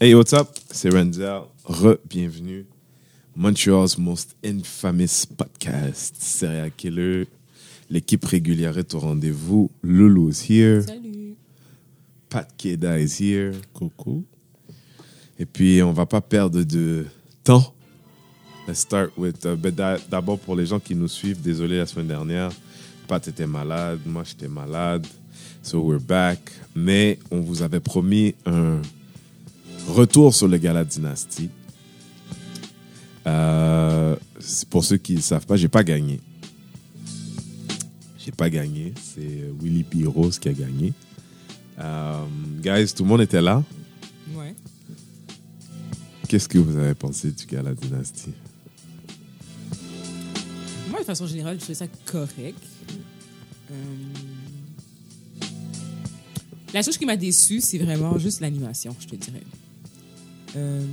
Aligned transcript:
Hey, 0.00 0.14
what's 0.14 0.32
up? 0.32 0.48
C'est 0.70 0.90
Renzel. 0.90 1.42
Re-bienvenue. 1.64 2.66
Montreal's 3.34 3.96
most 3.98 4.36
infamous 4.44 5.26
podcast. 5.26 6.14
Serial 6.18 6.70
Killer. 6.76 7.26
L'équipe 7.90 8.24
régulière 8.24 8.76
est 8.78 8.94
au 8.94 8.98
rendez-vous. 8.98 9.70
Lulu 9.82 10.30
is 10.30 10.44
here. 10.48 10.82
Salut. 10.82 11.36
Pat 12.28 12.48
Keda 12.58 12.98
is 12.98 13.16
here. 13.20 13.52
Coucou. 13.72 14.24
Et 15.38 15.46
puis, 15.46 15.82
on 15.82 15.92
va 15.92 16.06
pas 16.06 16.20
perdre 16.20 16.62
de 16.62 17.06
temps. 17.44 17.72
Let's 18.68 18.80
start 18.80 19.12
with... 19.16 19.44
uh, 19.46 19.56
d'a- 19.70 19.98
D'abord, 20.10 20.38
pour 20.38 20.56
les 20.56 20.66
gens 20.66 20.80
qui 20.80 20.94
nous 20.94 21.08
suivent, 21.08 21.40
désolé 21.40 21.78
la 21.78 21.86
semaine 21.86 22.08
dernière, 22.08 22.50
Pat 23.06 23.26
était 23.28 23.46
malade, 23.46 24.00
moi 24.04 24.24
j'étais 24.24 24.48
malade. 24.48 25.06
So 25.62 25.80
we're 25.80 26.00
back. 26.00 26.40
Mais 26.74 27.18
on 27.30 27.40
vous 27.40 27.62
avait 27.62 27.78
promis 27.80 28.34
un 28.44 28.82
retour 29.88 30.34
sur 30.34 30.48
le 30.48 30.58
Gala 30.58 30.84
Dynasty. 30.84 31.48
Euh, 33.26 34.16
pour 34.70 34.84
ceux 34.84 34.96
qui 34.96 35.14
ne 35.14 35.20
savent 35.20 35.46
pas, 35.46 35.56
j'ai 35.56 35.68
pas 35.68 35.82
gagné. 35.84 36.20
J'ai 38.18 38.32
pas 38.32 38.50
gagné. 38.50 38.92
C'est 39.02 39.20
euh, 39.20 39.52
Willy 39.60 39.84
P. 39.84 40.04
Rose 40.04 40.38
qui 40.38 40.48
a 40.48 40.52
gagné. 40.52 40.92
Euh, 41.78 42.24
guys, 42.60 42.92
tout 42.94 43.02
le 43.02 43.08
monde 43.08 43.22
était 43.22 43.42
là? 43.42 43.62
Ouais. 44.34 44.54
Qu'est-ce 46.28 46.48
que 46.48 46.58
vous 46.58 46.76
avez 46.76 46.94
pensé 46.94 47.30
du 47.30 47.46
Gala 47.46 47.74
Dynasty? 47.74 48.30
Moi, 50.90 51.00
de 51.00 51.04
façon 51.04 51.26
générale, 51.26 51.56
je 51.56 51.60
trouvais 51.60 51.74
ça 51.74 51.86
correct. 52.04 52.62
Euh, 53.70 53.74
La 56.72 56.82
chose 56.82 56.98
qui 56.98 57.06
m'a 57.06 57.16
déçu, 57.16 57.60
c'est 57.60 57.78
vraiment 57.78 58.18
juste 58.18 58.40
l'animation, 58.40 58.94
je 59.00 59.06
te 59.06 59.16
dirais. 59.16 59.42
Euh, 60.56 60.84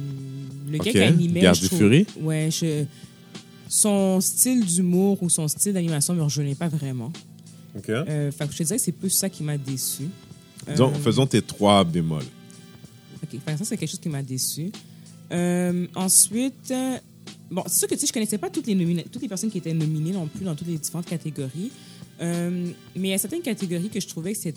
Le 0.69 0.77
gars 0.77 0.91
qui 0.91 0.99
animait. 0.99 1.39
Garde 1.41 1.59
du 1.59 1.67
Fury? 1.67 2.05
Ouais, 2.19 2.49
je- 2.51 2.83
son 3.69 4.19
style 4.21 4.63
d'humour 4.65 5.21
ou 5.23 5.29
son 5.29 5.47
style 5.47 5.73
d'animation 5.73 6.13
me 6.13 6.21
rejoignait 6.21 6.55
pas 6.55 6.67
vraiment. 6.67 7.11
OK. 7.75 7.89
Euh, 7.89 8.31
fait 8.31 8.45
que 8.47 8.53
je 8.53 8.57
te 8.59 8.63
dirais 8.63 8.75
que 8.77 8.83
c'est 8.83 8.91
plus 8.91 9.09
ça 9.09 9.29
qui 9.29 9.41
m'a 9.43 9.57
déçu. 9.57 10.03
Disons, 10.69 10.89
Euh, 10.91 10.93
faisons 11.03 11.25
tes 11.25 11.41
trois 11.41 11.83
bémols. 11.83 12.23
OK. 13.23 13.29
Fait 13.31 13.51
que 13.53 13.57
ça, 13.57 13.65
c'est 13.65 13.77
quelque 13.77 13.89
chose 13.89 13.99
qui 13.99 14.09
m'a 14.09 14.21
déçu. 14.21 14.71
Euh, 15.31 15.87
ensuite, 15.95 16.71
bon, 17.49 17.63
c'est 17.67 17.79
sûr 17.79 17.87
que 17.87 17.95
tu 17.95 18.01
sais, 18.01 18.07
je 18.07 18.13
connaissais 18.13 18.37
pas 18.37 18.49
toutes 18.49 18.67
les, 18.67 19.03
toutes 19.11 19.21
les 19.21 19.27
personnes 19.27 19.49
qui 19.49 19.57
étaient 19.57 19.73
nominées 19.73 20.11
non 20.11 20.27
plus 20.27 20.45
dans 20.45 20.53
toutes 20.55 20.67
les 20.67 20.77
différentes 20.77 21.07
catégories. 21.07 21.71
Mais 22.21 22.73
il 22.95 23.05
y 23.07 23.13
a 23.13 23.17
certaines 23.17 23.41
catégories 23.41 23.89
que 23.89 23.99
je 23.99 24.07
trouvais 24.07 24.33
que 24.33 24.39
c'est. 24.39 24.55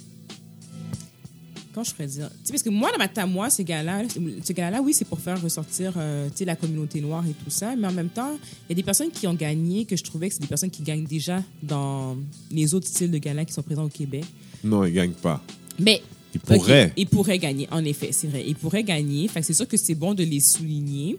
Quand 1.77 1.84
je 1.84 1.92
pourrais 1.92 2.06
dire. 2.06 2.30
Tu 2.30 2.36
sais, 2.44 2.52
parce 2.55 2.62
que 2.62 2.70
moi, 2.70 2.91
dans 2.91 2.96
ma 2.96 3.06
tête, 3.06 3.27
moi, 3.27 3.50
ce 3.50 3.60
gars-là, 3.60 4.05
ce 4.08 4.80
oui, 4.80 4.94
c'est 4.94 5.05
pour 5.05 5.20
faire 5.20 5.38
ressortir 5.42 5.92
euh, 5.98 6.30
la 6.41 6.56
communauté 6.56 7.02
noire 7.02 7.22
et 7.28 7.34
tout 7.44 7.50
ça. 7.50 7.77
Mais 7.77 7.86
en 7.86 7.92
même 7.92 8.08
temps, 8.08 8.38
il 8.64 8.70
y 8.70 8.72
a 8.72 8.74
des 8.77 8.82
personnes 8.82 9.10
qui 9.10 9.27
ont 9.27 9.34
gagné 9.34 9.84
que 9.84 9.94
je 9.94 10.02
trouvais 10.02 10.28
que 10.28 10.34
c'est 10.36 10.41
des 10.41 10.47
personnes 10.47 10.70
qui 10.70 10.82
gagnent 10.82 11.04
déjà 11.04 11.42
dans 11.62 12.16
les 12.50 12.72
autres 12.72 12.86
styles 12.86 13.10
de 13.10 13.19
gala 13.19 13.44
qui 13.44 13.52
sont 13.52 13.60
présents 13.60 13.84
au 13.84 13.91
Québec. 13.91 14.24
Non, 14.64 14.84
il 14.84 14.88
ne 14.88 14.94
gagne 14.94 15.12
pas. 15.12 15.44
Mais 15.78 16.00
Il 16.32 16.41
pourrait. 16.41 16.86
Ok, 16.86 16.92
Ils 16.97 17.06
pourraient 17.08 17.38
gagner, 17.38 17.69
en 17.70 17.84
effet, 17.84 18.08
c'est 18.10 18.28
vrai. 18.28 18.42
Ils 18.47 18.56
pourraient 18.56 18.82
gagner. 18.82 19.28
Fait 19.28 19.42
c'est 19.42 19.52
sûr 19.52 19.69
que 19.69 19.77
c'est 19.77 19.94
bon 19.94 20.14
de 20.14 20.24
les 20.24 20.41
souligner. 20.41 21.19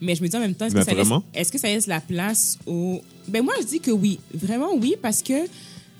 Mais 0.00 0.16
je 0.16 0.22
me 0.24 0.26
dis 0.26 0.36
en 0.36 0.40
même 0.40 0.54
temps, 0.54 0.66
est-ce 0.66 0.74
que, 0.74 0.82
ça 0.82 0.94
laisse, 0.94 1.50
que 1.52 1.58
ça 1.58 1.68
laisse 1.68 1.86
la 1.86 2.00
place 2.00 2.58
au. 2.66 3.02
Ben 3.28 3.44
moi, 3.44 3.54
je 3.60 3.66
dis 3.66 3.78
que 3.78 3.92
oui. 3.92 4.18
Vraiment 4.34 4.74
oui, 4.74 4.96
parce 5.00 5.22
que 5.22 5.46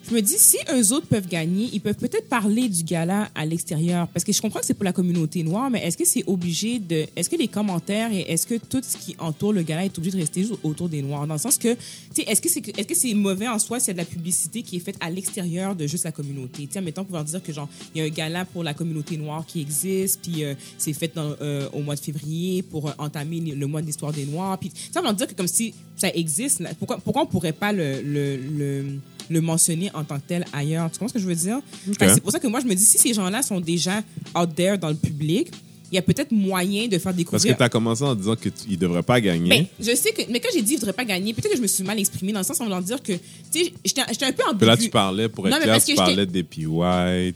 je 0.09 0.15
me 0.15 0.21
dis, 0.21 0.39
si 0.39 0.57
eux 0.73 0.93
autres 0.93 1.07
peuvent 1.07 1.29
gagner, 1.29 1.69
ils 1.73 1.81
peuvent 1.81 1.97
peut-être 1.97 2.29
parler 2.29 2.69
du 2.69 2.83
gala 2.83 3.29
à 3.35 3.47
l'extérieur. 3.47 4.09
Parce 4.09 4.25
que 4.25 4.33
je 4.33 4.41
comprends 4.41 4.61
que 4.61 4.67
c'est 4.67 4.75
pour 4.75 4.85
la 4.85 4.93
communauté 4.93 5.43
noire, 5.43 5.71
mais 5.71 5.85
est-ce 5.87 5.97
que 5.97 6.05
c'est 6.05 6.25
obligé 6.27 6.79
de. 6.79 7.07
Est-ce 7.17 7.29
que 7.31 7.37
les 7.37 7.49
commentaires 7.49 8.13
et 8.13 8.21
est-ce 8.21 8.47
que 8.47 8.55
tout 8.57 8.83
ce 8.83 8.97
qui 8.97 9.17
entoure 9.19 9.53
le 9.53 9.63
gala 9.63 9.85
est 9.85 9.99
obligé 9.99 10.17
de 10.17 10.21
rester 10.23 10.43
juste 10.43 10.55
autour 10.63 10.89
des 10.89 11.03
noirs? 11.03 11.27
Dans 11.27 11.35
le 11.35 11.41
sens 11.41 11.59
que, 11.59 11.75
tu 11.75 11.79
sais, 12.15 12.23
est-ce 12.23 12.41
que 12.41 12.49
c'est 12.49 12.67
est 12.79 12.91
-ce 12.91 12.95
c'est 12.95 13.15
mauvais 13.15 13.49
en 13.49 13.59
soi 13.59 13.81
s'il 13.81 13.89
y 13.89 13.91
a 13.91 13.95
de 13.95 13.99
la 13.99 14.05
publicité 14.05 14.63
qui 14.63 14.77
est 14.77 14.81
faite 14.81 14.97
à 15.01 15.11
l'extérieur 15.11 15.75
de 15.77 15.87
juste 15.87 16.05
la 16.05 16.13
communauté? 16.13 16.67
Tu 16.67 16.73
sais, 16.73 16.79
admettons, 16.79 17.05
pouvoir 17.05 17.25
dire 17.25 17.43
que, 17.43 17.53
genre, 17.53 17.69
il 17.95 17.99
y 17.99 18.01
a 18.03 18.05
un 18.05 18.09
gala 18.09 18.45
pour 18.45 18.63
la 18.65 18.75
communauté 18.75 19.17
noire 19.17 19.45
qui 19.47 19.61
existe, 19.61 20.21
puis 20.23 20.45
euh, 20.45 20.55
c'est 20.79 20.93
fait 20.93 21.13
euh, 21.17 21.69
au 21.73 21.81
mois 21.81 21.95
de 21.95 22.01
février 22.01 22.63
pour 22.63 22.89
euh, 22.89 22.93
entamer 22.99 23.41
le 23.41 23.67
mois 23.67 23.81
de 23.81 23.87
l'histoire 23.87 24.13
des 24.13 24.27
Noirs. 24.27 24.59
Puis, 24.59 24.73
ça 24.93 25.01
veut 25.01 25.13
dire 25.13 25.27
que 25.27 25.35
comme 25.35 25.49
si 25.49 25.75
ça 25.97 26.09
existe, 26.15 26.63
pourquoi, 26.79 26.99
pourquoi 26.99 27.23
on 27.23 27.27
pourrait 27.27 27.53
pas 27.53 27.73
le, 27.73 28.01
le, 28.03 28.99
le 29.31 29.41
mentionner 29.41 29.91
en 29.95 30.05
tant 30.05 30.17
que 30.17 30.27
tel 30.27 30.45
ailleurs? 30.53 30.91
Tu 30.91 30.99
comprends 30.99 31.09
ce 31.09 31.15
que 31.15 31.21
je 31.21 31.27
veux 31.27 31.35
dire? 31.35 31.61
C'est 31.99 32.21
pour 32.21 32.33
ça 32.33 32.39
que 32.39 32.49
moi, 32.49 32.61
je 32.61 32.67
me 32.67 32.75
dis, 32.75 32.85
si 32.85 32.99
ces 32.99 33.15
gens-là 33.15 33.43
sont 33.43 33.61
déjà 33.61 34.03
out 34.37 34.55
there 34.55 34.77
dans 34.77 34.89
le 34.89 34.97
public, 34.97 35.51
il 35.93 35.97
y 35.97 35.99
a 35.99 36.03
peut-être 36.03 36.31
moyen 36.33 36.85
de 36.87 36.93
faire 36.93 37.03
Parce 37.05 37.17
découvrir 37.17 37.53
que 37.53 37.59
tu 37.59 37.63
as 37.65 37.69
commencé 37.69 38.03
en 38.05 38.15
disant 38.15 38.37
qu'il 38.37 38.53
ne 38.71 38.77
devrait 38.77 39.03
pas 39.03 39.21
gagner. 39.21 39.49
ben, 39.51 39.67
je 39.81 39.95
sais 39.97 40.13
que, 40.13 40.23
mais 40.31 40.39
quand 40.41 40.49
j'ai 40.55 40.61
dit 40.63 40.67
qu'il 40.69 40.75
ne 40.77 40.81
devrait 40.81 40.93
pas 40.93 41.05
gagner, 41.05 41.35
peut-être 41.35 41.51
que 41.51 41.57
je 41.57 41.63
me 41.63 41.67
suis 41.67 41.83
mal 41.85 41.99
exprimée 41.99 42.33
dans 42.33 42.39
le 42.41 42.45
sens 42.45 42.61
en 42.61 42.65
voulant 42.65 42.81
dire 42.81 43.03
que, 43.03 43.13
tu 43.13 43.19
sais, 43.65 43.73
j'étais 43.85 44.03
un 44.03 44.33
peu 44.33 44.45
Puis 44.57 44.67
là, 44.67 44.73
ambigu. 44.75 44.85
tu 44.85 44.91
parlais, 44.91 45.29
pour 45.29 45.47
être 45.49 45.53
Non, 45.55 45.61
clair, 45.61 45.75
parce 45.75 45.85
tu 45.85 45.93
que 45.93 45.97
parlais 45.97 46.27
des 46.27 46.43
PY, 46.43 46.65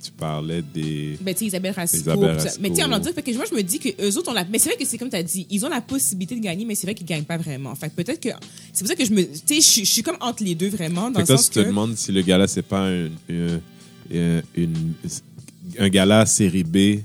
tu 0.02 0.10
parlais 0.16 0.62
des... 0.62 1.18
Ben, 1.20 1.34
tu 1.34 1.40
sais, 1.40 1.44
Isabelle 1.46 1.72
Rasco. 1.74 1.96
Isabelle. 1.96 2.36
Mais 2.60 2.68
tu 2.70 2.76
sais, 2.76 2.82
en 2.82 2.86
voulant 2.86 2.98
dire, 3.00 3.12
fait 3.12 3.22
que 3.22 3.34
moi, 3.34 3.44
je 3.50 3.56
me 3.56 3.62
dis 3.62 3.78
que 3.78 3.88
eux 4.00 4.16
autres 4.18 4.30
ont 4.30 4.34
la. 4.34 4.44
Mais 4.44 4.58
c'est 4.58 4.68
vrai 4.70 4.78
que 4.78 4.84
c'est 4.86 4.98
comme 4.98 5.10
tu 5.10 5.16
as 5.16 5.22
dit, 5.22 5.46
ils 5.50 5.64
ont 5.66 5.68
la 5.68 5.80
possibilité 5.80 6.36
de 6.36 6.40
gagner, 6.40 6.64
mais 6.64 6.74
c'est 6.74 6.86
vrai 6.86 6.94
qu'ils 6.94 7.06
gagnent 7.06 7.24
pas 7.24 7.36
vraiment. 7.38 7.74
Fait 7.74 7.88
que 7.88 7.94
peut-être 8.02 8.20
que. 8.20 8.28
C'est 8.72 8.80
pour 8.84 8.88
ça 8.88 8.94
que 8.94 9.04
je 9.04 9.12
me. 9.12 9.22
Tu 9.24 9.60
sais, 9.62 9.82
je 9.82 9.84
suis- 9.84 10.02
comme 10.02 10.16
entre 10.20 10.44
les 10.44 10.54
deux 10.54 10.68
vraiment, 10.68 11.10
dans 11.10 11.14
Fait 11.20 11.20
le 11.22 11.26
que 11.26 11.36
sens 11.36 11.48
tu 11.50 11.54
te 11.56 11.60
que. 11.60 11.66
demandes 11.66 11.96
si 11.96 12.12
le 12.12 12.22
gala, 12.22 12.46
c'est 12.46 12.62
pas 12.62 12.86
un, 12.86 13.06
un, 13.30 13.60
un- 14.14 14.42
un 15.78 15.88
gala 15.88 16.26
série 16.26 16.64
B 16.64 17.00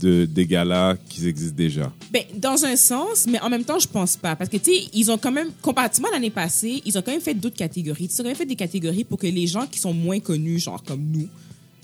de, 0.00 0.24
des 0.24 0.46
galas 0.46 0.96
qui 1.08 1.26
existent 1.26 1.56
déjà? 1.56 1.92
Ben, 2.12 2.22
dans 2.36 2.64
un 2.64 2.76
sens, 2.76 3.26
mais 3.28 3.40
en 3.40 3.48
même 3.48 3.64
temps, 3.64 3.78
je 3.78 3.88
pense 3.88 4.16
pas. 4.16 4.36
Parce 4.36 4.50
que, 4.50 4.56
tu 4.56 4.72
sais, 4.72 4.88
ils 4.92 5.10
ont 5.10 5.18
quand 5.18 5.32
même, 5.32 5.48
comparativement 5.62 6.08
à 6.08 6.12
l'année 6.12 6.30
passée, 6.30 6.82
ils 6.84 6.96
ont 6.98 7.02
quand 7.02 7.12
même 7.12 7.20
fait 7.20 7.34
d'autres 7.34 7.56
catégories. 7.56 8.08
Ils 8.10 8.20
ont 8.20 8.24
quand 8.24 8.28
même 8.28 8.36
fait 8.36 8.46
des 8.46 8.56
catégories 8.56 9.04
pour 9.04 9.18
que 9.18 9.26
les 9.26 9.46
gens 9.46 9.66
qui 9.66 9.78
sont 9.78 9.94
moins 9.94 10.20
connus, 10.20 10.58
genre 10.58 10.82
comme 10.82 11.04
nous, 11.12 11.28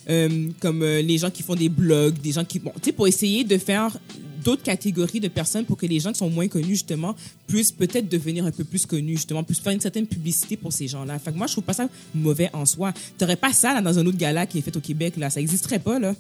euh, 0.09 0.49
comme 0.61 0.83
euh, 0.83 1.03
les 1.03 1.19
gens 1.19 1.31
qui 1.31 1.43
font 1.43 1.55
des 1.55 1.69
blogs, 1.69 2.19
des 2.21 2.33
gens 2.33 2.45
qui. 2.45 2.59
Bon, 2.59 2.73
tu 2.77 2.87
sais, 2.87 2.93
pour 2.93 3.07
essayer 3.07 3.45
de 3.45 3.59
faire 3.59 3.97
d'autres 4.43 4.63
catégories 4.63 5.21
de 5.21 5.29
personnes 5.29 5.65
pour 5.65 5.77
que 5.77 5.87
les 5.87 6.01
gens 6.01 6.13
qui 6.13 6.19
sont 6.19 6.31
moins 6.31 6.49
connus, 6.49 6.77
justement, 6.77 7.15
puissent 7.47 7.73
peut-être 7.73 8.09
devenir 8.09 8.45
un 8.47 8.51
peu 8.51 8.65
plus 8.65 8.87
connus, 8.87 9.17
justement, 9.17 9.45
puissent 9.45 9.61
faire 9.61 9.73
une 9.73 9.81
certaine 9.81 10.07
publicité 10.07 10.57
pour 10.57 10.73
ces 10.73 10.89
gens-là. 10.89 11.19
Fait 11.19 11.33
que 11.33 11.37
moi, 11.37 11.47
je 11.47 11.53
trouve 11.53 11.65
pas 11.65 11.75
ça 11.75 11.89
mauvais 12.15 12.51
en 12.53 12.65
soi. 12.65 12.93
T'aurais 13.19 13.37
pas 13.37 13.53
ça, 13.53 13.75
là, 13.75 13.83
dans 13.83 13.99
un 13.99 14.07
autre 14.07 14.17
gala 14.19 14.47
qui 14.47 14.59
est 14.59 14.63
fait 14.63 14.77
au 14.77 14.81
Québec, 14.81 15.15
là. 15.17 15.31
Ça 15.31 15.41
existerait 15.41 15.79
pas, 15.79 15.99
là. 15.99 16.15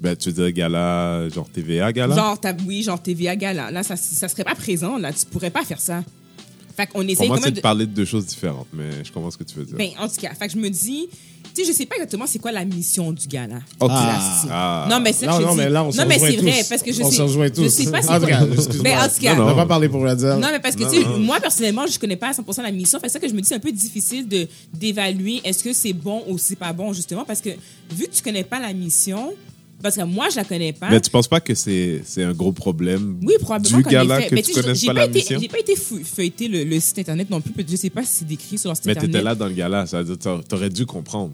Ben, 0.00 0.16
tu 0.16 0.30
veux 0.30 0.34
dire 0.44 0.52
gala, 0.52 1.28
genre 1.28 1.48
TVA 1.50 1.92
gala? 1.92 2.14
Genre, 2.16 2.38
oui, 2.66 2.82
genre 2.82 3.00
TVA 3.02 3.36
Gala. 3.36 3.70
Là, 3.70 3.82
ça, 3.82 3.96
ça 3.96 4.28
serait 4.28 4.44
pas 4.44 4.54
présent, 4.54 4.96
là. 4.96 5.12
Tu 5.12 5.26
pourrais 5.26 5.50
pas 5.50 5.62
faire 5.64 5.80
ça. 5.80 6.02
Fait 6.76 6.86
qu'on 6.86 7.00
Pour 7.00 7.10
essaye 7.10 7.28
moi, 7.28 7.38
c'est 7.42 7.50
de 7.50 7.56
de... 7.56 7.60
parler 7.60 7.84
de 7.86 7.92
deux 7.92 8.06
choses 8.06 8.24
différentes, 8.26 8.68
mais 8.72 9.04
je 9.04 9.12
comprends 9.12 9.30
ce 9.30 9.36
que 9.36 9.44
tu 9.44 9.56
veux 9.56 9.64
dire. 9.66 9.76
Ben, 9.76 9.90
en 9.98 10.08
tout 10.08 10.14
cas, 10.18 10.32
fait 10.34 10.46
que 10.46 10.54
je 10.54 10.58
me 10.58 10.70
dis... 10.70 11.08
Tu 11.54 11.64
sais, 11.64 11.72
je 11.72 11.76
sais 11.76 11.84
pas 11.84 11.96
exactement 11.96 12.26
c'est 12.26 12.38
quoi 12.38 12.52
la 12.52 12.64
mission 12.64 13.12
du 13.12 13.26
gala. 13.26 13.56
Ok. 13.80 13.90
Là, 13.90 14.38
c'est- 14.42 14.48
Ah. 14.50 14.86
Non, 14.88 15.00
mais 15.00 15.12
c'est 15.12 15.26
Non, 15.26 15.54
mais 15.54 15.68
là, 15.68 15.84
on 15.84 15.90
se 15.90 15.98
Non, 15.98 16.04
mais 16.06 16.14
rejoint 16.14 16.30
c'est 16.30 16.36
vrai, 16.36 16.60
tous. 16.62 16.68
parce 16.68 16.82
que 16.82 16.92
je 16.92 17.02
on 17.02 17.10
sais... 17.10 17.16
se 17.16 17.22
rejoint 17.22 17.50
tous. 17.50 17.62
Je 17.64 17.68
sais 17.68 17.90
pas 17.90 18.00
c'est 18.02 18.08
quoi... 18.08 18.18
excuse-moi. 18.20 18.82
Mais 18.84 18.96
en 18.96 19.08
tout 19.08 19.20
cas... 19.20 19.34
Non, 19.34 19.42
On 19.42 19.46
va 19.46 19.54
pas 19.54 19.66
parler 19.66 19.88
pour 19.88 20.02
Redzel. 20.02 20.38
Non, 20.38 20.48
mais 20.52 20.60
parce 20.60 20.76
que, 20.76 20.84
tu 20.84 21.02
sais, 21.02 21.18
moi, 21.18 21.40
personnellement, 21.40 21.86
je 21.86 21.98
connais 21.98 22.16
pas 22.16 22.28
à 22.28 22.32
100% 22.32 22.62
la 22.62 22.70
mission. 22.70 22.98
Fait 23.00 23.08
que 23.08 23.12
ça 23.12 23.18
que 23.18 23.28
je 23.28 23.34
me 23.34 23.40
dis, 23.40 23.48
c'est 23.48 23.56
un 23.56 23.58
peu 23.58 23.72
difficile 23.72 24.26
de 24.28 24.46
d'évaluer 24.72 25.40
est-ce 25.44 25.64
que 25.64 25.72
c'est 25.72 25.92
bon 25.92 26.22
ou 26.28 26.38
c'est 26.38 26.56
pas 26.56 26.72
bon, 26.72 26.92
justement, 26.92 27.24
parce 27.24 27.40
que 27.40 27.50
vu 27.90 28.06
que 28.06 28.14
tu 28.14 28.22
connais 28.22 28.44
pas 28.44 28.60
la 28.60 28.72
mission, 28.72 29.32
parce 29.82 29.96
que 29.96 30.02
moi, 30.02 30.28
je 30.30 30.36
la 30.36 30.44
connais 30.44 30.72
pas. 30.72 30.90
Mais 30.90 31.00
tu 31.00 31.10
penses 31.10 31.28
pas 31.28 31.40
que 31.40 31.54
c'est 31.54 32.02
c'est 32.04 32.22
un 32.22 32.32
gros 32.32 32.52
problème 32.52 33.18
Oui, 33.22 33.34
probablement 33.40 33.78
du 33.78 33.84
gala 33.84 34.22
que 34.22 34.34
Mais 34.34 34.42
tu 34.42 34.52
connaisses 34.52 34.80
j'ai 34.80 34.86
pas 34.88 34.92
la 34.92 35.08
mission? 35.08 35.38
J'ai 35.40 35.48
pas 35.48 35.58
été 35.58 35.74
feuilleter 35.76 36.48
le, 36.48 36.64
le 36.64 36.80
site 36.80 36.98
internet 37.00 37.28
non 37.30 37.40
plus. 37.40 37.52
Je 37.68 37.76
sais 37.76 37.90
pas 37.90 38.02
si 38.02 38.08
c'est 38.18 38.24
décrit 38.26 38.58
sur 38.58 38.68
leur 38.68 38.76
site 38.76 38.86
Mais 38.86 38.92
internet. 38.92 39.12
t'étais 39.12 39.24
là 39.24 39.34
dans 39.34 39.46
le 39.46 39.54
gala, 39.54 39.86
ça 39.86 39.98
veut 40.02 40.04
dire 40.04 40.18
t'a- 40.18 40.40
t'aurais 40.48 40.70
dû 40.70 40.86
comprendre. 40.86 41.32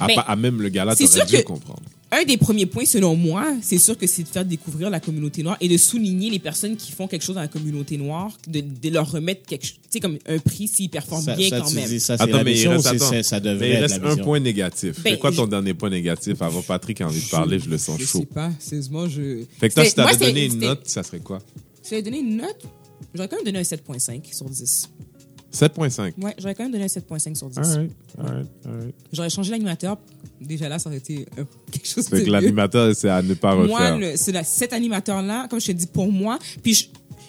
À, 0.00 0.06
Mais 0.08 0.14
pas- 0.16 0.22
à 0.22 0.34
même 0.36 0.60
le 0.60 0.68
gala, 0.70 0.94
t'aurais 0.96 1.24
dû 1.26 1.36
que- 1.36 1.42
comprendre. 1.42 1.82
Un 2.16 2.24
des 2.24 2.36
premiers 2.36 2.66
points, 2.66 2.84
selon 2.84 3.16
moi, 3.16 3.54
c'est 3.60 3.78
sûr 3.78 3.98
que 3.98 4.06
c'est 4.06 4.22
de 4.22 4.28
faire 4.28 4.44
découvrir 4.44 4.88
la 4.88 5.00
communauté 5.00 5.42
noire 5.42 5.56
et 5.60 5.68
de 5.68 5.76
souligner 5.76 6.30
les 6.30 6.38
personnes 6.38 6.76
qui 6.76 6.92
font 6.92 7.08
quelque 7.08 7.22
chose 7.22 7.34
dans 7.34 7.40
la 7.40 7.48
communauté 7.48 7.96
noire, 7.96 8.30
de, 8.46 8.60
de 8.60 8.88
leur 8.90 9.10
remettre 9.10 9.44
quelque 9.46 9.64
chose, 9.66 9.74
tu 9.82 9.88
sais, 9.90 10.00
comme 10.00 10.18
un 10.26 10.38
prix 10.38 10.68
s'ils 10.68 10.88
performent 10.90 11.24
Ça, 11.24 11.34
bien 11.34 11.48
ça, 11.48 11.60
quand 11.60 11.66
tu 11.68 11.74
même. 11.74 11.88
dis, 11.88 11.98
ça, 11.98 12.16
c'est 12.16 12.22
Attends, 12.22 12.36
la 12.36 12.44
mais 12.44 12.50
il 12.52 12.54
mission 12.54 12.70
reste, 12.70 12.86
attends. 12.86 13.08
c'est- 13.10 13.22
ça 13.24 13.40
devrait 13.40 13.58
Mais 13.58 13.68
il 13.70 13.74
être 13.76 13.80
reste 13.90 14.02
la 14.02 14.10
un 14.10 14.16
point 14.18 14.38
négatif. 14.38 15.02
Ben, 15.02 15.12
c'est 15.14 15.18
quoi 15.18 15.32
ton 15.32 15.44
je- 15.44 15.50
dernier 15.50 15.74
point 15.74 15.90
négatif? 15.90 16.40
Avant 16.40 16.62
Patrick 16.62 17.00
a 17.00 17.06
envie 17.06 17.20
de 17.24 17.28
parler? 17.30 17.58
Je 17.58 17.68
le 17.68 17.78
sens 17.78 17.98
Je 17.98 18.04
chaud. 18.06 18.20
sais 18.20 18.26
pas, 18.26 18.52
sérieusement, 18.60 19.08
je. 19.08 19.42
Fait 19.58 19.68
que 19.70 19.74
toi, 19.74 19.84
si 19.84 19.94
t'avais 19.94 20.16
donné 20.16 20.44
une 20.44 20.52
c'était- 20.52 20.66
note, 20.66 20.82
ça 20.86 21.02
serait 21.02 21.20
quoi? 21.20 21.40
Si 21.82 21.90
j'avais 21.90 22.02
donné 22.02 22.20
une 22.20 22.36
note, 22.36 22.62
j'aurais 23.14 23.28
quand 23.28 23.36
même 23.36 23.44
donné 23.44 23.58
un 23.58 23.64
7.5 23.64 24.22
sur 24.32 24.48
10. 24.48 24.88
7.5. 25.54 26.12
Ouais, 26.22 26.34
j'aurais 26.38 26.54
quand 26.54 26.64
même 26.64 26.72
donné 26.72 26.84
un 26.84 26.88
7.5 26.88 27.34
sur 27.36 27.48
10. 27.48 27.58
Alright, 27.58 27.90
alright, 28.18 28.46
alright. 28.66 28.94
J'aurais 29.12 29.30
changé 29.30 29.50
l'animateur. 29.52 29.96
Déjà 30.40 30.68
là, 30.68 30.78
ça 30.78 30.88
aurait 30.88 30.98
été 30.98 31.26
euh, 31.38 31.44
quelque 31.70 31.86
chose 31.88 32.06
Fait 32.08 32.16
de 32.16 32.20
que 32.22 32.26
mieux. 32.26 32.32
l'animateur, 32.32 32.94
c'est 32.94 33.08
à 33.08 33.22
ne 33.22 33.34
pas 33.34 33.52
refaire. 33.54 33.96
Moi, 33.98 34.16
c'est 34.16 34.44
cet 34.44 34.72
animateur-là, 34.72 35.46
comme 35.48 35.60
je 35.60 35.66
te 35.66 35.72
dis, 35.72 35.86
pour 35.86 36.10
moi, 36.10 36.38
puis 36.62 36.74
je- 36.74 36.86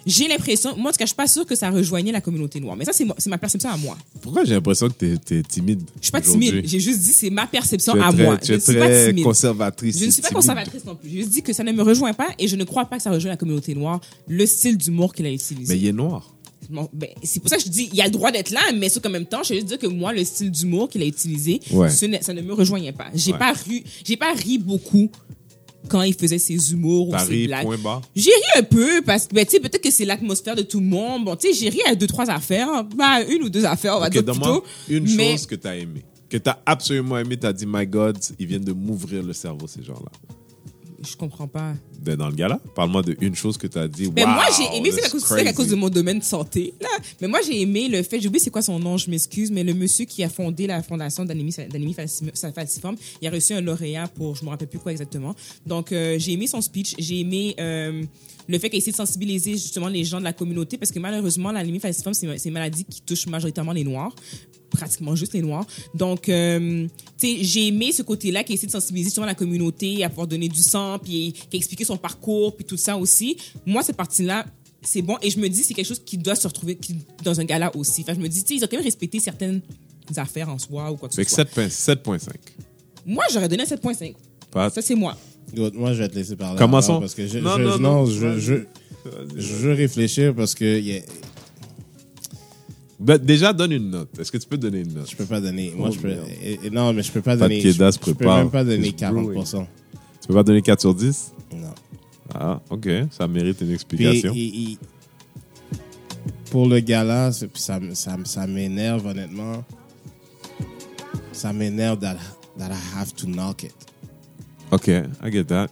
j'ai 0.07 0.27
l'impression, 0.27 0.75
moi, 0.77 0.89
en 0.89 0.91
tout 0.91 0.97
cas, 0.99 1.05
je 1.05 1.09
suis 1.09 1.15
pas 1.15 1.27
sûre 1.27 1.45
que 1.47 1.55
ça 1.55 1.71
rejoignait 1.71 2.11
la 2.11 2.21
communauté 2.21 2.59
noire. 2.59 2.75
Mais 2.75 2.85
ça, 2.85 2.91
c'est 2.93 3.29
ma 3.29 3.37
perception 3.39 3.69
à 3.71 3.77
moi. 3.77 3.97
Pourquoi 4.21 4.43
j'ai 4.43 4.53
l'impression 4.53 4.87
que 4.89 4.93
tu 5.15 5.35
es, 5.37 5.41
timide 5.43 5.81
Je 5.99 6.03
suis 6.03 6.11
pas 6.11 6.21
timide. 6.21 6.61
J'ai 6.65 6.79
juste 6.79 6.99
dit, 6.99 7.11
c'est 7.11 7.29
ma 7.31 7.47
perception 7.47 7.93
à 7.99 8.11
très, 8.13 8.23
moi. 8.23 8.37
tu 8.37 8.47
je 8.47 8.53
es 8.53 8.55
ne 8.57 8.61
suis 8.61 8.73
pas 8.75 8.79
très 8.85 9.07
timide. 9.09 9.23
conservatrice. 9.23 9.99
Je 9.99 10.05
ne 10.05 10.11
suis 10.11 10.21
pas 10.21 10.27
timide. 10.29 10.41
conservatrice 10.41 10.85
non 10.85 10.95
plus. 10.95 11.09
J'ai 11.09 11.17
juste 11.17 11.29
dit 11.29 11.41
que 11.41 11.53
ça 11.53 11.63
ne 11.63 11.71
me 11.71 11.81
rejoint 11.81 12.13
pas 12.13 12.27
et 12.37 12.47
je 12.47 12.55
ne 12.55 12.63
crois 12.65 12.85
pas 12.85 12.97
que 12.97 13.03
ça 13.03 13.09
rejoint 13.11 13.31
la 13.31 13.37
communauté 13.37 13.73
noire, 13.73 13.99
le 14.27 14.45
style 14.45 14.77
d'humour 14.77 15.11
qu'il 15.13 15.25
a 15.25 15.31
utilisé. 15.31 15.73
Mais 15.73 15.79
il 15.79 15.87
est 15.87 15.91
noir. 15.93 16.34
Bon, 16.69 16.89
ben, 16.93 17.09
c'est 17.23 17.39
pour 17.39 17.49
ça 17.49 17.57
que 17.57 17.63
je 17.63 17.69
dis, 17.69 17.89
il 17.93 18.01
a 18.01 18.05
le 18.05 18.11
droit 18.11 18.31
d'être 18.31 18.51
là, 18.51 18.61
mais 18.75 18.89
sauf 18.89 19.03
qu'en 19.03 19.09
même 19.09 19.25
temps, 19.25 19.43
je 19.43 19.49
veux 19.49 19.55
juste 19.55 19.67
dire 19.67 19.79
que 19.79 19.87
moi, 19.87 20.13
le 20.13 20.23
style 20.23 20.51
d'humour 20.51 20.89
qu'il 20.89 21.01
a 21.03 21.05
utilisé, 21.05 21.59
Ouais. 21.71 21.89
ça 21.89 22.07
ne 22.33 22.41
me 22.41 22.53
rejoignait 22.53 22.91
pas. 22.91 23.07
J'ai 23.13 23.31
Ouais. 23.33 23.37
pas 23.39 23.53
ri, 23.53 23.83
j'ai 24.05 24.17
pas 24.17 24.33
ri 24.33 24.57
beaucoup 24.57 25.09
quand 25.87 26.01
il 26.01 26.13
faisait 26.15 26.39
ses 26.39 26.71
humours 26.71 27.09
ou 27.09 27.11
T'as 27.11 27.19
ses 27.25 27.31
ri, 27.33 27.47
blagues. 27.47 27.67
J'ai 28.15 28.31
ri 28.31 28.59
un 28.59 28.63
peu 28.63 29.01
parce 29.05 29.27
que, 29.27 29.35
ben, 29.35 29.45
tu 29.45 29.51
sais, 29.51 29.59
peut-être 29.59 29.81
que 29.83 29.91
c'est 29.91 30.05
l'atmosphère 30.05 30.55
de 30.55 30.63
tout 30.63 30.79
le 30.79 30.85
monde. 30.87 31.25
Bon, 31.25 31.35
tu 31.35 31.47
sais, 31.47 31.53
j'ai 31.53 31.69
ri 31.69 31.79
à 31.85 31.93
deux, 31.95 32.07
trois 32.07 32.29
affaires. 32.29 32.83
Bah, 32.95 33.21
une 33.29 33.43
ou 33.43 33.49
deux 33.49 33.65
affaires, 33.65 33.95
on 33.97 33.99
va 33.99 34.07
Ok, 34.07 34.13
dire 34.13 34.23
plutôt. 34.23 34.63
une 34.89 35.15
mais 35.15 35.31
chose 35.33 35.45
que 35.45 35.55
tu 35.55 35.67
as 35.67 35.75
aimé. 35.77 36.03
Que 36.27 36.37
tu 36.37 36.49
as 36.49 36.59
absolument 36.65 37.17
aimé. 37.19 37.37
Tu 37.37 37.45
as 37.45 37.53
dit, 37.53 37.65
My 37.67 37.85
God, 37.85 38.17
ils 38.39 38.47
viennent 38.47 38.63
de 38.65 38.73
m'ouvrir 38.73 39.21
le 39.21 39.31
cerveau, 39.33 39.67
ces 39.67 39.83
gens-là. 39.83 40.11
Je 41.03 41.15
comprends 41.15 41.47
pas. 41.47 41.73
De- 41.99 42.15
Dans 42.15 42.29
le 42.29 42.35
gala, 42.35 42.59
parle-moi 42.75 43.01
de 43.01 43.15
une 43.21 43.35
chose 43.35 43.57
que 43.57 43.67
tu 43.67 43.77
as 43.77 43.87
dit. 43.87 44.09
Ben 44.09 44.23
wow, 44.27 44.33
moi, 44.33 44.45
j'ai 44.57 44.77
aimé, 44.77 44.91
c'est 44.93 45.05
à, 45.05 45.09
cause- 45.09 45.25
c'est 45.25 45.47
à 45.47 45.53
cause 45.53 45.67
de 45.69 45.75
mon 45.75 45.89
domaine 45.89 46.19
de 46.19 46.23
santé. 46.23 46.73
Là. 46.81 46.87
Mais 47.21 47.27
moi, 47.27 47.39
j'ai 47.45 47.61
aimé 47.61 47.87
le 47.89 48.01
fait, 48.03 48.19
j'ai 48.21 48.27
oublié 48.27 48.43
c'est 48.43 48.49
quoi 48.51 48.61
son 48.61 48.79
nom, 48.79 48.97
je 48.97 49.09
m'excuse, 49.09 49.51
mais 49.51 49.63
le 49.63 49.73
monsieur 49.73 50.05
qui 50.05 50.23
a 50.23 50.29
fondé 50.29 50.67
la 50.67 50.81
fondation 50.83 51.25
d'Anémie 51.25 51.53
d'Anémie 51.69 51.93
Falci- 51.93 52.53
Falciforme, 52.53 52.95
il 53.21 53.27
a 53.27 53.31
reçu 53.31 53.53
un 53.53 53.61
lauréat 53.61 54.07
pour, 54.07 54.35
je 54.35 54.43
me 54.45 54.49
rappelle 54.49 54.67
plus 54.69 54.79
quoi 54.79 54.91
exactement. 54.91 55.35
Donc, 55.65 55.91
euh, 55.91 56.17
j'ai 56.19 56.33
aimé 56.33 56.47
son 56.47 56.61
speech, 56.61 56.95
j'ai 56.99 57.19
aimé 57.21 57.55
euh, 57.59 58.03
le 58.47 58.59
fait 58.59 58.69
qu'il 58.69 58.77
a 58.77 58.79
essayé 58.79 58.91
de 58.91 58.97
sensibiliser 58.97 59.53
justement 59.53 59.87
les 59.87 60.03
gens 60.03 60.19
de 60.19 60.23
la 60.23 60.33
communauté, 60.33 60.77
parce 60.77 60.91
que 60.91 60.99
malheureusement, 60.99 61.51
l'anémie 61.51 61.79
falciforme, 61.79 62.13
c'est 62.13 62.37
c'est 62.37 62.49
une 62.49 62.53
maladie 62.53 62.85
qui 62.85 63.01
touche 63.01 63.25
majoritairement 63.27 63.71
les 63.73 63.83
Noirs 63.83 64.13
pratiquement 64.75 65.15
juste 65.15 65.33
les 65.33 65.41
Noirs. 65.41 65.65
Donc, 65.93 66.29
euh, 66.29 66.87
tu 67.17 67.27
sais, 67.27 67.43
j'ai 67.43 67.67
aimé 67.67 67.91
ce 67.91 68.01
côté-là 68.03 68.43
qui 68.43 68.53
essaie 68.53 68.67
de 68.67 68.71
sensibiliser 68.71 69.09
sur 69.11 69.25
la 69.25 69.33
communauté, 69.35 70.03
à 70.03 70.09
pouvoir 70.09 70.27
donner 70.27 70.47
du 70.49 70.61
sang, 70.61 70.99
puis 70.99 71.33
qui 71.49 71.55
a 71.55 71.57
expliqué 71.57 71.83
son 71.85 71.97
parcours, 71.97 72.55
puis 72.55 72.65
tout 72.65 72.77
ça 72.77 72.97
aussi. 72.97 73.37
Moi, 73.65 73.83
cette 73.83 73.97
partie-là, 73.97 74.45
c'est 74.81 75.01
bon. 75.01 75.17
Et 75.21 75.29
je 75.29 75.39
me 75.39 75.47
dis, 75.49 75.63
c'est 75.63 75.73
quelque 75.73 75.87
chose 75.87 76.01
qui 76.05 76.17
doit 76.17 76.35
se 76.35 76.47
retrouver 76.47 76.75
qui- 76.75 76.95
dans 77.23 77.39
un 77.39 77.43
gala 77.45 77.75
aussi. 77.75 78.01
Enfin, 78.01 78.13
je 78.13 78.19
me 78.19 78.27
dis, 78.29 78.43
tu 78.43 78.49
sais, 78.49 78.55
ils 78.59 78.63
ont 78.63 78.67
quand 78.67 78.77
même 78.77 78.85
respecté 78.85 79.19
certaines 79.19 79.61
affaires 80.15 80.49
en 80.49 80.59
soi 80.59 80.91
ou 80.91 80.95
quoi 80.97 81.09
que 81.09 81.15
ce 81.15 81.21
Fait 81.21 81.25
que 81.25 81.31
soit. 81.31 81.43
7.5. 81.45 81.69
7.5. 81.71 82.35
Moi, 83.05 83.23
j'aurais 83.33 83.47
donné 83.49 83.63
un 83.63 83.65
7.5. 83.65 84.15
Pas- 84.51 84.69
Ça, 84.69 84.81
c'est 84.81 84.95
moi. 84.95 85.17
Moi, 85.73 85.93
je 85.93 85.99
vais 86.03 86.09
te 86.09 86.15
laisser 86.15 86.35
parler. 86.35 86.57
Commençons. 86.59 86.99
Parce 86.99 87.13
que 87.15 87.25
je, 87.27 87.39
Non, 87.39 87.57
je- 87.57 87.63
non, 87.63 87.77
non. 87.79 88.05
je, 88.05 88.39
je, 88.39 88.53
je 89.35 89.53
veux 89.55 89.73
réfléchir 89.73 90.33
parce 90.35 90.53
que 90.55 90.65
Ben, 92.99 93.17
déjà, 93.17 93.51
donne 93.51 93.73
une 93.73 93.89
note. 93.89 94.17
Est-ce 94.19 94.31
que 94.31 94.37
tu 94.37 94.47
peux 94.47 94.57
donner 94.57 94.79
une 94.81 94.93
note? 94.93 95.09
je 95.09 95.15
peux 95.15 95.25
pas 95.25 95.41
donner. 95.41 95.73
Moi, 95.75 95.89
Oh, 95.89 95.93
je 95.93 95.99
peux. 95.99 96.09
et- 96.41 96.59
et 96.63 96.69
non, 96.69 96.93
mais 96.93 97.03
je 97.03 97.11
peux 97.11 97.21
pas 97.21 97.35
donner. 97.35 97.59
Je, 97.59 97.71
je 97.71 97.99
peux 97.99 98.13
prépare. 98.13 98.37
même 98.37 98.49
pas 98.49 98.63
donner 98.63 98.87
He's 98.87 98.95
40%. 98.95 99.67
Tu 100.21 100.27
peux 100.27 100.33
pas 100.33 100.43
donner 100.43 100.61
4 100.61 100.79
sur 100.81 100.95
10? 100.95 101.33
Non. 101.53 101.73
Ah, 102.33 102.61
OK. 102.69 102.87
Ça 103.11 103.27
mérite 103.27 103.59
une 103.61 103.67
Puis, 103.67 103.73
explication. 103.75 104.31
il- 104.33 104.69
il- 104.71 104.77
pour 106.49 106.67
le 106.67 106.79
gala, 106.79 107.31
c'est- 107.33 107.47
puis 107.47 107.61
ça, 107.61 107.79
ça, 107.93 108.15
ça 108.23 108.47
m'énerve 108.47 109.05
honnêtement. 109.05 109.63
Ça 111.31 111.51
m'énerve 111.51 111.99
that, 111.99 112.17
that 112.57 112.69
I 112.71 112.97
have 112.99 113.13
to 113.15 113.27
knock 113.27 113.63
it. 113.63 113.73
OK, 114.71 114.87
I 114.87 115.31
get 115.31 115.45
that. 115.45 115.67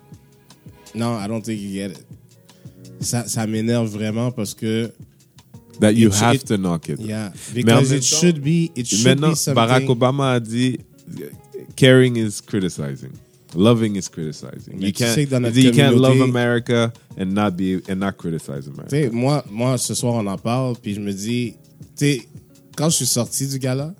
Non, 0.94 1.18
I 1.20 1.28
don't 1.28 1.42
think 1.42 1.60
you 1.60 1.70
get 1.72 1.92
it. 1.92 2.06
Ça, 3.00 3.28
ça 3.28 3.48
m'énerve 3.48 3.88
vraiment 3.88 4.30
parce 4.31 4.54
que 4.54 4.92
That 5.80 5.94
you 5.96 6.10
It- 6.10 6.16
have 6.16 6.36
it- 6.36 6.46
to 6.48 6.58
knock 6.58 6.88
it. 6.90 7.00
yeah, 7.00 7.31
because 7.54 7.92
it 7.92 8.02
temps- 8.02 8.20
should 8.20 8.42
be 8.44 8.72
it 8.75 8.86
should 8.86 9.04
Maintenant, 9.06 9.30
be 9.31 9.36
something. 9.36 9.64
Barack 9.64 9.88
Obama 9.88 10.36
a 10.36 10.40
dit 10.40 10.80
caring 11.75 12.16
is 12.18 12.42
criticizing. 12.42 13.12
Loving 13.56 13.96
is 13.96 14.08
criticizing. 14.10 14.78
Mais 14.80 14.88
you 14.88 14.94
can't, 14.94 15.14
sais 15.14 15.25
que 15.25 15.31
dans 15.31 15.40
notre 15.42 15.54
dit, 15.54 15.64
you 15.66 15.72
can't 15.72 15.96
love 15.96 16.20
America 16.22 16.92
and 17.20 17.34
not 17.34 17.52
be 17.52 17.81
and 17.88 17.98
not 18.00 18.14
criticize 18.18 18.68
America. 18.68 19.12
Moi, 19.12 19.44
moi, 19.50 19.78
ce 19.78 19.94
soir, 19.94 20.16
on 20.16 20.25
en 20.28 20.38
parle, 20.38 20.75
puis 20.81 20.96
je 20.96 21.00
me 21.00 21.12
dis, 21.14 21.56
tu 21.98 22.22
quand 22.75 22.90
je 22.90 22.96
suis 22.98 23.06
sorti 23.06 23.48
du 23.48 23.60
gala, 23.60 23.94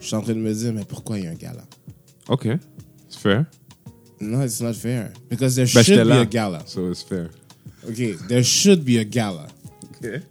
je 0.00 0.06
suis 0.06 0.16
en 0.16 0.22
train 0.22 0.32
de 0.34 0.38
me 0.38 0.52
dire, 0.54 0.72
mais 0.72 0.84
pourquoi 0.86 1.18
il 1.18 1.24
y 1.24 1.26
a 1.26 1.30
un 1.30 1.34
gala? 1.34 1.64
OK, 2.28 2.46
it's 3.06 3.16
fair. 3.16 3.44
No, 4.20 4.42
it's 4.42 4.60
not 4.60 4.72
fair. 4.74 5.12
Because 5.28 5.54
there 5.56 5.66
Ben, 5.66 5.82
should 5.84 6.04
be 6.04 6.08
là, 6.08 6.20
a 6.20 6.24
gala. 6.26 6.62
so 6.66 6.90
it's 6.90 7.02
fair. 7.02 7.28
OK, 7.86 8.14
there 8.28 8.42
should 8.44 8.84
be 8.84 8.98
a 8.98 9.04
gala. 9.04 9.48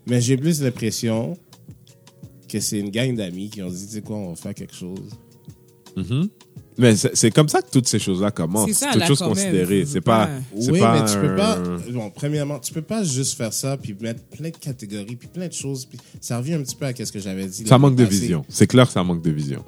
Mais 0.08 0.22
j'ai 0.22 0.38
plus 0.38 0.62
l'impression 0.62 1.38
que 2.50 2.60
c'est 2.60 2.80
une 2.80 2.90
gang 2.90 3.16
d'amis 3.16 3.50
qui 3.50 3.62
ont 3.62 3.70
dit, 3.70 3.86
tu 3.88 3.94
sais 3.94 4.02
quoi, 4.02 4.18
on 4.18 4.30
va 4.32 4.36
faire 4.36 4.54
quelque 4.54 4.76
chose. 4.76 5.10
Mais 6.78 6.96
c'est 6.96 7.32
comme 7.32 7.50
ça 7.50 7.62
que 7.62 7.70
toutes 7.70 7.88
ces 7.88 8.00
choses-là 8.00 8.32
commencent. 8.32 8.68
C'est 8.70 8.74
ça, 8.74 8.92
toutes 8.94 9.02
choses 9.08 9.20
considérées. 9.30 9.86
C'est 9.86 10.02
pas. 10.02 10.30
Oui, 10.56 10.80
pas 10.80 11.02
mais 11.04 11.10
tu 11.12 11.18
peux 11.20 11.36
pas. 11.36 11.58
un- 11.58 11.92
Bon, 11.92 12.10
premièrement, 12.10 12.60
tu 12.60 12.74
peux 12.74 12.82
pas 12.82 13.04
juste 13.04 13.36
faire 13.38 13.54
ça 13.54 13.78
puis 13.78 13.96
mettre 14.00 14.22
plein 14.24 14.50
de 14.50 14.56
catégories 14.58 15.16
puis 15.18 15.28
plein 15.28 15.48
de 15.48 15.54
choses. 15.54 15.86
Puis 15.86 16.00
ça 16.22 16.38
revient 16.38 16.54
un 16.54 16.64
petit 16.64 16.76
peu 16.76 16.86
à 16.86 16.94
ce 16.96 17.12
que 17.12 17.20
j'avais 17.20 17.46
dit. 17.46 17.66
Ça 17.68 17.78
manque 17.78 17.96
de 17.96 18.04
vision. 18.06 18.46
C'est 18.50 18.68
clair 18.68 18.88
que 18.88 18.94
ça 18.94 19.04
manque 19.04 19.22
de 19.22 19.32
vision. 19.32 19.64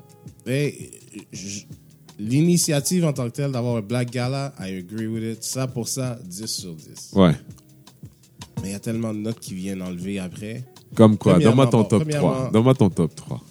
L'initiative 2.19 3.05
en 3.05 3.13
tant 3.13 3.29
que 3.29 3.35
telle 3.35 3.51
d'avoir 3.51 3.77
un 3.77 3.81
Black 3.81 4.11
Gala, 4.11 4.53
I 4.59 4.77
agree 4.77 5.07
with 5.07 5.23
it. 5.37 5.43
Ça 5.43 5.67
pour 5.67 5.87
ça, 5.87 6.19
10 6.25 6.45
sur 6.47 6.73
10. 6.75 7.11
Ouais. 7.13 7.33
Mais 8.61 8.69
il 8.69 8.71
y 8.71 8.75
a 8.75 8.79
tellement 8.79 9.13
de 9.13 9.19
notes 9.19 9.39
qui 9.39 9.53
viennent 9.55 9.81
enlever 9.81 10.19
après. 10.19 10.63
Comme 10.95 11.17
quoi 11.17 11.39
Donne-moi 11.39 11.67
ton 11.67 11.79
bon, 11.81 11.83
top 11.85 12.03
premièrement- 12.03 12.31
3. 12.33 12.51
Donne-moi 12.51 12.73
ton 12.75 12.89
top 12.89 13.15
3. 13.15 13.41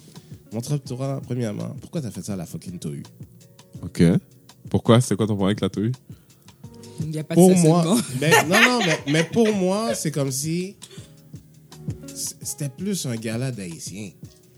Mon 0.51 0.61
top 0.61 0.83
3, 0.85 1.21
premièrement, 1.21 1.75
pourquoi 1.81 2.01
t'as 2.01 2.11
fait 2.11 2.21
ça 2.23 2.33
à 2.33 2.35
la 2.35 2.45
fucking 2.45 2.79
Tohu? 2.79 3.03
OK. 3.83 4.03
Pourquoi? 4.69 5.01
C'est 5.01 5.15
quoi 5.15 5.27
ton 5.27 5.35
problème 5.35 5.57
avec 5.57 5.61
la 5.61 5.69
TOU 5.69 5.91
Il 7.01 7.09
n'y 7.09 7.17
a 7.19 7.23
pas 7.23 7.35
de 7.35 7.39
Pour 7.39 7.55
moi, 7.57 7.97
ben, 8.19 8.31
non, 8.47 8.55
non, 8.61 8.79
mais, 8.85 8.99
mais 9.11 9.23
pour 9.23 9.53
moi, 9.53 9.93
c'est 9.95 10.11
comme 10.11 10.31
si 10.31 10.75
c'était 12.13 12.69
plus 12.69 13.05
un 13.05 13.15
gala 13.15 13.51
d'haïtiens. 13.51 14.11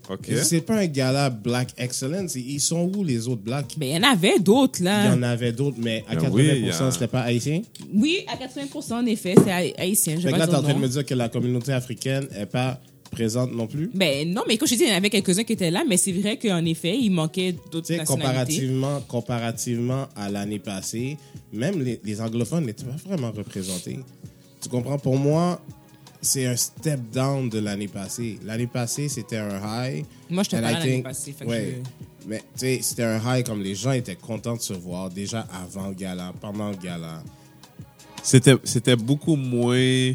OK. 0.08 0.26
C'est 0.42 0.60
pas 0.60 0.76
un 0.78 0.86
gala 0.86 1.30
Black 1.30 1.70
Excellence. 1.78 2.34
Ils 2.36 2.60
sont 2.60 2.90
où 2.94 3.02
les 3.02 3.26
autres 3.28 3.42
Blacks? 3.42 3.74
Mais 3.78 3.90
il 3.90 3.94
y 3.96 3.98
en 3.98 4.02
avait 4.10 4.38
d'autres, 4.38 4.78
Il 4.80 4.82
y 4.82 4.84
là. 4.84 5.12
en 5.14 5.22
avait 5.22 5.52
d'autres, 5.52 5.78
mais 5.82 6.04
à 6.08 6.14
Ben 6.14 6.22
80%, 6.22 6.30
oui, 6.32 6.50
il 6.56 6.66
y 6.66 6.70
a- 6.70 6.90
c'était 6.92 7.06
pas 7.08 7.20
haïtien? 7.22 7.62
Oui, 7.94 8.18
à 8.28 8.36
80 8.36 8.98
en 9.00 9.06
effet, 9.06 9.34
c'est 9.44 9.50
haï- 9.50 9.74
haïtien. 9.76 10.16
Je 10.20 10.28
là, 10.28 10.46
t'es 10.46 10.54
en 10.54 10.62
train 10.62 10.74
de 10.74 10.78
me 10.78 10.88
dire 10.88 11.04
que 11.04 11.14
la 11.14 11.28
communauté 11.28 11.72
africaine 11.72 12.26
est 12.36 12.46
pas 12.46 12.80
présente 13.10 13.52
non 13.54 13.66
plus? 13.66 13.90
Ben 13.94 14.30
non, 14.32 14.42
mais 14.46 14.56
comme 14.58 14.68
je 14.68 14.74
dis, 14.74 14.82
il 14.82 14.88
y 14.90 14.92
en 14.92 14.96
avait 14.96 15.10
quelques-uns 15.10 15.44
qui 15.44 15.54
étaient 15.54 15.70
là, 15.70 15.84
mais 15.88 15.96
c'est 15.96 16.12
vrai 16.12 16.36
qu'en 16.38 16.64
effet, 16.64 16.96
il 16.98 17.10
manquait 17.10 17.52
d'autres 17.72 17.86
Tu 17.86 17.94
sais, 17.94 17.98
nationalités. 17.98 18.26
comparativement, 18.28 19.00
comparativement 19.08 20.06
à 20.16 20.28
l'année 20.30 20.58
passée, 20.58 21.16
même 21.52 21.80
les, 21.82 22.00
les 22.04 22.20
anglophones 22.20 22.64
n'étaient 22.66 22.84
pas 22.84 22.96
vraiment 23.08 23.30
représentés. 23.32 23.98
Tu 24.60 24.68
comprends? 24.68 24.98
Pour 24.98 25.16
moi, 25.16 25.60
c'est 26.26 26.46
un 26.46 26.56
step 26.56 27.00
down 27.12 27.48
de 27.48 27.58
l'année 27.58 27.88
passée. 27.88 28.38
L'année 28.44 28.66
passée, 28.66 29.08
c'était 29.08 29.38
un 29.38 29.58
high. 29.64 30.04
Moi, 30.28 30.42
je 30.42 30.50
te 30.50 30.56
I 30.56 30.60
l'année 30.60 31.02
passée. 31.02 31.32
fait 31.32 31.44
que 31.44 31.50
ouais. 31.50 31.82
Mais 32.26 32.38
tu 32.38 32.44
sais, 32.60 32.78
c'était 32.82 33.04
un 33.04 33.20
high 33.24 33.46
comme 33.46 33.62
les 33.62 33.74
gens 33.74 33.92
étaient 33.92 34.16
contents 34.16 34.56
de 34.56 34.60
se 34.60 34.72
voir 34.74 35.08
déjà 35.10 35.46
avant 35.64 35.88
le 35.88 35.94
gala, 35.94 36.32
pendant 36.40 36.70
le 36.70 36.76
gala. 36.76 37.22
C'était, 38.22 38.56
c'était 38.64 38.96
beaucoup 38.96 39.36
moins 39.36 40.12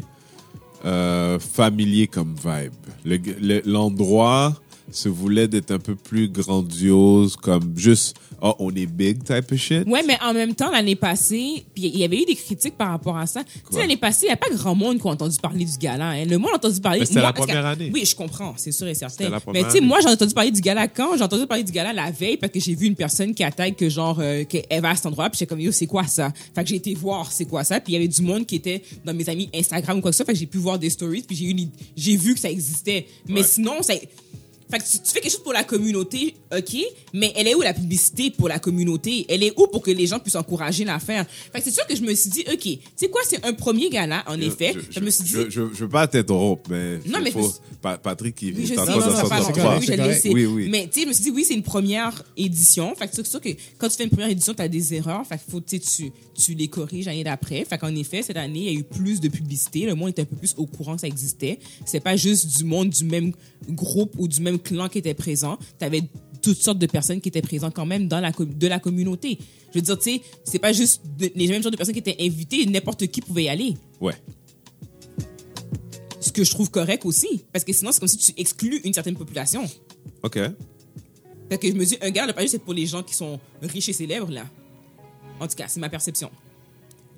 euh, 0.84 1.38
familier 1.38 2.06
comme 2.08 2.34
vibe. 2.34 2.72
Le- 3.04 3.16
le- 3.40 3.62
l'endroit 3.64 4.54
se 4.92 5.08
voulait 5.08 5.48
d'être 5.48 5.70
un 5.70 5.78
peu 5.78 5.94
plus 5.94 6.28
grandiose, 6.28 7.36
comme 7.36 7.72
juste, 7.76 8.16
oh, 8.40 8.54
on 8.58 8.74
est 8.74 8.86
big 8.86 9.22
type 9.24 9.50
of 9.52 9.58
shit. 9.58 9.86
Ouais, 9.86 10.02
mais 10.06 10.16
en 10.22 10.32
même 10.34 10.54
temps, 10.54 10.70
l'année 10.70 10.96
passée, 10.96 11.64
puis 11.74 11.84
il 11.86 11.98
y 11.98 12.04
avait 12.04 12.22
eu 12.22 12.24
des 12.24 12.34
critiques 12.36 12.76
par 12.76 12.90
rapport 12.90 13.16
à 13.16 13.26
ça. 13.26 13.42
Tu 13.44 13.50
sais, 13.70 13.78
l'année 13.80 13.96
passée, 13.96 14.26
il 14.26 14.28
n'y 14.28 14.32
a 14.32 14.36
pas 14.36 14.50
grand 14.50 14.74
monde 14.74 15.00
qui 15.00 15.06
a 15.08 15.10
entendu 15.10 15.36
parler 15.40 15.64
du 15.64 15.76
gala. 15.78 16.10
hein. 16.10 16.24
Le 16.24 16.38
monde 16.38 16.50
a 16.52 16.56
entendu 16.56 16.80
parler. 16.80 17.04
C'était 17.04 17.20
la 17.20 17.32
première 17.32 17.66
année. 17.66 17.90
Oui, 17.92 18.04
je 18.04 18.14
comprends, 18.14 18.54
c'est 18.56 18.72
sûr 18.72 18.86
et 18.86 18.94
certain. 18.94 19.28
La 19.28 19.40
Mais 19.52 19.64
tu 19.64 19.70
sais, 19.70 19.80
moi, 19.80 19.98
j'ai 20.02 20.08
entendu 20.08 20.34
parler 20.34 20.50
du 20.50 20.60
gala 20.60 20.88
quand? 20.88 21.16
J'ai 21.16 21.22
entendu 21.24 21.46
parler 21.46 21.64
du 21.64 21.72
gala 21.72 21.92
la 21.92 22.10
veille 22.10 22.36
parce 22.36 22.52
que 22.52 22.60
j'ai 22.60 22.74
vu 22.74 22.86
une 22.86 22.96
personne 22.96 23.34
qui 23.34 23.44
attaque 23.44 23.76
que 23.76 23.88
genre, 23.88 24.18
euh, 24.20 24.44
qu'elle 24.44 24.80
va 24.80 24.90
à 24.90 24.96
cet 24.96 25.06
endroit, 25.06 25.28
puis 25.30 25.38
j'étais 25.38 25.48
comme, 25.48 25.60
yo, 25.60 25.72
c'est 25.72 25.86
quoi 25.86 26.06
ça? 26.06 26.32
Fait 26.54 26.62
que 26.62 26.68
j'ai 26.70 26.76
été 26.76 26.94
voir 26.94 27.30
c'est 27.32 27.44
quoi 27.46 27.64
ça, 27.64 27.80
puis 27.80 27.92
il 27.92 27.94
y 27.94 27.98
avait 27.98 28.08
du 28.08 28.22
monde 28.22 28.46
qui 28.46 28.56
était 28.56 28.82
dans 29.04 29.14
mes 29.14 29.28
amis 29.28 29.48
Instagram 29.54 29.98
ou 29.98 30.00
quoi 30.00 30.10
que 30.10 30.16
ce 30.16 30.18
soit, 30.18 30.26
fait 30.26 30.32
que 30.32 30.38
j'ai 30.38 30.46
pu 30.46 30.58
voir 30.58 30.78
des 30.78 30.90
stories, 30.90 31.22
puis 31.22 31.36
j'ai 31.36 31.46
eu 31.50 31.56
j'ai 31.96 32.16
vu 32.16 32.34
que 32.34 32.40
ça 32.40 32.50
existait. 32.50 33.06
Mais 33.28 33.40
Ouais. 33.40 33.46
sinon, 33.46 33.82
ça. 33.82 33.94
Fait 34.72 34.78
que 34.78 34.84
tu, 34.90 34.98
tu 34.98 35.12
fais 35.12 35.20
quelque 35.20 35.30
chose 35.32 35.42
pour 35.42 35.52
la 35.52 35.64
communauté, 35.64 36.34
OK, 36.56 36.76
mais 37.12 37.30
elle 37.36 37.46
est 37.46 37.54
où 37.54 37.60
la 37.60 37.74
publicité 37.74 38.30
pour 38.30 38.48
la 38.48 38.58
communauté? 38.58 39.26
Elle 39.28 39.42
est 39.42 39.52
où 39.58 39.66
pour 39.66 39.82
que 39.82 39.90
les 39.90 40.06
gens 40.06 40.18
puissent 40.18 40.34
encourager 40.36 40.84
l'affaire? 40.84 41.26
Fait 41.52 41.58
que 41.58 41.64
c'est 41.64 41.70
sûr 41.70 41.86
que 41.86 41.94
je 41.94 42.00
me 42.00 42.14
suis 42.14 42.30
dit, 42.30 42.44
OK, 42.50 42.60
tu 42.62 42.78
sais 42.96 43.08
quoi, 43.08 43.20
c'est 43.28 43.44
un 43.44 43.52
premier 43.52 43.90
gala, 43.90 44.24
en 44.26 44.40
effet. 44.40 44.74
Je, 44.90 45.00
me 45.00 45.10
suis 45.10 45.24
dit... 45.24 45.30
Je, 45.30 45.50
je, 45.50 45.60
je 45.74 45.84
veux 45.84 45.88
pas 45.90 46.06
t'interrompre, 46.08 46.70
mais... 46.70 46.98
Non, 47.06 47.18
mais 47.22 47.30
faut- 47.30 47.42
je- 47.42 47.72
Pa- 47.82 47.98
Patrick, 47.98 48.40
il 48.42 48.56
Oui, 48.56 48.64
je 48.66 48.74
est 48.74 48.78
en 48.78 48.86
sais, 48.86 48.92
train 48.92 48.96
de 48.98 49.12
s'en 49.12 49.78
oui, 49.78 49.86
je. 49.86 50.28
Oui, 50.32 50.46
oui. 50.46 50.68
Mais 50.70 50.86
tu 50.86 51.00
sais, 51.00 51.02
je 51.02 51.08
me 51.08 51.12
suis 51.12 51.24
dit, 51.24 51.30
oui, 51.30 51.44
c'est 51.44 51.54
une 51.54 51.64
première 51.64 52.22
édition. 52.36 52.94
Fait 52.94 53.08
que 53.08 53.14
c'est 53.16 53.26
sûr 53.26 53.40
que 53.40 53.48
quand 53.76 53.88
tu 53.88 53.96
fais 53.96 54.04
une 54.04 54.10
première 54.10 54.28
édition, 54.30 54.54
tu 54.54 54.62
as 54.62 54.68
des 54.68 54.94
erreurs. 54.94 55.26
Fait 55.26 55.34
que 55.36 55.42
faut, 55.50 55.60
tu, 55.60 55.78
sais, 55.78 55.80
tu, 55.80 56.12
tu 56.40 56.54
les 56.54 56.68
corriges 56.68 57.06
l'année 57.06 57.24
d'après. 57.24 57.64
Fait 57.64 57.78
qu'en 57.78 57.92
effet, 57.96 58.22
cette 58.22 58.36
année, 58.36 58.60
il 58.60 58.72
y 58.72 58.76
a 58.76 58.78
eu 58.78 58.84
plus 58.84 59.20
de 59.20 59.28
publicité. 59.28 59.84
Le 59.86 59.96
monde 59.96 60.10
était 60.10 60.22
un 60.22 60.26
peu 60.26 60.36
plus 60.36 60.54
au 60.56 60.66
courant 60.66 60.94
que 60.94 61.00
ça 61.00 61.08
existait. 61.08 61.58
C'est 61.84 61.98
pas 62.00 62.14
juste 62.16 62.56
du 62.56 62.62
monde 62.62 62.90
du 62.90 63.02
même 63.04 63.32
groupe 63.68 64.14
ou 64.16 64.28
du 64.28 64.40
même 64.40 64.58
clan 64.62 64.88
qui 64.88 64.98
était 64.98 65.14
présent. 65.14 65.58
Tu 65.78 65.84
avais 65.84 66.02
toutes 66.42 66.58
sortes 66.58 66.78
de 66.78 66.86
personnes 66.86 67.20
qui 67.20 67.28
étaient 67.28 67.42
présentes 67.42 67.74
quand 67.74 67.86
même 67.86 68.08
dans 68.08 68.20
la, 68.20 68.30
de 68.32 68.66
la 68.66 68.78
communauté. 68.78 69.38
Je 69.72 69.78
veux 69.78 69.82
dire, 69.82 69.98
tu 69.98 70.14
sais, 70.14 70.22
c'est 70.44 70.58
pas 70.58 70.72
juste 70.72 71.02
de- 71.18 71.30
les 71.34 71.46
mêmes 71.48 71.62
genres 71.62 71.70
de 71.72 71.76
personnes 71.76 71.94
qui 71.94 72.00
étaient 72.00 72.16
invitées. 72.20 72.66
N'importe 72.66 73.06
qui 73.06 73.20
pouvait 73.20 73.44
y 73.44 73.48
aller. 73.48 73.74
Ouais. 74.00 74.14
Ce 76.20 76.30
que 76.30 76.44
je 76.44 76.50
trouve 76.50 76.70
correct 76.70 77.04
aussi. 77.04 77.44
Parce 77.52 77.64
que 77.64 77.72
sinon, 77.72 77.92
c'est 77.92 77.98
comme 78.00 78.08
si 78.08 78.16
tu 78.18 78.32
exclus 78.36 78.80
une 78.84 78.92
certaine 78.94 79.16
population. 79.16 79.64
OK. 80.22 80.38
Fait 81.48 81.58
que 81.58 81.68
je 81.68 81.72
me 81.74 81.84
dis, 81.84 81.96
un 82.00 82.10
gars, 82.10 82.26
le 82.26 82.32
pas 82.32 82.42
juste 82.42 82.52
c'est 82.52 82.58
pour 82.58 82.74
les 82.74 82.86
gens 82.86 83.02
qui 83.02 83.14
sont 83.14 83.38
riches 83.60 83.88
et 83.88 83.92
célèbres, 83.92 84.30
là. 84.30 84.46
En 85.40 85.46
tout 85.48 85.56
cas, 85.56 85.66
c'est 85.68 85.80
ma 85.80 85.88
perception. 85.88 86.30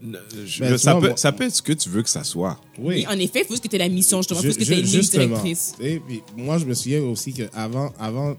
Je- 0.03 0.61
Ben, 0.61 0.77
ça, 0.77 0.95
peut, 0.95 1.09
moi- 1.09 1.17
ça 1.17 1.33
peut 1.33 1.45
être 1.45 1.55
ce 1.55 1.63
que 1.63 1.73
tu 1.73 1.89
veux 1.89 2.03
que 2.03 2.11
ça 2.11 2.25
soit. 2.25 2.61
Oui. 2.79 3.07
En 3.09 3.19
effet, 3.19 3.41
il 3.43 3.47
faut 3.47 3.55
que 3.61 3.69
tu 3.69 3.75
aies 3.77 3.79
la 3.79 3.89
mission, 3.89 4.19
justement. 4.19 4.41
Il 4.43 4.53
faut 4.53 4.59
que 4.59 4.65
tu 4.65 4.73
aies 4.73 4.81
une 4.81 4.87
ligne 4.87 5.01
directrice. 5.29 5.75
Et 5.81 5.99
puis, 6.01 6.23
moi, 6.37 6.59
je 6.59 6.67
me 6.67 6.75
souviens 6.75 7.03
aussi 7.03 7.33
que 7.33 7.45
avant, 7.55 7.93
avant, 7.99 8.37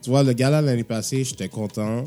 tu 0.00 0.10
vois, 0.10 0.22
le 0.22 0.32
gala 0.32 0.62
l'année 0.62 0.84
passée, 0.84 1.22
j'étais 1.24 1.48
content. 1.48 2.04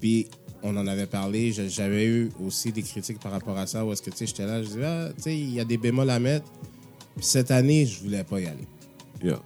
Puis, 0.00 0.28
on 0.62 0.76
en 0.76 0.86
avait 0.86 1.06
parlé. 1.06 1.52
J'avais 1.52 2.04
eu 2.06 2.30
aussi 2.44 2.70
des 2.70 2.82
critiques 2.82 3.18
par 3.18 3.32
rapport 3.32 3.56
à 3.58 3.66
ça. 3.66 3.84
Où 3.84 3.92
est-ce 3.92 4.02
que, 4.02 4.10
tu 4.10 4.18
sais, 4.18 4.26
j'étais 4.26 4.46
là, 4.46 4.62
je 4.62 4.68
disais, 4.68 4.84
ah, 4.84 5.08
tu 5.16 5.22
sais, 5.22 5.36
il 5.36 5.52
y 5.54 5.58
a 5.60 5.64
des 5.64 5.76
bémols 5.78 6.10
à 6.10 6.20
mettre. 6.20 6.46
Puis 7.16 7.24
cette 7.24 7.50
année, 7.50 7.84
je 7.86 7.98
voulais 8.00 8.22
pas 8.24 8.38
y 8.40 8.46
aller. 8.46 8.68
Yeah. 9.24 9.40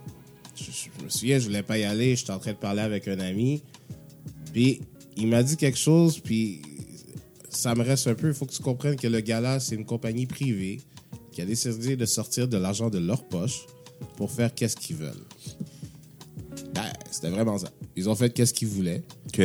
Je, 0.55 0.63
je- 0.65 0.71
je 0.99 1.03
me 1.05 1.09
souviens, 1.09 1.39
je 1.39 1.45
voulais 1.45 1.63
pas 1.63 1.77
y 1.77 1.83
aller. 1.83 2.15
J'étais 2.15 2.31
en 2.31 2.39
train 2.39 2.51
de 2.51 2.57
parler 2.57 2.81
avec 2.81 3.07
un 3.07 3.19
ami. 3.19 3.63
Puis, 4.53 4.81
il 5.17 5.27
m'a 5.27 5.41
dit 5.43 5.57
quelque 5.57 5.77
chose. 5.77 6.19
Puis, 6.19 6.61
ça 7.55 7.73
me 7.75 7.83
reste 7.83 8.07
un 8.07 8.15
peu. 8.15 8.27
Il 8.29 8.33
faut 8.33 8.45
que 8.45 8.51
tu 8.53 8.61
comprennes 8.61 8.95
que 8.95 9.07
le 9.07 9.19
gala, 9.21 9.59
c'est 9.59 9.75
une 9.75 9.85
compagnie 9.85 10.25
privée 10.25 10.81
qui 11.31 11.41
a 11.41 11.45
décidé 11.45 11.95
de 11.95 12.05
sortir 12.05 12.47
de 12.47 12.57
l'argent 12.57 12.89
de 12.89 12.97
leur 12.99 13.23
poche 13.23 13.65
pour 14.17 14.31
faire 14.31 14.53
qu'est-ce 14.53 14.75
qu'ils 14.75 14.95
veulent. 14.97 15.23
Ben, 16.73 16.83
c'était 17.11 17.29
vraiment 17.29 17.57
ça. 17.57 17.69
Ils 17.95 18.09
ont 18.09 18.15
fait 18.15 18.29
qu'est-ce 18.29 18.53
qu'ils 18.53 18.67
voulaient. 18.67 19.03
OK. 19.27 19.41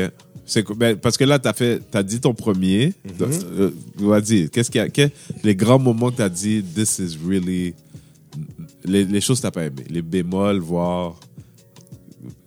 C'est 0.46 0.66
ben, 0.76 0.96
parce 0.96 1.16
que 1.16 1.24
là, 1.24 1.38
tu 1.38 1.46
as, 1.48 1.52
fait, 1.52 1.80
t'as 1.90 2.02
dit 2.02 2.20
ton 2.20 2.34
premier. 2.34 2.92
Euh, 3.20 3.70
Vas-y, 3.96 4.48
qu'est-ce 4.50 4.70
qu'il 4.70 4.80
y 4.80 4.84
a 4.84 4.88
que- 4.88 5.08
les 5.44 5.54
grands 5.54 5.78
moments 5.78 6.10
que 6.10 6.16
tu 6.16 6.22
as 6.22 6.28
dit, 6.28 6.62
this 6.62 6.98
is 6.98 7.16
really. 7.24 7.74
Les, 8.84 9.04
les 9.04 9.20
choses 9.20 9.40
que 9.40 9.46
tu 9.46 9.52
pas 9.52 9.64
aimé. 9.66 9.84
Les 9.88 10.02
bémols, 10.02 10.58
voire 10.58 11.18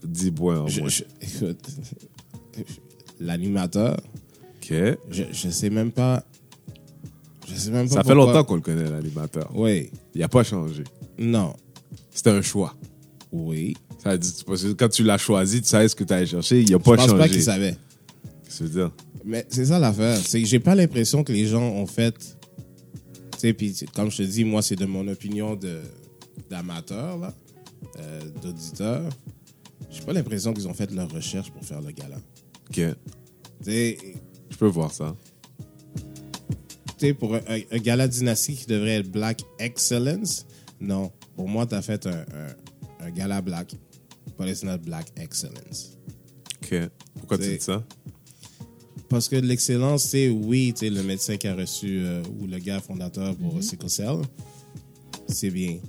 10 0.03 0.31
points 0.31 0.59
en 0.61 0.67
Je- 0.67 0.79
moins. 0.81 0.89
je- 0.89 1.03
écoute, 1.21 1.59
L'animateur, 3.19 4.01
OK. 4.63 4.73
je, 5.11 5.23
je 5.31 5.49
sais 5.49 5.69
même 5.69 5.91
pas. 5.91 6.23
Je 7.47 7.55
sais 7.55 7.71
même 7.71 7.87
pas. 7.87 7.95
Ça 7.95 8.03
fait 8.03 8.15
longtemps 8.15 8.43
qu'on 8.43 8.55
le 8.55 8.61
connaît, 8.61 8.89
l'animateur. 8.89 9.51
Oui. 9.53 9.89
Il 10.15 10.21
n'a 10.21 10.27
pas 10.29 10.43
changé. 10.43 10.83
Non. 11.17 11.53
C'était 12.11 12.29
un 12.29 12.41
choix. 12.41 12.73
Oui. 13.31 13.75
Ça 14.01 14.17
dit, 14.17 14.43
parce 14.45 14.63
que 14.63 14.71
quand 14.73 14.89
tu 14.89 15.03
l'as 15.03 15.17
choisi, 15.17 15.61
tu 15.61 15.67
savais 15.67 15.87
ce 15.87 15.95
que 15.95 16.03
tu 16.03 16.13
allais 16.13 16.25
chercher. 16.25 16.61
Il 16.61 16.71
n'a 16.71 16.79
pas 16.79 16.91
je 16.91 16.97
pense 16.97 17.07
changé. 17.07 17.17
pas 17.17 17.29
qu'ils 17.29 17.43
savaient. 17.43 17.75
Qu'est-ce 18.43 18.59
que 18.59 18.63
tu 18.65 18.69
veux 18.69 18.81
dire? 18.81 18.91
Mais 19.25 19.45
c'est 19.49 19.65
ça 19.65 19.79
l'affaire. 19.79 20.17
C'est 20.17 20.41
que 20.41 20.47
j'ai 20.47 20.59
pas 20.59 20.75
l'impression 20.75 21.23
que 21.23 21.31
les 21.31 21.45
gens 21.45 21.63
ont 21.63 21.87
fait. 21.87 22.13
Tu 22.13 23.39
sais, 23.39 23.53
puis 23.53 23.75
comme 23.95 24.11
je 24.11 24.17
te 24.17 24.23
dis, 24.23 24.43
moi, 24.43 24.61
c'est 24.61 24.75
de 24.75 24.85
mon 24.85 25.07
opinion 25.07 25.55
de 25.55 25.79
d'amateur, 26.49 27.17
là, 27.17 27.33
euh, 27.99 28.21
d'auditeur. 28.41 29.03
J'ai 29.89 30.01
pas 30.01 30.13
l'impression 30.13 30.53
qu'ils 30.53 30.67
ont 30.67 30.73
fait 30.73 30.91
leur 30.91 31.09
recherche 31.11 31.51
pour 31.51 31.63
faire 31.63 31.81
le 31.81 31.91
gala. 31.91 32.17
OK. 32.69 32.75
Tu 32.75 32.85
sais, 33.63 33.97
Je 34.53 34.57
peux 34.57 34.67
voir 34.67 34.93
ça. 34.93 35.15
tu 35.95 36.93
sais, 37.07 37.13
pour 37.15 37.33
un, 37.35 37.41
un- 37.47 37.61
un 37.71 37.77
gala 37.79 38.07
dynastique 38.07 38.59
qui 38.59 38.65
devrait 38.67 38.97
être 38.99 39.11
Black 39.11 39.41
Excellence, 39.59 40.45
non. 40.79 41.11
Pour 41.35 41.49
moi, 41.49 41.65
tu 41.65 41.73
as 41.75 41.81
fait 41.81 42.05
un, 42.05 42.11
un, 42.21 43.05
un 43.07 43.09
gala 43.11 43.41
Black, 43.41 43.75
but 44.37 44.47
it's 44.47 44.63
not 44.63 44.77
Black 44.77 45.11
Excellence. 45.17 45.97
OK. 46.63 46.75
Pourquoi 47.15 47.37
tu 47.39 47.49
dis 47.57 47.59
ça? 47.63 47.83
Parce 49.09 49.27
que 49.27 49.35
l'excellence, 49.37 50.03
c'est 50.05 50.29
oui, 50.29 50.71
tu 50.75 50.85
sais, 50.85 50.89
le 50.91 51.01
médecin 51.03 51.37
qui 51.37 51.47
a 51.47 51.55
reçu, 51.55 51.99
euh, 52.03 52.21
ou 52.39 52.45
le 52.47 52.59
gars 52.59 52.79
fondateur 52.79 53.35
pour 53.35 53.61
sickle 53.63 53.89
cell, 53.89 54.17
c'est 55.27 55.49
bien. 55.51 55.79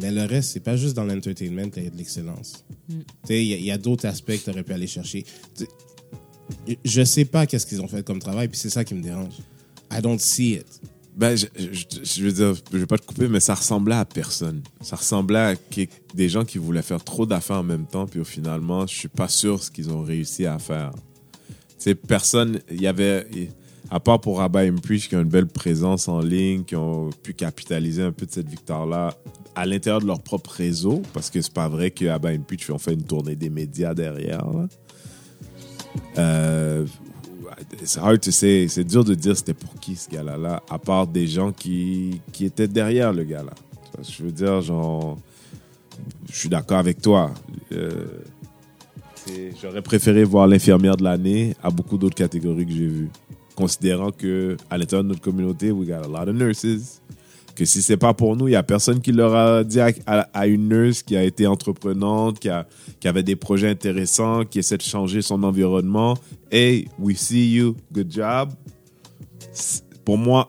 Mais 0.00 0.10
le 0.10 0.24
reste, 0.24 0.52
c'est 0.52 0.60
pas 0.60 0.76
juste 0.76 0.94
dans 0.96 1.04
l'entertainment 1.04 1.68
qu'il 1.70 1.84
y 1.84 1.86
a 1.86 1.90
de 1.90 1.96
l'excellence. 1.96 2.64
Tu 2.88 2.96
sais, 3.24 3.42
il 3.44 3.48
y 3.48 3.54
a- 3.54 3.56
il 3.58 3.64
y 3.64 3.70
a, 3.70 3.78
d'autres 3.78 4.06
aspects 4.06 4.32
que 4.32 4.44
tu 4.44 4.50
aurais 4.50 4.62
pu 4.64 4.72
aller 4.72 4.86
chercher. 4.86 5.22
Tu 5.54 5.64
sais, 5.64 5.68
Je 6.84 7.04
sais 7.04 7.24
pas 7.24 7.46
qu'est-ce 7.46 7.66
qu'ils 7.66 7.80
ont 7.80 7.88
fait 7.88 8.04
comme 8.04 8.18
travail, 8.18 8.48
puis 8.48 8.58
c'est 8.58 8.70
ça 8.70 8.84
qui 8.84 8.94
me 8.94 9.02
dérange. 9.02 9.34
I 9.92 10.00
don't 10.00 10.18
see 10.18 10.54
it. 10.54 10.66
Ben, 11.16 11.36
je, 11.36 11.46
je- 11.56 12.22
veux 12.22 12.32
dire, 12.32 12.54
je 12.72 12.78
vais 12.78 12.86
pas 12.86 12.96
te 12.96 13.04
couper, 13.04 13.26
mais 13.28 13.40
ça 13.40 13.54
ressemblait 13.54 13.96
à 13.96 14.04
personne. 14.04 14.62
Ça 14.80 14.96
ressemblait 14.96 15.38
à 15.38 15.54
des 16.14 16.28
gens 16.28 16.44
qui 16.44 16.58
voulaient 16.58 16.82
faire 16.82 17.02
trop 17.02 17.26
d'affaires 17.26 17.56
en 17.58 17.62
même 17.64 17.86
temps, 17.86 18.06
puis 18.06 18.20
au 18.20 18.24
finalement, 18.24 18.86
je 18.86 18.94
suis 18.94 19.08
pas 19.08 19.28
sûr 19.28 19.62
ce 19.62 19.70
qu'ils 19.70 19.90
ont 19.90 20.02
réussi 20.02 20.46
à 20.46 20.58
faire. 20.58 20.92
Sais, 21.76 21.94
personne, 21.94 22.60
il 22.70 22.80
y 22.80 22.86
avait, 22.86 23.26
à 23.90 23.98
part 23.98 24.20
pour 24.20 24.40
Abba 24.40 24.64
et 24.64 24.70
Preach, 24.72 25.08
qui 25.08 25.16
ont 25.16 25.20
une 25.22 25.28
belle 25.28 25.46
présence 25.48 26.08
en 26.08 26.20
ligne, 26.20 26.62
qui 26.62 26.76
ont 26.76 27.10
pu 27.22 27.34
capitaliser 27.34 28.02
un 28.02 28.12
peu 28.12 28.24
de 28.26 28.30
cette 28.30 28.48
victoire-là 28.48 29.16
à 29.56 29.66
l'intérieur 29.66 30.00
de 30.00 30.06
leur 30.06 30.22
propre 30.22 30.50
réseau, 30.50 31.02
parce 31.12 31.28
que 31.28 31.40
c'est 31.42 31.52
pas 31.52 31.68
vrai 31.68 31.90
que 31.90 32.06
Abba 32.06 32.30
ont 32.70 32.78
fait 32.78 32.94
une 32.94 33.02
tournée 33.02 33.34
des 33.34 33.50
médias 33.50 33.94
derrière. 33.94 34.46
Euh, 36.18 36.86
c'est 37.84 38.00
hard 38.00 38.20
to 38.20 38.30
say. 38.30 38.66
C'est 38.68 38.84
dur 38.84 39.04
de 39.04 39.14
dire 39.14 39.36
c'était 39.36 39.54
pour 39.54 39.74
qui 39.80 39.96
ce 39.96 40.08
gars-là, 40.10 40.62
à 40.68 40.78
part 40.78 41.06
des 41.06 41.26
gens 41.26 41.52
qui, 41.52 42.20
qui 42.32 42.44
étaient 42.44 42.68
derrière 42.68 43.12
le 43.12 43.24
gars-là. 43.24 43.52
Je 44.02 44.22
veux 44.22 44.32
dire, 44.32 44.60
genre, 44.60 45.18
je 46.30 46.36
suis 46.38 46.48
d'accord 46.48 46.78
avec 46.78 47.00
toi. 47.00 47.32
Euh, 47.72 48.06
J'aurais 49.62 49.82
préféré 49.82 50.24
voir 50.24 50.46
l'infirmière 50.46 50.96
de 50.96 51.04
l'année 51.04 51.54
à 51.62 51.70
beaucoup 51.70 51.98
d'autres 51.98 52.14
catégories 52.16 52.66
que 52.66 52.72
j'ai 52.72 52.86
vues. 52.86 53.10
Considérant 53.54 54.10
que 54.10 54.56
à 54.70 54.78
l'intérieur 54.78 55.04
de 55.04 55.08
notre 55.10 55.20
communauté, 55.20 55.70
we 55.70 55.86
got 55.86 56.02
a 56.02 56.08
lot 56.08 56.28
of 56.28 56.34
nurses. 56.34 57.00
Que 57.60 57.66
si 57.66 57.82
c'est 57.82 57.98
pas 57.98 58.14
pour 58.14 58.36
nous, 58.36 58.48
il 58.48 58.52
y 58.52 58.56
a 58.56 58.62
personne 58.62 59.02
qui 59.02 59.12
leur 59.12 59.34
a 59.34 59.64
dit 59.64 59.80
à, 59.80 60.46
une 60.46 60.70
nurse 60.70 61.02
qui 61.02 61.14
a 61.14 61.22
été 61.22 61.46
entreprenante, 61.46 62.38
qui, 62.40 62.48
a, 62.48 62.66
qui 62.98 63.06
avait 63.06 63.22
des 63.22 63.36
projets 63.36 63.68
intéressants, 63.68 64.46
qui 64.46 64.60
essaie 64.60 64.78
de 64.78 64.82
changer 64.82 65.20
son 65.20 65.42
environnement. 65.42 66.16
Hey, 66.50 66.88
we 66.98 67.18
see 67.18 67.52
you, 67.52 67.76
good 67.92 68.10
job. 68.10 68.48
Pour 70.06 70.16
moi, 70.16 70.48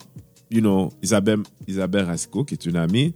you 0.50 0.62
know, 0.62 0.90
Isabelle, 1.04 1.40
Isabelle 1.68 2.06
Rasco, 2.06 2.46
qui 2.46 2.54
est 2.54 2.66
une 2.66 2.78
amie, 2.78 3.14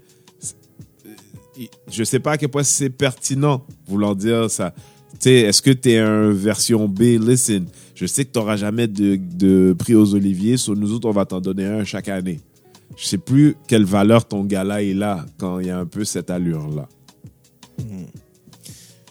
euh, 1.05 1.63
je 1.89 2.03
sais 2.03 2.19
pas 2.19 2.33
à 2.33 2.37
quel 2.37 2.49
point 2.49 2.63
c'est 2.63 2.89
pertinent 2.89 3.65
vouloir 3.87 4.13
dire 4.13 4.51
ça. 4.51 4.75
Est-ce 5.23 5.61
que 5.61 5.71
tu 5.71 5.91
es 5.91 5.99
un 5.99 6.31
version 6.31 6.89
B? 6.89 7.17
Listen, 7.17 7.65
je 7.95 8.05
sais 8.05 8.25
que 8.25 8.33
tu 8.33 8.39
n'auras 8.39 8.57
jamais 8.57 8.89
de, 8.89 9.15
de 9.15 9.73
prix 9.79 9.95
aux 9.95 10.15
Oliviers, 10.15 10.57
sur 10.57 10.75
nous 10.75 10.91
autres, 10.91 11.07
on 11.07 11.13
va 11.13 11.23
t'en 11.23 11.39
donner 11.39 11.63
un 11.63 11.85
chaque 11.85 12.09
année. 12.09 12.41
Je 12.97 13.05
sais 13.07 13.17
plus 13.17 13.55
quelle 13.67 13.83
valeur 13.85 14.27
ton 14.27 14.43
gala 14.45 14.81
est 14.83 14.93
là 14.93 15.25
quand 15.37 15.59
il 15.59 15.67
y 15.67 15.69
a 15.69 15.77
un 15.77 15.85
peu 15.85 16.05
cette 16.05 16.29
allure-là. 16.29 16.87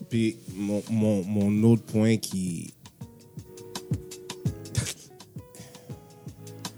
Puis 0.08 0.36
mon, 0.56 0.82
mon, 0.90 1.22
mon 1.24 1.62
autre 1.70 1.82
point 1.82 2.16
qui. 2.16 2.72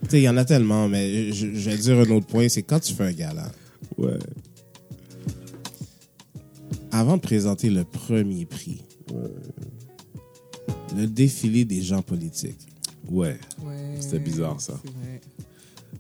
tu 0.03 0.11
sais, 0.11 0.21
il 0.21 0.23
y 0.25 0.29
en 0.29 0.37
a 0.37 0.45
tellement, 0.45 0.89
mais 0.89 1.33
je, 1.33 1.55
je 1.55 1.71
vais 1.71 1.77
dire 1.77 1.99
un 1.99 2.11
autre 2.11 2.27
point, 2.27 2.49
c'est 2.49 2.63
quand 2.63 2.81
tu 2.81 2.93
fais 2.95 3.05
un 3.05 3.13
gala, 3.13 3.51
Ouais. 3.99 4.19
avant 6.91 7.17
de 7.17 7.23
présenter 7.23 7.71
le 7.71 7.85
premier 7.85 8.47
prix, 8.47 8.83
le 10.97 11.07
défilé 11.07 11.65
des 11.65 11.83
gens 11.83 12.03
politiques. 12.03 12.67
Ouais. 13.11 13.39
Ouais, 13.63 13.97
C'était 14.01 14.19
bizarre, 14.19 14.61
ça. 14.61 14.81
c'est 14.83 14.91
vrai. 14.93 15.21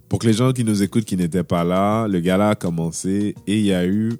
Pour 0.08 0.20
que 0.20 0.26
les 0.26 0.32
gens 0.32 0.52
qui 0.52 0.64
nous 0.64 0.82
écoutent 0.82 1.04
qui 1.04 1.16
n'étaient 1.16 1.44
pas 1.44 1.64
là, 1.64 2.06
le 2.06 2.20
gala 2.20 2.50
a 2.50 2.54
commencé 2.54 3.34
et 3.46 3.58
il 3.58 3.66
y 3.66 3.72
a 3.72 3.86
eu 3.86 4.12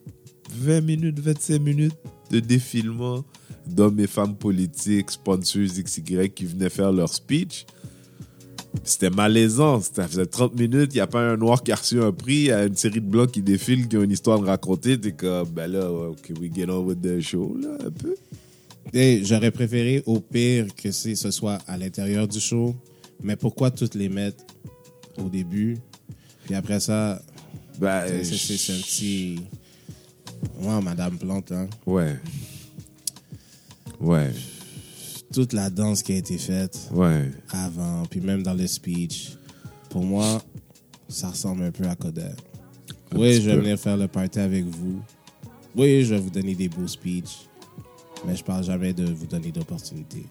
20 0.50 0.80
minutes, 0.80 1.20
25 1.20 1.60
minutes 1.60 1.96
de 2.30 2.40
défilement 2.40 3.24
d'hommes 3.66 3.98
et 4.00 4.06
femmes 4.06 4.36
politiques, 4.36 5.10
sponsors 5.12 5.62
XY 5.62 6.30
qui 6.30 6.44
venaient 6.44 6.70
faire 6.70 6.92
leur 6.92 7.12
speech. 7.12 7.66
C'était 8.84 9.10
malaisant. 9.10 9.80
Ça 9.80 10.06
faisait 10.06 10.26
30 10.26 10.58
minutes, 10.58 10.90
il 10.92 10.96
n'y 10.96 11.00
a 11.00 11.06
pas 11.06 11.20
un 11.20 11.36
noir 11.36 11.62
qui 11.62 11.72
a 11.72 11.76
reçu 11.76 12.02
un 12.02 12.12
prix, 12.12 12.34
il 12.34 12.44
y 12.46 12.52
a 12.52 12.64
une 12.66 12.76
série 12.76 13.00
de 13.00 13.08
blancs 13.08 13.30
qui 13.30 13.42
défilent, 13.42 13.88
qui 13.88 13.96
ont 13.96 14.02
une 14.02 14.10
histoire 14.10 14.40
de 14.40 14.46
raconter. 14.46 15.00
T'es 15.00 15.12
comme, 15.12 15.48
ben 15.48 15.70
là, 15.70 15.90
ok, 15.90 16.32
we 16.40 16.50
get 16.52 16.68
on 16.68 16.80
with 16.84 17.00
the 17.00 17.20
show, 17.20 17.56
là, 17.60 17.78
un 17.86 17.90
peu. 17.90 18.14
J'aurais 19.24 19.50
préféré 19.50 20.02
au 20.06 20.20
pire 20.20 20.66
que 20.74 20.92
ce 20.92 21.30
soit 21.30 21.58
à 21.66 21.76
l'intérieur 21.76 22.28
du 22.28 22.40
show. 22.40 22.74
Mais 23.22 23.36
pourquoi 23.36 23.70
toutes 23.70 23.94
les 23.94 24.08
mettre 24.08 24.44
au 25.18 25.28
début? 25.28 25.76
Puis 26.44 26.54
après 26.54 26.80
ça, 26.80 27.20
Ben, 27.78 28.04
c'est- 28.24 28.72
un 28.72 28.76
petit. 28.78 29.40
Ouais, 30.60 30.80
Madame 30.82 31.18
Plante, 31.18 31.52
hein. 31.52 31.66
Ouais. 31.86 32.16
Ouais, 34.00 34.30
Toute 35.32 35.52
la 35.54 35.70
danse 35.70 36.02
qui 36.02 36.12
a 36.12 36.16
été 36.16 36.36
faite 36.38 36.88
ouais. 36.92 37.30
avant, 37.50 38.02
puis 38.08 38.20
même 38.20 38.42
dans 38.42 38.52
le 38.54 38.66
speech, 38.66 39.32
pour 39.90 40.04
moi, 40.04 40.40
ça 41.08 41.28
ressemble 41.30 41.62
un 41.64 41.70
peu 41.70 41.84
à 41.88 41.94
Coder. 41.96 42.22
Un 43.12 43.18
Oui, 43.18 43.34
je 43.34 43.40
vais 43.48 43.54
peu. 43.56 43.60
venir 43.62 43.78
faire 43.78 43.96
le 43.96 44.06
party 44.06 44.38
avec 44.38 44.64
vous. 44.64 45.00
Oui, 45.74 46.04
je 46.04 46.14
vais 46.14 46.20
vous 46.20 46.30
donner 46.30 46.54
des 46.54 46.68
beaux 46.68 46.86
speeches. 46.86 47.46
Mais 48.26 48.36
je 48.36 48.44
parle 48.44 48.64
jamais 48.64 48.92
de 48.92 49.04
vous 49.04 49.26
donner 49.26 49.50
d'opportunités. 49.52 50.24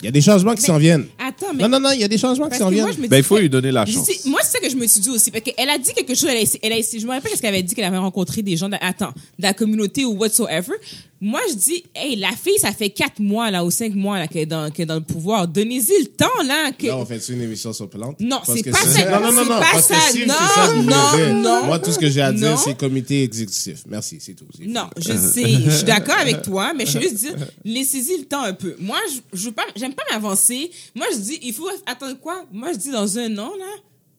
Il 0.00 0.04
y 0.06 0.08
a 0.08 0.10
des 0.10 0.20
changements 0.20 0.54
qui 0.54 0.62
s'en 0.62 0.78
viennent. 0.78 1.06
Attends, 1.44 1.54
mais. 1.54 1.62
Non, 1.64 1.68
non, 1.68 1.80
non, 1.80 1.90
il 1.92 2.00
y 2.00 2.04
a 2.04 2.08
des 2.08 2.18
changements 2.18 2.48
qui 2.48 2.56
s'en 2.58 2.70
que 2.70 2.74
moi, 2.74 2.84
viennent. 2.84 2.96
je 2.96 3.00
me 3.02 3.08
Ben, 3.08 3.16
dis 3.16 3.20
il 3.20 3.24
faut 3.24 3.36
que- 3.36 3.40
lui 3.40 3.48
donner 3.50 3.70
la 3.72 3.86
chance. 3.86 4.08
moi, 4.24 4.40
ça 4.54 4.60
que 4.60 4.70
je 4.70 4.76
me 4.76 4.86
suis 4.86 5.00
dit 5.00 5.10
aussi. 5.10 5.30
Parce 5.30 5.44
qu'elle 5.44 5.68
a 5.68 5.78
dit 5.78 5.92
quelque 5.94 6.14
chose. 6.14 6.28
Elle 6.30 6.36
a, 6.38 6.40
essayé- 6.40 6.60
elle 6.62 6.72
a 6.72 6.78
essayé- 6.78 7.00
je 7.00 7.06
me 7.06 7.12
rappelle 7.12 7.32
ce 7.34 7.40
qu'elle 7.40 7.54
avait 7.54 7.62
dit 7.62 7.74
qu'elle 7.74 7.84
avait 7.84 7.98
rencontré 7.98 8.42
des 8.42 8.56
gens 8.56 8.68
de, 8.68 8.76
attends, 8.80 9.12
de 9.38 9.42
la 9.42 9.54
communauté 9.54 10.04
ou 10.04 10.12
whatsoever. 10.16 10.72
Moi, 11.20 11.40
je 11.48 11.54
dis, 11.54 11.84
hey, 11.94 12.16
la 12.16 12.32
fille, 12.32 12.58
ça 12.58 12.72
fait 12.72 12.90
quatre 12.90 13.18
mois, 13.18 13.50
là, 13.50 13.64
ou 13.64 13.70
cinq 13.70 13.94
mois, 13.94 14.18
là, 14.18 14.28
qu'elle 14.28 14.42
est 14.42 14.46
dans, 14.46 14.70
qu'elle 14.70 14.82
est 14.82 14.86
dans 14.86 14.96
le 14.96 15.00
pouvoir. 15.00 15.48
Donnez-y 15.48 16.02
le 16.02 16.06
temps, 16.08 16.26
là. 16.46 16.70
Que... 16.72 16.86
Là, 16.88 16.98
on 16.98 17.06
fait 17.06 17.18
une 17.30 17.40
émission 17.40 17.72
sur 17.72 17.88
Plante? 17.88 18.20
Non, 18.20 18.40
c'est 18.44 18.62
pas 18.70 18.76
ça. 18.78 19.20
Non, 19.20 19.26
non, 19.26 19.32
non, 19.32 19.42
C'est 19.44 19.48
non. 19.48 19.58
pas 19.58 19.60
parce 19.72 19.86
que 19.88 19.94
ça. 19.94 20.00
si 20.12 20.26
Non, 20.26 20.34
ça 20.34 20.66
que 20.68 20.74
vous 20.74 20.82
non, 20.82 20.96
voulez 21.12 21.24
dire, 21.24 21.34
non. 21.36 21.64
Moi, 21.66 21.78
tout 21.78 21.92
ce 21.92 21.98
que 21.98 22.10
j'ai 22.10 22.20
à 22.20 22.30
dire, 22.32 22.58
c'est 22.58 22.76
comité 22.76 23.22
exécutif. 23.22 23.84
Merci, 23.88 24.18
c'est 24.20 24.34
tout. 24.34 24.44
Non, 24.66 24.88
tout. 24.94 25.02
je 25.02 25.12
sais, 25.16 25.44
je 25.64 25.70
suis 25.70 25.84
d'accord 25.84 26.18
avec 26.18 26.42
toi, 26.42 26.72
mais 26.76 26.84
je 26.84 26.98
veux 26.98 27.00
juste 27.00 27.14
dire, 27.14 27.34
laissez-y 27.64 28.18
le 28.18 28.24
temps 28.24 28.42
un 28.42 28.52
peu. 28.52 28.76
Moi, 28.78 28.98
je, 29.10 29.38
je 29.38 29.46
veux 29.46 29.52
pas, 29.52 29.64
j'aime 29.76 29.94
pas 29.94 30.02
m'avancer. 30.12 30.70
Moi, 30.94 31.06
je 31.12 31.18
dis, 31.18 31.38
il 31.42 31.54
faut 31.54 31.68
attendre 31.86 32.18
quoi? 32.20 32.44
Moi, 32.52 32.72
je 32.72 32.78
dis, 32.78 32.90
dans 32.90 33.18
un 33.18 33.38
an, 33.38 33.50
là, 33.58 33.64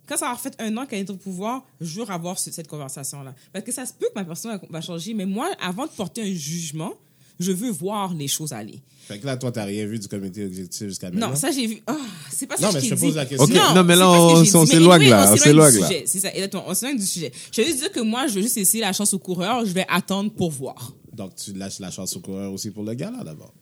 quand 0.07 0.17
ça 0.17 0.27
aura 0.27 0.37
fait 0.37 0.53
un 0.59 0.75
an 0.77 0.85
qu'elle 0.85 0.99
est 1.01 1.09
au 1.09 1.15
pouvoir, 1.17 1.63
je 1.81 1.99
veux 2.01 2.09
avoir 2.09 2.37
ce- 2.39 2.51
cette 2.51 2.67
conversation-là. 2.67 3.33
Parce 3.53 3.65
que 3.65 3.71
ça 3.71 3.85
se 3.85 3.93
peut 3.93 4.07
que 4.07 4.19
ma 4.19 4.23
personne 4.25 4.59
va- 4.69 4.81
changer, 4.81 5.13
mais 5.13 5.25
moi, 5.25 5.49
avant 5.61 5.85
de 5.85 5.91
porter 5.91 6.21
un 6.21 6.33
jugement, 6.33 6.93
je 7.39 7.51
veux 7.51 7.69
voir 7.71 8.13
les 8.13 8.27
choses 8.29 8.53
aller. 8.53 8.81
Fait 9.07 9.19
que 9.19 9.25
là, 9.25 9.35
toi, 9.37 9.51
t'as 9.51 9.65
rien 9.65 9.85
vu 9.85 9.99
du 9.99 10.07
comité 10.07 10.45
exécutif 10.45 10.87
jusqu'à 10.87 11.11
maintenant? 11.11 11.29
Non, 11.29 11.35
ça, 11.35 11.51
j'ai 11.51 11.67
vu. 11.67 11.81
Ah, 11.85 11.95
c'est 12.31 12.47
pas 12.47 12.55
ça 12.57 12.63
Non, 12.63 12.69
que 12.69 12.75
mais 12.75 12.81
je 12.81 12.89
te 12.89 12.95
dit. 12.95 13.01
pose 13.01 13.15
la 13.15 13.25
question. 13.25 13.45
Ok, 13.45 13.75
non, 13.75 13.83
mais 13.83 13.95
là, 13.95 14.09
on- 14.09 14.41
on 14.41 14.65
s'éloigne 14.65 15.09
là, 15.09 15.31
on 15.33 15.37
s'éloigne 15.37 15.79
là. 15.79 15.89
C'est 16.05 16.19
ça, 16.19 16.33
exactement. 16.33 16.63
On 16.67 16.73
s'éloigne 16.73 16.97
du 16.97 17.05
sujet. 17.05 17.31
Je 17.51 17.61
veux 17.61 17.67
juste 17.67 17.79
dire 17.79 17.91
que 17.91 17.99
moi, 17.99 18.27
je 18.27 18.35
veux 18.35 18.41
juste 18.41 18.57
essayer 18.57 18.81
la 18.81 18.93
chance 18.93 19.13
au 19.13 19.19
coureur. 19.19 19.65
Je 19.65 19.71
vais 19.73 19.85
attendre 19.89 20.31
pour 20.31 20.49
voir. 20.51 20.93
Donc, 21.13 21.35
tu 21.35 21.53
lâches 21.53 21.79
la 21.79 21.91
chance 21.91 22.15
au 22.15 22.19
coureur 22.19 22.51
aussi 22.53 22.71
pour 22.71 22.83
le 22.83 22.93
gala, 22.93 23.23
d'abord. 23.23 23.53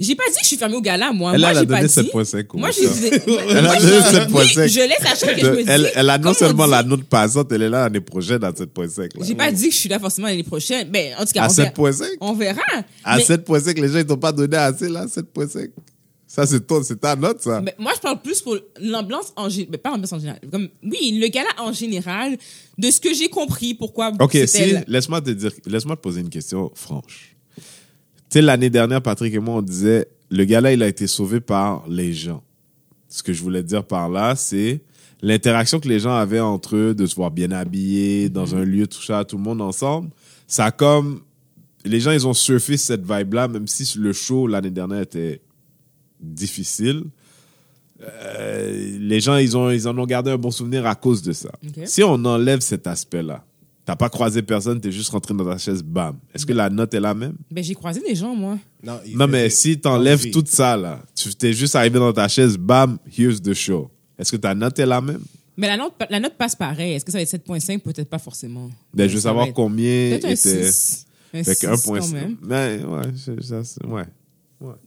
J'ai 0.00 0.14
pas 0.16 0.24
dit 0.28 0.34
que 0.36 0.40
je 0.42 0.46
suis 0.48 0.56
fermée 0.56 0.76
au 0.76 0.80
gala, 0.80 1.12
moi. 1.12 1.32
Elle, 1.34 1.40
moi, 1.40 1.50
elle 1.52 1.58
a 1.58 1.64
donné 1.64 1.82
dit. 1.82 1.94
7.5 1.94 2.46
au 2.54 2.58
Moi, 2.58 2.70
j'ai. 2.70 2.84
Elle 2.84 3.66
a 3.66 3.76
donné 3.78 3.98
7.5. 4.00 4.28
Oui, 4.32 4.68
je 4.68 4.80
laisse 4.80 5.02
la 5.02 5.10
chance 5.10 5.20
que 5.34 5.40
je 5.40 5.46
me 5.50 5.56
dis. 5.62 5.64
Elle, 5.68 5.90
elle 5.94 6.10
a 6.10 6.18
non 6.18 6.32
seulement 6.32 6.66
la 6.66 6.82
note 6.82 7.04
passante, 7.04 7.52
elle 7.52 7.62
est 7.62 7.68
là 7.68 7.82
l'année 7.84 8.00
prochaine 8.00 8.42
à 8.42 8.50
7.5. 8.50 8.98
là. 9.18 9.24
J'ai 9.26 9.34
pas 9.34 9.52
dit 9.52 9.68
que 9.68 9.74
je 9.74 9.78
suis 9.78 9.88
là 9.88 9.98
forcément 9.98 10.26
l'année 10.28 10.42
prochaine. 10.42 10.88
Ben, 10.90 11.14
en 11.18 11.24
tout 11.24 11.32
cas, 11.32 11.42
À 11.44 11.48
on 11.48 11.52
verra. 11.52 11.70
7.5? 11.70 12.04
On 12.20 12.32
verra. 12.32 12.62
À 13.04 13.16
Mais- 13.18 13.22
7.5, 13.24 13.80
les 13.80 13.88
gens, 13.88 13.98
ils 13.98 14.06
t'ont 14.06 14.16
pas 14.16 14.32
donné 14.32 14.56
assez, 14.56 14.88
là, 14.88 15.06
7.5. 15.06 15.68
Ça, 16.26 16.46
c'est 16.46 16.64
ton, 16.64 16.80
c'est 16.84 17.00
ta 17.00 17.16
note, 17.16 17.42
ça. 17.42 17.60
mais 17.60 17.74
moi, 17.76 17.90
je 17.96 18.00
parle 18.00 18.22
plus 18.22 18.40
pour 18.40 18.56
l'ambiance 18.80 19.32
en 19.34 19.48
général. 19.48 19.78
Pas 19.78 19.90
l'ambiance 19.90 20.12
en 20.12 20.18
général. 20.20 20.38
Comme, 20.50 20.68
oui, 20.84 21.18
le 21.20 21.26
gala 21.26 21.48
en 21.58 21.72
général, 21.72 22.36
de 22.78 22.90
ce 22.90 23.00
que 23.00 23.12
j'ai 23.12 23.28
compris, 23.28 23.74
pourquoi. 23.74 24.12
OK, 24.20 24.38
si, 24.46 24.70
la- 24.70 24.84
laisse-moi 24.86 25.20
te 25.20 25.30
dire, 25.30 25.50
laisse-moi 25.66 25.96
te 25.96 26.00
poser 26.02 26.20
une 26.20 26.28
question 26.30 26.70
franche. 26.76 27.36
Tu 28.30 28.38
sais, 28.38 28.42
l'année 28.42 28.70
dernière, 28.70 29.02
Patrick 29.02 29.34
et 29.34 29.40
moi, 29.40 29.56
on 29.56 29.62
disait, 29.62 30.06
le 30.30 30.44
gala, 30.44 30.72
il 30.72 30.84
a 30.84 30.88
été 30.88 31.08
sauvé 31.08 31.40
par 31.40 31.84
les 31.88 32.12
gens. 32.12 32.44
Ce 33.08 33.24
que 33.24 33.32
je 33.32 33.42
voulais 33.42 33.64
dire 33.64 33.84
par 33.84 34.08
là, 34.08 34.36
c'est 34.36 34.82
l'interaction 35.20 35.80
que 35.80 35.88
les 35.88 35.98
gens 35.98 36.14
avaient 36.14 36.38
entre 36.38 36.76
eux, 36.76 36.94
de 36.94 37.06
se 37.06 37.16
voir 37.16 37.32
bien 37.32 37.50
habillés, 37.50 38.28
dans 38.28 38.54
un 38.54 38.64
lieu, 38.64 38.86
tout 38.86 39.02
ça, 39.02 39.24
tout 39.24 39.36
le 39.36 39.42
monde 39.42 39.60
ensemble. 39.60 40.10
Ça 40.46 40.66
a 40.66 40.70
comme, 40.70 41.22
les 41.84 41.98
gens, 41.98 42.12
ils 42.12 42.24
ont 42.24 42.32
surfé 42.32 42.76
cette 42.76 43.02
vibe-là, 43.02 43.48
même 43.48 43.66
si 43.66 43.98
le 43.98 44.12
show 44.12 44.46
l'année 44.46 44.70
dernière 44.70 45.00
était 45.00 45.40
difficile. 46.20 47.02
Euh, 48.00 48.98
les 49.00 49.18
gens, 49.18 49.38
ils, 49.38 49.56
ont, 49.56 49.70
ils 49.70 49.88
en 49.88 49.98
ont 49.98 50.06
gardé 50.06 50.30
un 50.30 50.38
bon 50.38 50.52
souvenir 50.52 50.86
à 50.86 50.94
cause 50.94 51.22
de 51.22 51.32
ça. 51.32 51.50
Si 51.84 52.04
on 52.04 52.24
enlève 52.24 52.60
cet 52.60 52.86
aspect-là, 52.86 53.44
t'as 53.84 53.96
pas 53.96 54.08
croisé 54.08 54.42
personne, 54.42 54.80
t'es 54.80 54.92
juste 54.92 55.10
rentré 55.10 55.34
dans 55.34 55.44
ta 55.44 55.58
chaise, 55.58 55.82
bam. 55.82 56.18
Est-ce 56.34 56.46
que 56.46 56.52
la 56.52 56.70
note 56.70 56.92
est 56.94 57.00
la 57.00 57.14
même? 57.14 57.34
Ben, 57.50 57.62
j'ai 57.64 57.74
croisé 57.74 58.00
des 58.00 58.14
gens, 58.14 58.34
moi. 58.34 58.58
Non, 58.82 59.00
Non, 59.14 59.26
mais 59.26 59.50
si 59.50 59.78
t'enlèves 59.78 60.30
tout 60.30 60.44
ça, 60.46 60.76
là, 60.76 61.02
tu 61.14 61.34
t'es 61.34 61.52
juste 61.52 61.74
arrivé 61.76 61.98
dans 61.98 62.12
ta 62.12 62.28
chaise, 62.28 62.56
bam, 62.56 62.98
here's 63.18 63.40
the 63.42 63.52
show. 63.54 63.90
Est-ce 64.18 64.32
que 64.32 64.36
ta 64.36 64.54
note 64.54 64.78
est 64.78 64.86
la 64.86 65.00
même? 65.00 65.22
Mais 65.56 65.66
la 65.66 65.76
note, 65.76 65.94
la 66.08 66.20
note 66.20 66.34
passe 66.38 66.56
pareil. 66.56 66.92
Est-ce 66.94 67.04
que 67.04 67.12
ça 67.12 67.18
va 67.18 67.22
être 67.22 67.30
7.5? 67.30 67.80
Peut-être 67.80 68.08
pas 68.08 68.18
forcément. 68.18 68.70
Ben, 68.94 69.08
je 69.08 69.14
veux 69.14 69.20
savoir 69.20 69.46
être 69.46 69.54
combien 69.54 70.10
Peut-être 70.10 70.24
un 70.26 70.30
était. 70.30 70.70
6. 70.72 71.06
Un 71.34 71.44
Fait 71.44 71.54
6 71.54 71.60
que 71.60 71.66
1.5. 71.66 71.98
quand 72.00 72.08
même. 72.08 72.36
Ben, 72.42 72.84
ouais, 72.86 73.02
je- 73.14 73.42
ça, 73.42 73.62
c'est- 73.64 73.84
ouais. 73.84 74.04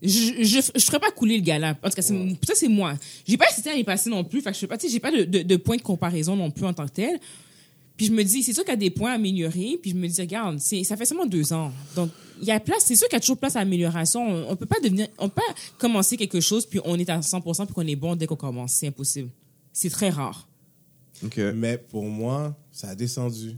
Je, 0.02 0.08
je, 0.42 0.60
je 0.78 0.84
ferais 0.84 1.00
pas 1.00 1.10
couler 1.10 1.36
le 1.38 1.42
gala. 1.42 1.70
En 1.82 1.88
tout 1.88 1.96
cas, 1.96 2.02
c'est, 2.02 2.14
ça, 2.46 2.54
c'est 2.54 2.68
moi. 2.68 2.94
J'ai 3.26 3.36
pas 3.36 3.46
assisté 3.50 3.70
à 3.70 3.72
l'année 3.72 3.82
passée 3.84 4.08
non 4.08 4.22
plus. 4.22 4.40
Fait 4.40 4.50
que 4.50 4.54
je 4.54 4.60
sais 4.60 4.66
pas, 4.68 4.78
tu 4.78 4.86
sais, 4.86 4.92
j'ai 4.92 5.00
pas 5.00 5.10
de, 5.10 5.24
de, 5.24 5.42
de 5.42 5.56
point 5.56 5.76
de 5.76 5.82
comparaison 5.82 6.36
non 6.36 6.50
plus 6.52 6.64
en 6.64 6.72
tant 6.72 6.86
que 6.86 6.92
tel. 6.92 7.18
Puis 7.96 8.06
je 8.06 8.12
me 8.12 8.22
dis, 8.24 8.42
c'est 8.42 8.52
sûr 8.52 8.64
qu'il 8.64 8.72
y 8.72 8.74
a 8.74 8.76
des 8.76 8.90
points 8.90 9.12
à 9.12 9.14
améliorer. 9.14 9.78
Puis 9.80 9.92
je 9.92 9.96
me 9.96 10.08
dis, 10.08 10.20
regarde, 10.20 10.58
c'est, 10.58 10.82
ça 10.82 10.96
fait 10.96 11.06
seulement 11.06 11.26
deux 11.26 11.52
ans. 11.52 11.72
Donc, 11.94 12.10
il 12.40 12.48
y 12.48 12.50
a 12.50 12.58
place, 12.58 12.84
c'est 12.84 12.96
sûr 12.96 13.06
qu'il 13.08 13.16
y 13.16 13.18
a 13.18 13.20
toujours 13.20 13.36
place 13.36 13.54
à 13.54 13.60
amélioration. 13.60 14.20
On, 14.20 14.50
on 14.50 14.56
peut 14.56 14.66
pas 14.66 14.80
devenir, 14.82 15.06
on 15.18 15.28
peut 15.28 15.40
pas 15.46 15.54
commencer 15.78 16.16
quelque 16.16 16.40
chose 16.40 16.66
puis 16.66 16.80
on 16.84 16.98
est 16.98 17.08
à 17.08 17.20
100% 17.20 17.66
puis 17.66 17.74
qu'on 17.74 17.86
est 17.86 17.96
bon 17.96 18.16
dès 18.16 18.26
qu'on 18.26 18.36
commence. 18.36 18.72
C'est 18.72 18.88
impossible. 18.88 19.30
C'est 19.72 19.90
très 19.90 20.10
rare. 20.10 20.48
OK. 21.24 21.38
Mais 21.54 21.78
pour 21.78 22.04
moi, 22.04 22.56
ça 22.72 22.88
a 22.88 22.94
descendu. 22.94 23.56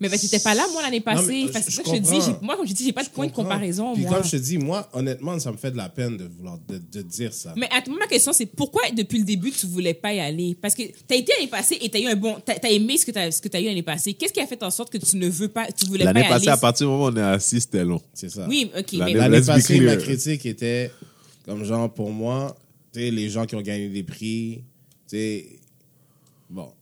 Mais 0.00 0.08
ben, 0.08 0.18
t'étais 0.18 0.38
pas 0.38 0.54
là, 0.54 0.66
moi, 0.72 0.80
l'année 0.80 0.98
Non, 0.98 1.04
passée. 1.14 1.44
mais 1.46 1.52
Fait 1.52 1.60
je- 1.60 1.66
que 1.66 1.70
je 1.72 1.76
ça 1.76 1.82
que 1.82 1.88
je 1.90 1.94
te 1.96 2.00
dis. 2.00 2.32
Moi, 2.40 2.56
comme 2.56 2.66
je 2.66 2.72
dis, 2.72 2.84
j'ai 2.84 2.92
pas 2.92 3.02
de 3.02 3.06
Je 3.08 3.10
point 3.10 3.26
de 3.26 3.32
comprends. 3.32 3.50
comparaison, 3.50 3.92
Puis 3.92 4.04
moi. 4.04 4.14
comme 4.14 4.24
je 4.24 4.30
te 4.30 4.36
dis, 4.36 4.56
moi, 4.56 4.88
honnêtement, 4.94 5.38
ça 5.38 5.52
me 5.52 5.58
fait 5.58 5.70
de 5.70 5.76
la 5.76 5.90
peine 5.90 6.16
de 6.16 6.24
vouloir 6.24 6.58
de, 6.66 6.78
de 6.78 7.02
dire 7.02 7.34
ça. 7.34 7.52
Mais 7.56 7.68
attends, 7.70 7.92
ma 7.92 8.06
question, 8.06 8.32
c'est 8.32 8.46
pourquoi 8.46 8.82
depuis 8.96 9.18
le 9.18 9.24
début, 9.24 9.50
tu 9.50 9.66
voulais 9.66 9.92
pas 9.92 10.14
y 10.14 10.20
aller? 10.20 10.56
Parce 10.60 10.74
que 10.74 10.84
tu 10.84 10.94
as 11.10 11.16
été 11.16 11.32
l'année 11.36 11.50
passée 11.50 11.76
et 11.82 11.90
tu 11.90 11.98
as 11.98 12.00
eu 12.00 12.06
un 12.06 12.16
bon. 12.16 12.36
Tu 12.46 12.50
as, 12.66 12.70
aimé 12.70 12.96
ce 12.96 13.04
que 13.04 13.10
tu 13.10 13.18
as, 13.18 13.30
ce 13.30 13.42
que 13.42 13.54
as 13.54 13.60
eu 13.60 13.66
l'année 13.66 13.82
passée. 13.82 14.14
Qu'est-ce 14.14 14.32
qui 14.32 14.40
a 14.40 14.46
fait 14.46 14.62
en 14.62 14.70
sorte 14.70 14.90
que 14.90 14.96
tu 14.98 15.16
ne 15.18 15.28
veux 15.28 15.48
pas. 15.48 15.66
Tu 15.70 15.84
voulais 15.86 16.04
pas 16.04 16.12
L'année 16.14 16.26
y 16.26 16.28
passée, 16.30 16.48
aller? 16.48 16.54
à 16.54 16.56
partir 16.56 16.86
du 16.86 16.92
moment 16.92 17.04
où 17.04 17.08
on 17.10 17.16
est 17.16 17.20
assis, 17.20 17.60
c'était 17.60 17.84
long. 17.84 18.00
C'est 18.14 18.30
ça. 18.30 18.46
Oui, 18.48 18.70
ok. 18.76 18.92
L'année- 18.92 19.14
L'année 19.14 19.42
passée, 19.42 19.80
ma 19.80 19.96
critique 19.96 20.46
était 20.46 20.90
comme 21.44 21.62
genre 21.64 21.92
pour 21.92 22.10
moi, 22.10 22.56
tu 22.92 23.00
sais, 23.00 23.10
les 23.10 23.28
gens 23.28 23.44
qui 23.44 23.54
ont 23.54 23.60
gagné 23.60 23.88
des 23.90 24.02
prix, 24.02 24.62
tu 25.08 25.16
sais, 25.16 25.46
bon. 26.48 26.72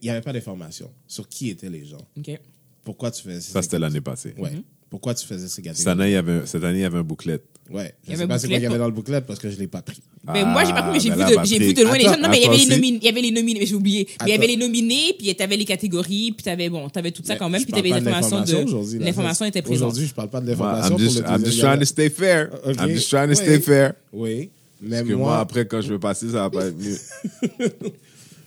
Il 0.00 0.04
n'y 0.04 0.10
avait 0.10 0.20
pas 0.20 0.32
d'information 0.32 0.90
sur 1.06 1.28
qui 1.28 1.50
étaient 1.50 1.70
les 1.70 1.84
gens. 1.84 2.06
ok. 2.18 2.38
Pourquoi 2.84 3.10
tu 3.10 3.22
faisais 3.22 3.40
Ça, 3.40 3.62
c'était 3.62 3.78
l'année 3.78 4.00
passée. 4.02 4.34
Ouais. 4.38 4.50
Pourquoi 4.90 5.14
tu 5.14 5.26
faisais 5.26 5.48
ces 5.48 5.54
Cette 5.56 5.64
catégories? 5.64 5.90
année, 5.90 6.10
il 6.10 6.14
y 6.14 6.16
avait, 6.16 6.46
cette 6.46 6.62
année, 6.62 6.78
il 6.78 6.82
y 6.82 6.84
avait 6.84 6.98
un 6.98 7.02
bouclet. 7.02 7.40
Ouais. 7.70 7.94
Je 8.06 8.12
avait 8.12 8.20
sais 8.22 8.26
pas 8.28 8.38
c'est 8.38 8.46
quoi 8.46 8.56
bouclet 8.56 8.56
il 8.58 8.62
y 8.62 8.66
avait 8.66 8.78
dans 8.78 8.86
le 8.86 8.92
bouclet 8.92 9.20
parce 9.22 9.38
que 9.40 9.48
je 9.48 9.54
ne 9.56 9.60
l'ai 9.60 9.66
pas 9.68 9.80
pris. 9.80 10.00
Ben, 10.22 10.44
moi, 10.46 10.64
j'ai 10.64 10.72
pas 10.72 10.82
compris, 10.82 10.98
mais 10.98 11.00
j'ai 11.00 11.10
Ah, 11.10 11.42
vu, 11.42 11.58
vu 11.58 11.72
de 11.74 11.82
loin 11.82 11.96
les 11.96 12.04
gens. 12.04 12.12
Attends, 12.12 12.22
Non, 12.22 12.28
mais 12.28 12.36
il 12.38 12.42
y 12.42 12.46
avait 12.46 12.54
attends, 12.56 12.62
les 12.68 12.74
nominés, 12.76 12.98
il 13.00 13.04
y 13.04 13.08
avait 13.08 13.20
les 13.22 13.30
nominés, 13.30 13.60
mais 13.60 13.66
j'ai 13.66 13.74
oublié. 13.74 14.06
Mais 14.20 14.26
il 14.26 14.28
y 14.28 14.32
avait 14.34 14.44
Attends. 14.44 14.52
les 14.52 14.56
nominés, 14.58 15.14
puis 15.18 15.34
tu 15.34 15.42
avais 15.42 15.56
les 15.56 15.64
catégories, 15.64 16.32
puis 16.32 16.42
tu 16.44 16.48
avais, 16.50 16.68
bon, 16.68 16.88
tout 16.88 16.92
ça 16.94 17.00
Mais 17.02 17.38
quand 17.38 17.48
même, 17.48 17.60
je 17.60 17.64
puis 17.66 17.72
tu 17.72 17.80
parle 17.82 17.86
avais 17.86 17.90
pas 17.90 18.00
de 18.00 18.04
l'information 18.04 18.98
de. 18.98 18.98
L'information 19.04 19.44
était 19.46 19.62
présente. 19.62 19.76
Aujourd'hui, 19.88 20.04
je 20.04 20.10
ne 20.10 20.14
parle 20.14 20.28
pas 20.30 20.40
de 20.42 20.46
l'information 20.50 20.96
I'm 20.96 20.98
just, 21.02 21.18
I'm 21.26 21.44
just 21.44 21.58
trying 21.58 21.78
to 21.78 21.84
stay 21.86 22.10
fair. 22.10 22.50
Ok. 22.66 22.76
I'm 22.80 22.90
just 22.90 23.08
trying 23.08 23.28
to 23.28 23.34
stay 23.34 23.48
Ouais. 23.56 23.60
fair. 23.60 23.94
Oui. 24.12 24.50
Mais 24.82 24.98
Parce 24.98 25.08
que 25.08 25.14
moi, 25.14 25.26
moi, 25.28 25.38
après, 25.40 25.66
quand 25.66 25.80
je 25.80 25.88
veux 25.88 25.98
passer, 25.98 26.26
ça 26.26 26.32
va 26.48 26.50
pas 26.50 26.66
être 26.66 26.76
mieux. 26.78 26.98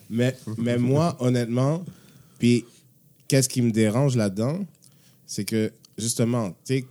Mais, 0.09 0.35
mais 0.57 0.77
moi, 0.77 1.15
honnêtement, 1.19 1.83
puis 2.39 2.65
qu'est-ce 3.27 3.49
qui 3.49 3.61
me 3.61 3.71
dérange 3.71 4.15
là-dedans, 4.15 4.65
c'est 5.25 5.45
que 5.45 5.71
justement, 5.97 6.51
tu 6.65 6.79
sais, 6.79 6.85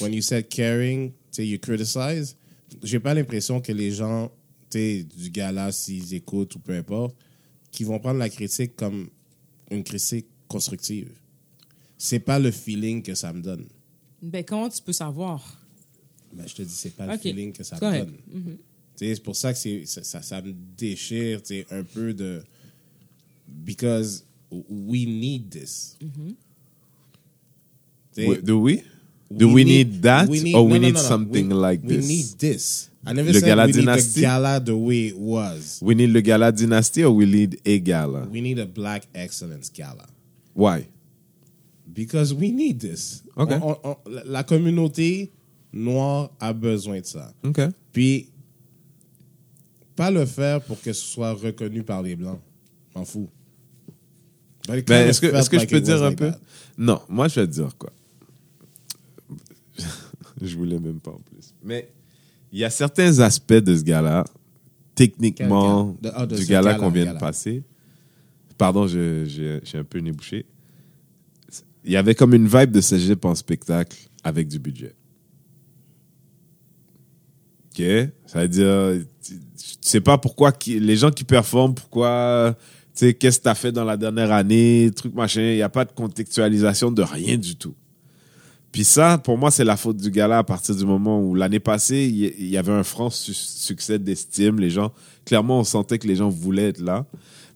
when 0.00 0.12
you 0.12 0.22
said 0.22 0.48
caring, 0.48 1.10
tu 1.10 1.16
sais, 1.30 1.46
you 1.46 1.58
criticize, 1.58 2.36
j'ai 2.82 2.98
pas 2.98 3.14
l'impression 3.14 3.60
que 3.60 3.72
les 3.72 3.92
gens, 3.92 4.30
tu 4.70 4.78
sais, 4.78 5.04
du 5.04 5.30
gala, 5.30 5.70
s'ils 5.72 6.14
écoutent 6.14 6.54
ou 6.56 6.58
peu 6.58 6.74
importe, 6.74 7.16
qui 7.70 7.84
vont 7.84 7.98
prendre 7.98 8.18
la 8.18 8.28
critique 8.28 8.74
comme 8.74 9.08
une 9.70 9.84
critique 9.84 10.26
constructive. 10.48 11.10
C'est 11.98 12.20
pas 12.20 12.38
le 12.38 12.50
feeling 12.50 13.02
que 13.02 13.14
ça 13.14 13.32
me 13.32 13.42
donne. 13.42 13.66
Ben, 14.22 14.44
comment 14.44 14.68
tu 14.68 14.82
peux 14.82 14.92
savoir? 14.92 15.62
Ben, 16.32 16.46
je 16.46 16.54
te 16.54 16.62
dis, 16.62 16.74
c'est 16.74 16.90
pas 16.96 17.06
le 17.06 17.18
feeling 17.18 17.52
que 17.52 17.62
ça 17.62 17.76
me 17.76 17.80
donne. 17.80 18.16
Sais, 18.96 19.14
C'est 19.14 19.22
pour 19.22 19.36
ça 19.36 19.52
que 19.52 19.84
ça, 19.86 20.02
ça, 20.02 20.22
ça 20.22 20.42
me 20.42 20.52
déchire 20.76 21.40
un 21.70 21.82
peu 21.82 22.14
de. 22.14 22.42
Because 23.64 24.24
we 24.68 25.06
need 25.06 25.50
this. 25.50 25.96
Sais, 28.12 28.26
Oui, 28.28 28.38
Do 28.42 28.60
we? 28.60 28.82
Do 29.30 29.52
we 29.52 29.64
need 29.64 30.02
that 30.02 30.28
or 30.28 30.30
we 30.30 30.52
no, 30.52 30.62
no, 30.68 30.78
need 30.78 30.94
no, 30.94 31.00
something 31.00 31.48
We- 31.48 31.54
like 31.54 31.82
we 31.82 31.96
this? 31.96 32.06
need 32.08 32.26
this. 32.38 32.90
I 33.04 33.12
never 33.12 33.32
Le 33.32 33.38
said 33.40 33.46
gala 33.46 33.66
we 33.66 33.72
need 33.72 33.86
the 33.86 34.20
gala 34.20 34.60
the 34.60 34.76
way 34.76 35.06
it 35.08 35.16
was. 35.18 35.78
We 35.82 35.94
need 35.94 36.10
le 36.10 36.20
gala 36.22 36.50
dynasty 36.52 37.02
or 37.04 37.12
we 37.12 37.26
need 37.26 37.60
a 37.64 37.78
gala? 37.80 38.26
We 38.30 38.40
need 38.40 38.58
a 38.58 38.66
black 38.66 39.06
excellence 39.14 39.68
gala. 39.70 40.06
Why? 40.54 40.86
Because 41.92 42.32
we 42.34 42.50
need 42.52 42.80
this. 42.80 43.22
Ok. 43.36 43.50
On- 43.52 43.62
on- 43.62 43.78
on- 43.84 43.96
la- 44.26 44.42
communauté 44.44 45.30
noire 45.72 46.30
a 46.40 46.52
besoin 46.52 47.00
de 47.00 47.06
ça. 47.06 47.32
OK. 47.44 47.60
Puis, 47.92 48.28
pas 49.96 50.10
le 50.10 50.24
faire 50.26 50.60
pour 50.62 50.80
que 50.80 50.92
ce 50.92 51.04
soit 51.04 51.32
reconnu 51.32 51.82
par 51.82 52.02
les 52.02 52.16
Blancs. 52.16 52.40
M'en 52.94 53.04
fous. 53.04 53.28
Ben, 54.66 55.08
est-ce 55.08 55.20
que, 55.20 55.26
est-ce 55.26 55.50
que 55.50 55.56
like 55.56 55.68
je 55.70 55.74
peux 55.74 55.80
dire 55.80 56.02
un 56.02 56.08
like 56.10 56.18
peu? 56.18 56.30
that. 56.32 56.40
Non, 56.78 57.00
moi, 57.08 57.28
je 57.28 57.40
vais 57.40 57.46
te 57.46 57.52
dire 57.52 57.76
quoi. 57.78 57.90
je 60.42 60.56
voulais 60.56 60.78
même 60.78 61.00
pas 61.00 61.12
en 61.12 61.20
plus. 61.20 61.54
Mais 61.62 61.90
il 62.52 62.58
y 62.58 62.64
a 62.64 62.70
certains 62.70 63.18
aspects 63.20 63.52
de 63.54 63.76
ce 63.76 63.82
gala, 63.82 64.24
techniquement? 64.94 65.96
De- 66.00 66.10
ah, 66.14 66.26
de 66.26 66.36
du 66.36 66.44
gala 66.46 66.72
gala, 66.72 66.78
qu'on 66.78 66.90
vient 66.90 67.04
gala. 67.04 67.14
de 67.14 67.20
passer. 67.20 67.62
Pardon, 68.58 68.86
je- 68.86 69.60
j'ai 69.62 69.78
un 69.78 69.84
peu 69.84 69.98
nez 69.98 70.12
bouché. 70.12 70.46
Il 71.84 71.92
y 71.92 71.96
avait 71.96 72.14
comme 72.14 72.34
une 72.34 72.48
vibe 72.48 72.70
de 72.72 72.80
cégep 72.80 73.24
en 73.24 73.34
spectacle 73.34 73.96
avec 74.24 74.48
du 74.48 74.58
budget. 74.58 74.94
OK? 77.70 77.82
Ça 78.26 78.40
veut 78.40 78.48
dire, 78.48 79.04
tu 79.22 79.34
sais 79.80 80.00
pas 80.00 80.18
pourquoi 80.18 80.52
qui- 80.52 80.80
les 80.80 80.96
gens 80.96 81.10
qui 81.10 81.24
performent, 81.24 81.74
pourquoi, 81.74 82.56
sais, 82.96 83.14
qu'est-ce 83.14 83.38
que 83.38 83.44
tu 83.44 83.48
as 83.48 83.54
fait 83.54 83.72
dans 83.72 83.84
la 83.84 83.96
dernière 83.96 84.32
année, 84.32 84.90
truc 84.94 85.14
machin, 85.14 85.42
il 85.42 85.56
n'y 85.56 85.62
a 85.62 85.68
pas 85.68 85.84
de 85.84 85.92
contextualisation 85.92 86.90
de 86.90 87.02
rien 87.02 87.36
du 87.36 87.56
tout. 87.56 87.74
Puis 88.72 88.84
ça, 88.84 89.16
pour 89.18 89.38
moi, 89.38 89.50
c'est 89.50 89.64
la 89.64 89.76
faute 89.76 89.96
du 89.96 90.10
gala 90.10 90.38
à 90.38 90.44
partir 90.44 90.74
du 90.74 90.84
moment 90.84 91.20
où 91.22 91.34
l'année 91.34 91.60
passée, 91.60 92.04
il 92.12 92.46
y- 92.46 92.58
avait 92.58 92.72
un 92.72 92.82
franc 92.82 93.08
su- 93.08 93.32
succès 93.32 93.98
d'estime. 93.98 94.60
Les 94.60 94.68
gens, 94.70 94.92
clairement, 95.24 95.60
on 95.60 95.64
sentait 95.64 95.98
que 95.98 96.06
les 96.06 96.16
gens 96.16 96.28
voulaient 96.28 96.68
être 96.68 96.80
là. 96.82 97.06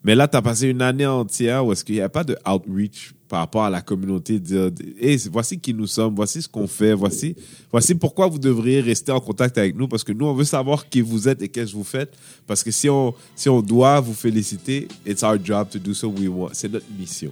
Mais 0.03 0.15
là, 0.15 0.27
tu 0.27 0.35
as 0.35 0.41
passé 0.41 0.67
une 0.67 0.81
année 0.81 1.05
entière 1.05 1.63
où 1.65 1.71
est-ce 1.73 1.85
qu'il 1.85 1.93
n'y 1.95 2.01
a 2.01 2.09
pas 2.09 2.23
de 2.23 2.35
outreach 2.49 3.13
par 3.31 3.39
rapport 3.39 3.63
à 3.63 3.69
la 3.69 3.81
communauté, 3.81 4.41
dire, 4.41 4.71
hey, 4.99 5.17
voici 5.31 5.57
qui 5.57 5.73
nous 5.73 5.87
sommes, 5.87 6.13
voici 6.13 6.41
ce 6.41 6.49
qu'on 6.49 6.67
fait, 6.67 6.93
voici, 6.93 7.33
voici 7.71 7.95
pourquoi 7.95 8.27
vous 8.27 8.37
devriez 8.37 8.81
rester 8.81 9.13
en 9.13 9.21
contact 9.21 9.57
avec 9.57 9.73
nous, 9.73 9.87
parce 9.87 10.03
que 10.03 10.11
nous, 10.11 10.25
on 10.25 10.33
veut 10.33 10.43
savoir 10.43 10.89
qui 10.89 10.99
vous 10.99 11.29
êtes 11.29 11.41
et 11.41 11.47
qu'est-ce 11.47 11.71
que 11.71 11.77
vous 11.77 11.85
faites. 11.85 12.13
Parce 12.45 12.61
que 12.61 12.71
si 12.71 12.89
on, 12.89 13.13
si 13.33 13.47
on 13.47 13.61
doit 13.61 14.01
vous 14.01 14.13
féliciter, 14.13 14.89
it's 15.05 15.23
our 15.23 15.37
job 15.41 15.69
to 15.69 15.79
do 15.79 15.93
so. 15.93 16.09
We 16.09 16.27
want. 16.27 16.49
C'est 16.51 16.69
notre 16.69 16.87
mission. 16.99 17.31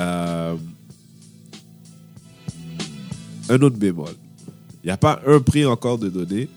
Euh, 0.00 0.56
un 3.50 3.60
autre 3.60 3.76
bémol. 3.76 4.14
Il 4.82 4.86
n'y 4.86 4.90
a 4.90 4.96
pas 4.96 5.20
un 5.26 5.40
prix 5.40 5.66
encore 5.66 5.98
de 5.98 6.08
donné. 6.08 6.48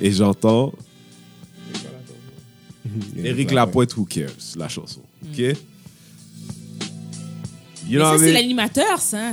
Et 0.00 0.12
j'entends 0.12 0.72
Éric 3.16 3.50
Lapointe, 3.50 3.96
Who 3.96 4.04
Cares, 4.04 4.54
la 4.56 4.68
chanson. 4.68 5.02
OK? 5.24 5.56
You 7.90 7.98
Mais 7.98 8.04
know 8.04 8.04
ça, 8.04 8.10
what 8.10 8.16
I 8.16 8.20
c'est 8.20 8.26
mean? 8.26 8.32
l'animateur, 8.40 9.00
ça. 9.00 9.32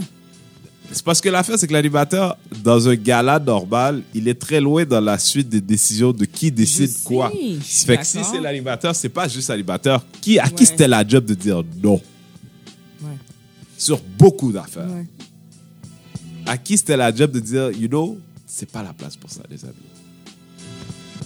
C'est 0.91 1.04
parce 1.04 1.20
que 1.20 1.28
l'affaire, 1.30 1.60
c'est 1.60 1.67
que 1.67 1.74
l'animateur, 1.74 2.38
dans 2.63 2.88
un 2.88 2.96
gala 2.96 3.39
normal, 3.39 4.02
il 4.15 4.28
est 4.30 4.39
très 4.39 4.62
loin 4.62 4.86
dans 4.86 5.02
la 5.02 5.20
suite 5.20 5.50
des 5.50 5.60
décisions 5.62 6.13
de 6.13 6.24
qui 6.26 6.50
décide 6.50 6.88
sais, 6.89 7.04
quoi. 7.04 7.30
je 7.34 7.62
suis 7.63 7.86
Fait 7.86 7.98
que 7.98 8.06
si 8.06 8.15
d'accord. 8.17 8.32
c'est 8.34 8.41
l'animateur, 8.41 8.96
c'est 8.96 9.10
pas 9.10 9.28
juste 9.28 9.50
l'animateur. 9.50 10.06
Qui, 10.22 10.39
à 10.39 10.50
qui 10.50 10.65
c'était 10.65 10.88
la 10.88 11.06
job 11.06 11.26
de 11.26 11.34
dire 11.34 11.62
non? 11.84 12.02
Ouais. 13.02 13.10
sur 13.78 14.00
beaucoup 14.17 14.52
d'affaires? 14.54 14.88
Ouais. 14.89 15.06
À 16.46 16.58
qui 16.58 16.78
c'était 16.78 16.96
la 16.98 17.13
job 17.13 17.32
de 17.32 17.41
dire, 17.41 17.70
you 17.72 17.89
know, 17.89 18.17
c'est 18.46 18.72
pas 18.72 18.82
la 18.82 18.93
place 18.93 19.17
pour 19.17 19.30
ça, 19.30 19.41
les 19.52 19.63
amis. 19.65 19.74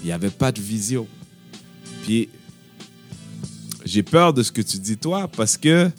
Il 0.04 0.08
n'y 0.08 0.12
avait 0.12 0.32
pas 0.32 0.52
de 0.52 0.60
vision. 0.60 1.06
Puis, 2.04 2.30
j'ai 3.86 4.02
peur 4.02 4.34
de 4.34 4.42
ce 4.42 4.52
que 4.52 4.64
tu 4.64 4.80
dis, 4.80 4.98
toi, 4.98 5.28
parce 5.28 5.56
que, 5.56 5.92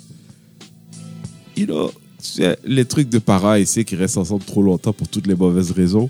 you 1.56 1.66
know, 1.66 1.90
tu 1.90 1.94
sais, 2.42 2.58
les 2.64 2.84
trucs 2.84 3.08
de 3.08 3.18
parents 3.18 3.54
ici 3.54 3.84
qui 3.84 3.96
restent 3.96 4.16
ensemble 4.18 4.44
trop 4.44 4.62
longtemps 4.62 4.92
pour 4.92 5.08
toutes 5.08 5.26
les 5.26 5.34
mauvaises 5.34 5.70
raisons, 5.70 6.08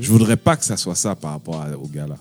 je 0.00 0.10
voudrais 0.10 0.36
pas 0.36 0.56
que 0.56 0.64
ça 0.64 0.76
soit 0.76 0.94
ça 0.96 1.14
par 1.14 1.32
rapport 1.32 1.60
à- 1.62 1.76
au 1.76 1.86
gars-là. 1.86 2.16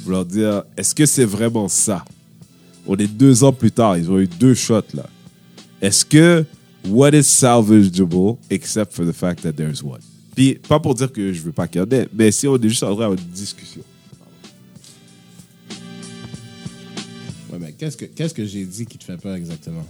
Je 0.00 0.06
veux 0.06 0.12
leur 0.12 0.24
dire, 0.24 0.64
est-ce 0.76 0.94
que 0.94 1.04
c'est 1.06 1.24
vraiment 1.24 1.68
ça? 1.68 2.04
On 2.86 2.96
est 2.96 3.06
deux 3.06 3.44
ans 3.44 3.52
plus 3.52 3.70
tard, 3.70 3.98
ils 3.98 4.10
ont 4.10 4.18
eu 4.18 4.26
deux 4.26 4.54
shots, 4.54 4.80
là. 4.94 5.08
Est-ce 5.82 6.04
que 6.04 6.44
what 6.88 7.10
is 7.10 7.24
salvageable 7.24 8.36
except 8.48 8.92
for 8.94 9.04
the 9.06 9.12
fact 9.12 9.42
that 9.42 9.52
there's 9.52 9.82
one? 9.82 10.00
Puis, 10.34 10.54
pas 10.66 10.80
pour 10.80 10.94
dire 10.94 11.12
que 11.12 11.32
je 11.32 11.40
veux 11.42 11.52
pas 11.52 11.68
qu'il 11.68 11.80
y 11.80 11.84
en 11.84 11.90
ait, 11.90 12.08
mais 12.14 12.30
si 12.32 12.48
on 12.48 12.56
est 12.56 12.68
juste 12.68 12.82
en 12.82 12.94
train 12.96 13.10
une 13.10 13.16
discussion. 13.16 13.82
Ouais, 17.52 17.58
mais 17.60 17.72
qu'est-ce 17.72 17.96
que, 17.96 18.04
qu'est-ce 18.06 18.32
que 18.32 18.44
j'ai 18.46 18.64
dit 18.64 18.86
qui 18.86 18.96
te 18.96 19.04
fait 19.04 19.16
peur 19.16 19.34
exactement? 19.34 19.84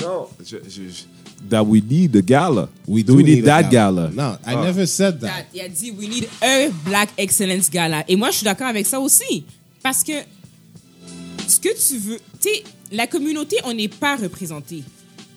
Non, 0.00 0.26
je, 0.44 0.56
je, 0.68 0.82
je- 0.88 1.48
that 1.50 1.62
we 1.64 1.82
need 1.82 2.16
a 2.16 2.20
gala. 2.22 2.68
We 2.86 3.02
do, 3.04 3.14
we 3.16 3.22
need, 3.24 3.44
that 3.44 3.70
gala? 3.70 4.10
No, 4.14 4.32
I 4.46 4.54
Ah. 4.54 4.64
never 4.64 4.86
said 4.86 5.20
that. 5.20 5.26
That- 5.28 5.46
Il 5.54 5.60
a 5.60 5.68
dit, 5.68 5.90
we 5.92 6.08
need 6.08 6.28
a 6.42 6.68
Black 6.84 7.10
Excellence 7.16 7.70
Gala. 7.70 8.04
Et 8.08 8.16
moi, 8.16 8.30
je 8.30 8.36
suis 8.38 8.44
d'accord 8.44 8.66
avec 8.68 8.86
ça 8.86 8.98
aussi. 9.00 9.44
Parce 9.82 10.02
que 10.02 10.12
ce 11.46 11.60
que 11.60 11.68
tu 11.88 11.98
veux, 11.98 12.18
tu 12.40 12.48
sais, 12.48 12.64
la 12.92 13.06
communauté, 13.06 13.56
on 13.64 13.72
n'est 13.74 13.88
pas 13.88 14.16
représenté. 14.16 14.82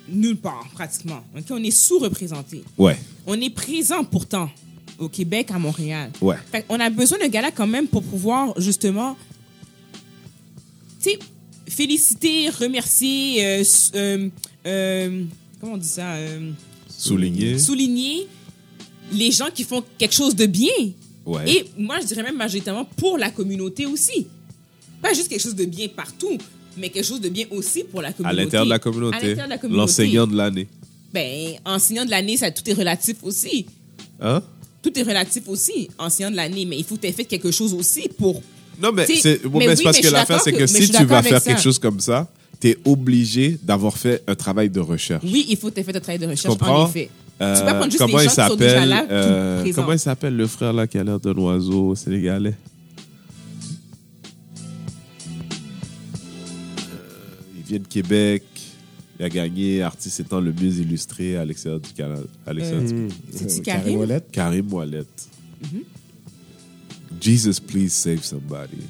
Nulle 0.07 0.37
part, 0.37 0.65
pratiquement. 0.73 1.23
OK? 1.37 1.43
On 1.51 1.63
est 1.63 1.71
sous-représenté. 1.71 2.63
Ouais, 2.77 2.97
On 3.27 3.39
est 3.39 3.51
présent 3.51 4.03
pourtant 4.03 4.49
au 4.97 5.07
Québec, 5.07 5.51
à 5.51 5.59
Montréal. 5.59 6.11
ouais. 6.21 6.35
Fait 6.51 6.65
on 6.69 6.79
a 6.79 6.89
besoin 6.89 7.19
d'un 7.19 7.27
gala 7.27 7.51
quand 7.51 7.67
même 7.67 7.87
pour 7.87 8.01
pouvoir 8.03 8.59
justement, 8.59 9.15
tu 11.01 11.11
sais, 11.11 11.19
féliciter, 11.69 12.49
remercier, 12.49 13.45
euh, 13.45 13.63
euh, 13.95 14.29
euh, 14.65 15.23
comment 15.59 15.73
on 15.73 15.77
dit 15.77 15.87
ça, 15.87 16.15
Souligné. 16.89 17.57
souligner 17.57 18.27
les 19.13 19.31
gens 19.31 19.47
qui 19.53 19.63
font 19.63 19.83
quelque 19.97 20.13
chose 20.13 20.35
de 20.35 20.45
bien. 20.45 20.73
Ouais. 21.25 21.49
Et 21.49 21.65
moi, 21.77 21.99
je 22.01 22.07
dirais 22.07 22.23
même 22.23 22.35
majoritairement 22.35 22.85
pour 22.85 23.17
la 23.17 23.29
communauté 23.29 23.85
aussi. 23.85 24.27
Pas 25.01 25.13
juste 25.13 25.29
quelque 25.29 25.41
chose 25.41 25.55
de 25.55 25.65
bien 25.65 25.87
partout, 25.87 26.37
mais 26.77 26.89
quelque 26.89 27.05
chose 27.05 27.21
de 27.21 27.29
bien 27.29 27.45
aussi 27.51 27.83
pour 27.83 28.01
la 28.01 28.11
communauté. 28.11 28.41
À 28.41 28.43
l'intérieur 28.43 28.65
de 28.65 28.69
la 28.69 28.79
communauté. 28.79 29.35
L'enseignant 29.69 30.27
de 30.27 30.35
l'année. 30.35 30.67
Ben, 31.13 31.53
enseignant 31.65 32.05
de 32.05 32.09
l'année, 32.09 32.37
ça 32.37 32.51
tout 32.51 32.67
est 32.69 32.73
relatif 32.73 33.17
aussi. 33.23 33.65
Hein? 34.19 34.43
Tout 34.81 34.97
est 34.97 35.03
relatif 35.03 35.47
aussi, 35.47 35.89
enseignant 35.97 36.31
de 36.31 36.35
l'année, 36.35 36.65
mais 36.65 36.77
il 36.77 36.83
faut 36.83 36.95
que 36.95 37.01
tu 37.01 37.07
aies 37.07 37.13
fait 37.13 37.25
quelque 37.25 37.51
chose 37.51 37.73
aussi 37.73 38.09
pour. 38.17 38.41
Non, 38.81 38.91
mais 38.93 39.05
c'est 39.05 39.45
bon, 39.45 39.59
oui, 39.59 39.65
parce 39.83 39.99
que 39.99 40.07
l'affaire, 40.09 40.41
c'est 40.41 40.53
que, 40.53 40.65
si 40.67 40.89
tu 40.89 41.03
vas 41.05 41.21
faire 41.21 41.41
ça. 41.41 41.49
quelque 41.51 41.61
chose 41.61 41.79
comme 41.79 41.99
ça, 41.99 42.27
tu 42.59 42.69
es 42.69 42.77
obligé 42.85 43.57
d'avoir 43.61 43.97
fait 43.97 44.23
un 44.27 44.35
travail 44.35 44.69
de 44.69 44.79
recherche. 44.79 45.23
Oui, 45.25 45.45
il 45.49 45.57
faut 45.57 45.69
que 45.69 45.75
tu 45.75 45.79
aies 45.81 45.83
fait 45.83 45.95
un 45.95 45.99
travail 45.99 46.19
de 46.19 46.27
recherche, 46.27 46.53
comprends? 46.57 46.83
en 46.83 46.87
effet. 46.89 47.09
Euh, 47.41 47.53
tu 47.55 47.59
peux 47.61 47.65
pas 47.67 47.73
prendre 47.73 47.85
juste 47.91 47.97
comment 47.99 48.17
les 48.17 48.23
il 48.25 48.29
gens 48.29 48.35
qui 48.43 48.49
sont 48.49 48.55
déjà 48.55 48.69
s'appelle 48.75 48.89
là, 48.89 49.01
tout 49.01 49.07
euh, 49.11 49.61
présents. 49.61 49.81
Comment 49.81 49.93
il 49.93 49.99
s'appelle 49.99 50.35
le 50.35 50.47
frère 50.47 50.73
là 50.73 50.87
qui 50.87 50.97
a 50.97 51.03
l'air 51.05 51.19
d'un 51.21 51.33
oiseau 51.37 51.95
sénégalais? 51.95 52.53
Euh, 56.79 57.35
Il 57.57 57.63
vient 57.63 57.79
de 57.79 57.87
Québec. 57.87 58.43
Il 59.19 59.25
a 59.25 59.29
gagné 59.29 59.81
artiste 59.81 60.21
étant 60.21 60.39
le 60.39 60.53
mieux 60.53 60.77
illustré 60.79 61.35
à 61.37 61.43
l'extérieur 61.43 61.81
du 61.81 61.89
Canada. 61.91 62.21
Mmh. 62.47 63.07
C'est-tu 63.33 63.59
Euh, 63.59 63.63
Karim? 63.63 63.97
Ouellet? 63.99 64.21
Karim 64.31 64.73
Ouellet. 64.73 65.03
Jesus, 67.19 67.59
please 67.59 67.89
save 67.89 68.23
somebody. 68.23 68.83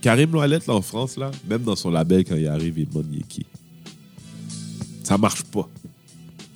Karim 0.00 0.34
Ouellet, 0.34 0.58
là, 0.66 0.74
en 0.74 0.82
France, 0.82 1.16
là, 1.16 1.30
même 1.48 1.62
dans 1.62 1.76
son 1.76 1.90
label, 1.90 2.24
quand 2.24 2.36
il 2.36 2.48
arrive, 2.48 2.78
il 2.78 2.88
demande 2.88 3.06
il 3.12 3.24
qui? 3.24 3.46
Ça 5.04 5.16
marche 5.16 5.42
pas. 5.44 5.68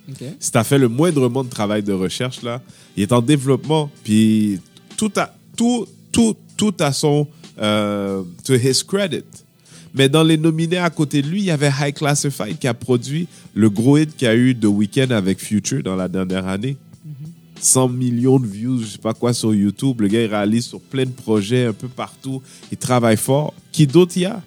OK. 0.09 0.23
Si 0.39 0.51
fait 0.63 0.77
le 0.77 0.87
moindrement 0.87 1.43
de 1.43 1.49
travail 1.49 1.83
de 1.83 1.93
recherche, 1.93 2.41
là, 2.41 2.61
il 2.95 3.03
est 3.03 3.11
en 3.11 3.21
développement, 3.21 3.89
puis 4.03 4.59
tout 4.95 5.11
a, 5.15 5.33
tout, 5.55 5.87
tout, 6.11 6.35
tout 6.55 6.73
à 6.79 6.91
son, 6.91 7.27
euh, 7.59 8.23
to 8.43 8.55
his 8.55 8.83
credit. 8.85 9.23
Mais 9.93 10.09
dans 10.09 10.23
les 10.23 10.37
nominés 10.37 10.77
à 10.77 10.89
côté 10.89 11.21
de 11.21 11.27
lui, 11.27 11.39
il 11.39 11.45
y 11.45 11.51
avait 11.51 11.71
High 11.79 11.93
Classified 11.93 12.57
qui 12.59 12.67
a 12.67 12.73
produit 12.73 13.27
le 13.53 13.69
gros 13.69 13.97
hit 13.97 14.15
qu'il 14.15 14.27
y 14.27 14.31
a 14.31 14.35
eu 14.35 14.53
de 14.53 14.67
Weekend 14.67 15.11
avec 15.11 15.39
Future 15.39 15.81
dans 15.81 15.95
la 15.95 16.07
dernière 16.07 16.47
année. 16.47 16.77
100 17.59 17.89
millions 17.89 18.39
de 18.39 18.47
views, 18.47 18.81
je 18.81 18.85
sais 18.85 18.97
pas 18.97 19.13
quoi, 19.13 19.33
sur 19.33 19.53
YouTube. 19.53 20.01
Le 20.01 20.07
gars, 20.07 20.21
il 20.21 20.29
réalise 20.29 20.65
sur 20.65 20.79
plein 20.79 21.05
de 21.05 21.11
projets 21.11 21.65
un 21.65 21.73
peu 21.73 21.87
partout. 21.87 22.41
Il 22.71 22.77
travaille 22.77 23.17
fort. 23.17 23.53
Qui 23.71 23.87
d'autre 23.87 24.17
y 24.17 24.25
a? 24.25 24.41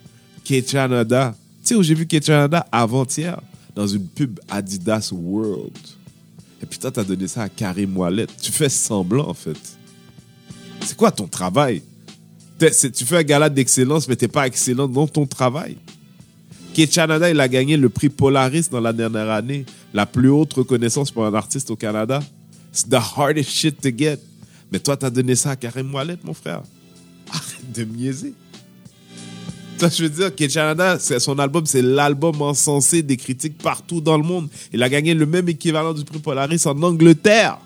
K-Canada. 0.45 1.35
Tu 1.63 1.69
sais 1.69 1.75
où 1.75 1.83
j'ai 1.83 1.95
vu 1.95 2.07
K-Canada 2.07 2.67
avant-hier? 2.71 3.41
Dans 3.75 3.87
une 3.87 4.07
pub 4.07 4.39
Adidas 4.49 5.11
World. 5.13 5.77
Et 6.63 6.67
puis 6.67 6.79
toi, 6.79 6.91
t'as 6.91 7.05
donné 7.05 7.27
ça 7.27 7.43
à 7.43 7.49
Karim 7.49 7.97
Ouellet. 7.97 8.27
Tu 8.41 8.53
fais 8.53 8.69
semblant, 8.69 9.29
en 9.29 9.35
fait. 9.35 9.59
C'est 10.85 10.97
quoi 10.97 11.11
ton 11.11 11.27
travail? 11.27 11.83
Tu 12.59 13.05
fais 13.05 13.17
un 13.19 13.23
gala 13.23 13.49
d'excellence, 13.49 14.07
mais 14.07 14.17
t'es 14.17 14.29
pas 14.29 14.47
excellent 14.47 14.87
dans 14.87 15.07
ton 15.07 15.27
travail. 15.27 15.77
K-Canada, 16.75 17.31
il 17.31 17.41
a 17.41 17.49
gagné 17.49 17.77
le 17.77 17.89
prix 17.89 18.09
Polaris 18.09 18.69
dans 18.71 18.81
la 18.81 18.93
dernière 18.93 19.31
année 19.31 19.65
la 19.93 20.07
plus 20.07 20.29
haute 20.29 20.53
reconnaissance 20.53 21.11
pour 21.11 21.25
un 21.25 21.35
artiste 21.35 21.71
au 21.71 21.77
Canada. 21.77 22.21
C'est 22.73 22.89
the 22.89 22.95
hardest 23.17 23.51
shit 23.51 23.81
to 23.81 23.91
get. 23.97 24.19
Mais 24.73 24.79
toi, 24.79 24.97
t'as 24.97 25.11
donné 25.11 25.35
ça 25.35 25.51
à 25.51 25.57
Karim 25.57 25.93
Ouellet, 25.95 26.17
mon 26.23 26.35
frère. 26.35 26.63
Arrête 27.33 27.73
de 27.73 27.85
miaiser. 27.85 28.35
Ça, 29.79 29.89
je 29.89 30.05
veux 30.05 30.11
dire, 30.11 30.35
Canada, 30.35 30.99
son 30.99 31.39
album, 31.39 31.65
c'est 31.65 31.81
l'album 31.81 32.43
encensé 32.43 33.03
des 33.03 33.17
critiques 33.17 33.57
partout 33.57 34.01
dans 34.01 34.19
le 34.19 34.23
monde. 34.23 34.49
Il 34.73 34.83
a 34.83 34.89
gagné 34.89 35.15
le 35.15 35.25
même 35.25 35.49
équivalent 35.49 35.95
du 35.95 36.05
prix 36.05 36.19
Polaris 36.19 36.67
en 36.67 36.81
Angleterre. 36.83 37.59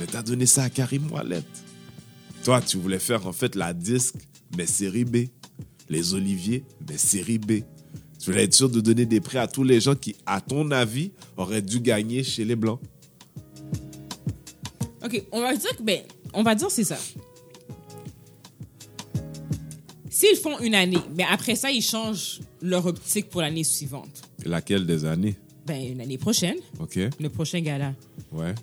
Mais 0.00 0.06
t'as 0.06 0.22
donné 0.22 0.46
ça 0.46 0.64
à 0.64 0.70
Karim 0.70 1.10
Ouellet. 1.12 1.44
Toi, 2.44 2.60
tu 2.60 2.76
voulais 2.76 2.98
faire 2.98 3.26
en 3.26 3.32
fait 3.32 3.54
la 3.54 3.72
disque, 3.72 4.16
mais 4.56 4.66
série 4.66 5.04
B. 5.04 5.28
Les 5.88 6.14
Oliviers, 6.14 6.64
mais 6.88 6.98
série 6.98 7.38
B. 7.38 7.62
Tu 8.18 8.30
voulais 8.30 8.44
être 8.44 8.54
sûr 8.54 8.68
de 8.68 8.80
donner 8.80 9.06
des 9.06 9.20
prix 9.20 9.38
à 9.38 9.46
tous 9.46 9.62
les 9.62 9.80
gens 9.80 9.94
qui, 9.94 10.16
à 10.26 10.40
ton 10.40 10.70
avis, 10.72 11.12
auraient 11.36 11.62
dû 11.62 11.80
gagner 11.80 12.24
chez 12.24 12.44
les 12.44 12.56
Blancs. 12.56 12.80
OK, 15.04 15.24
on 15.32 15.40
va 15.40 15.54
dire 15.56 15.76
que, 15.76 15.82
ben, 15.82 16.00
on 16.32 16.42
va 16.42 16.54
dire 16.54 16.70
c'est 16.70 16.84
ça. 16.84 16.98
S'ils 20.10 20.36
font 20.36 20.58
une 20.60 20.74
année, 20.74 20.98
ben 21.10 21.26
après 21.30 21.56
ça, 21.56 21.70
ils 21.70 21.82
changent 21.82 22.40
leur 22.60 22.86
optique 22.86 23.28
pour 23.28 23.40
l'année 23.40 23.64
suivante. 23.64 24.22
Laquelle 24.44 24.86
des 24.86 25.04
années? 25.04 25.36
Ben, 25.66 25.96
l'année 25.96 26.18
prochaine, 26.18 26.56
OK. 26.80 26.98
le 27.18 27.28
prochain 27.28 27.60
gala. 27.60 27.94
Ouais. 28.30 28.54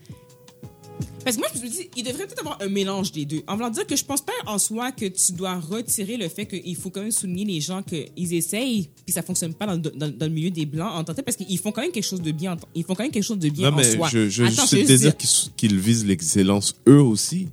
Parce 1.23 1.35
que 1.35 1.41
moi, 1.41 1.49
je 1.55 1.59
me 1.61 1.67
dis, 1.69 1.89
il 1.95 2.03
devrait 2.03 2.25
peut-être 2.25 2.39
avoir 2.39 2.57
un 2.61 2.67
mélange 2.69 3.11
des 3.11 3.25
deux. 3.25 3.41
En 3.47 3.55
voulant 3.55 3.69
dire 3.69 3.85
que 3.85 3.95
je 3.95 4.03
pense 4.03 4.21
pas 4.21 4.31
en 4.47 4.57
soi 4.57 4.91
que 4.91 5.05
tu 5.05 5.33
dois 5.33 5.55
retirer 5.59 6.17
le 6.17 6.27
fait 6.29 6.45
qu'il 6.45 6.75
faut 6.75 6.89
quand 6.89 7.01
même 7.01 7.11
souligner 7.11 7.45
les 7.45 7.61
gens 7.61 7.83
qu'ils 7.83 8.33
essayent, 8.33 8.89
puis 9.05 9.13
ça 9.13 9.21
fonctionne 9.21 9.53
pas 9.53 9.65
dans, 9.65 9.77
dans- 9.77 10.07
dans 10.09 10.25
le 10.25 10.31
milieu 10.31 10.49
des 10.49 10.65
Blancs 10.65 10.91
en 10.93 11.03
tant 11.03 11.13
parce 11.13 11.37
qu'ils 11.37 11.57
font 11.59 11.71
quand 11.71 11.81
même 11.81 11.91
quelque 11.91 12.03
chose 12.05 12.21
de 12.21 12.31
bien. 12.31 12.53
en- 12.53 12.57
Ils 12.75 12.83
font 12.83 12.95
quand 12.95 13.03
même 13.03 13.11
quelque 13.11 13.23
chose 13.23 13.39
de 13.39 13.49
bien 13.49 13.69
Non, 13.69 13.75
en 13.75 13.79
mais 13.79 13.95
soi. 13.95 14.09
je, 14.11 14.29
je, 14.29 14.43
Attends, 14.43 14.65
je 14.65 14.71
te 14.71 14.75
juste 14.87 14.93
dire 15.01 15.17
qu'ils 15.55 15.79
visent 15.79 16.05
l'excellence 16.05 16.75
eux 16.87 17.01
aussi. 17.01 17.47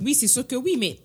Oui, 0.00 0.14
c'est 0.14 0.28
sûr 0.28 0.46
que 0.46 0.56
oui, 0.56 0.76
mais 0.78 0.98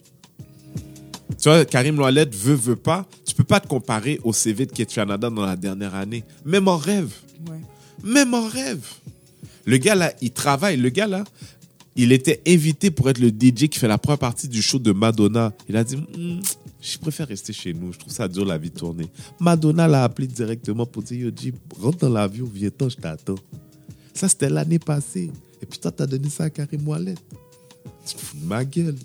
Tu 1.42 1.50
vois, 1.50 1.66
Karim 1.66 1.98
Loilet 1.98 2.26
veut, 2.32 2.56
veut 2.56 2.76
pas. 2.76 3.06
Tu 3.26 3.34
peux 3.36 3.44
pas 3.44 3.60
te 3.60 3.68
comparer 3.68 4.20
au 4.24 4.32
CV 4.32 4.66
de 4.66 4.72
Ketchanada 4.72 5.30
dans 5.30 5.46
la 5.46 5.56
dernière 5.56 5.96
année. 5.96 6.24
Même 6.46 6.68
en 6.68 6.78
rêve. 6.78 7.14
ouais. 7.50 7.60
Même 8.04 8.34
en 8.34 8.48
rêve. 8.48 8.86
Le 9.66 9.78
gars 9.78 9.96
là, 9.96 10.14
il 10.22 10.32
travaille. 10.32 10.78
Le 10.78 10.90
gars 10.90 11.08
là, 11.08 11.24
il 11.96 12.12
était 12.12 12.42
invité 12.48 12.92
pour 12.92 13.10
être 13.10 13.20
le 13.20 13.30
DJ 13.30 13.68
qui 13.70 13.80
fait 13.80 13.88
la 13.88 13.98
première 13.98 14.20
partie 14.20 14.48
du 14.48 14.62
show 14.62 14.80
de 14.80 14.92
Madonna. 14.92 15.54
Il 15.70 15.78
a 15.78 15.84
dit, 15.84 15.96
Hmm, 15.96 16.40
je 16.82 16.98
préfère 16.98 17.28
rester 17.28 17.54
chez 17.54 17.74
nous. 17.74 17.94
Je 17.94 18.00
trouve 18.00 18.12
ça 18.14 18.28
dur 18.28 18.46
la 18.46 18.58
vie 18.58 18.70
de 18.70 18.78
tourner. 18.78 19.06
Madonna 19.40 19.88
l'a 19.88 20.04
appelé 20.04 20.28
directement 20.28 20.86
pour 20.86 21.04
dire, 21.04 21.26
yo, 21.28 21.32
Jeep, 21.36 21.56
rentre 21.80 22.00
dans 22.00 22.10
l'avion, 22.10 22.50
viens-t'en, 22.54 22.90
je 22.90 22.98
t'attends. 22.98 23.36
Ça, 24.14 24.28
c'était 24.30 24.50
l'année 24.50 24.80
passée. 24.80 25.32
Et 25.62 25.66
puis 25.66 25.80
toi, 25.80 25.92
t'as 25.92 26.06
donné 26.06 26.30
ça 26.30 26.46
à 26.46 26.50
Karim 26.50 26.88
Ouellet. 26.88 27.16
Tu 28.06 28.18
fous 28.18 28.38
de 28.38 28.46
ma 28.46 28.64
gueule. 28.64 28.96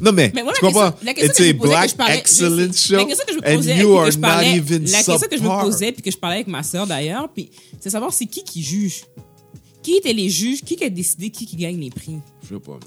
Non, 0.00 0.12
mais, 0.12 0.30
Mais 0.34 0.42
moi, 0.44 0.52
tu 0.56 0.64
la 0.64 0.70
comprends? 0.70 0.92
question, 0.92 1.06
la 1.06 1.14
question 1.14 1.44
que 1.44 1.50
je 1.50 1.52
black 1.68 1.90
je 1.90 1.96
parlais, 1.96 2.22
sais, 2.24 2.72
show. 2.72 2.96
la 2.96 3.04
question 3.04 3.24
que 3.26 3.32
je 3.32 3.38
me 3.38 3.56
posais, 3.56 3.74
que 3.74 4.10
je 4.12 4.18
parlais, 4.18 4.56
la 4.56 5.02
question 5.02 5.18
que 5.28 5.36
je 5.36 5.42
me 5.42 5.62
posais, 5.62 5.92
puis 5.92 6.02
que 6.02 6.10
je 6.10 6.16
parlais 6.16 6.36
avec 6.36 6.46
ma 6.48 6.62
sœur 6.62 6.86
d'ailleurs, 6.86 7.28
puis 7.32 7.50
c'est 7.80 7.90
savoir 7.90 8.12
c'est 8.12 8.26
qui 8.26 8.44
qui 8.44 8.62
juge. 8.62 9.02
Qui 9.82 9.96
étaient 9.96 10.12
les 10.12 10.28
juges? 10.28 10.62
Qui 10.62 10.82
a 10.84 10.90
décidé 10.90 11.30
qui 11.30 11.46
qui 11.46 11.56
gagne 11.56 11.78
les 11.78 11.90
prix? 11.90 12.16
Je 12.42 12.54
sais 12.54 12.60
pas, 12.60 12.72
man. 12.72 12.80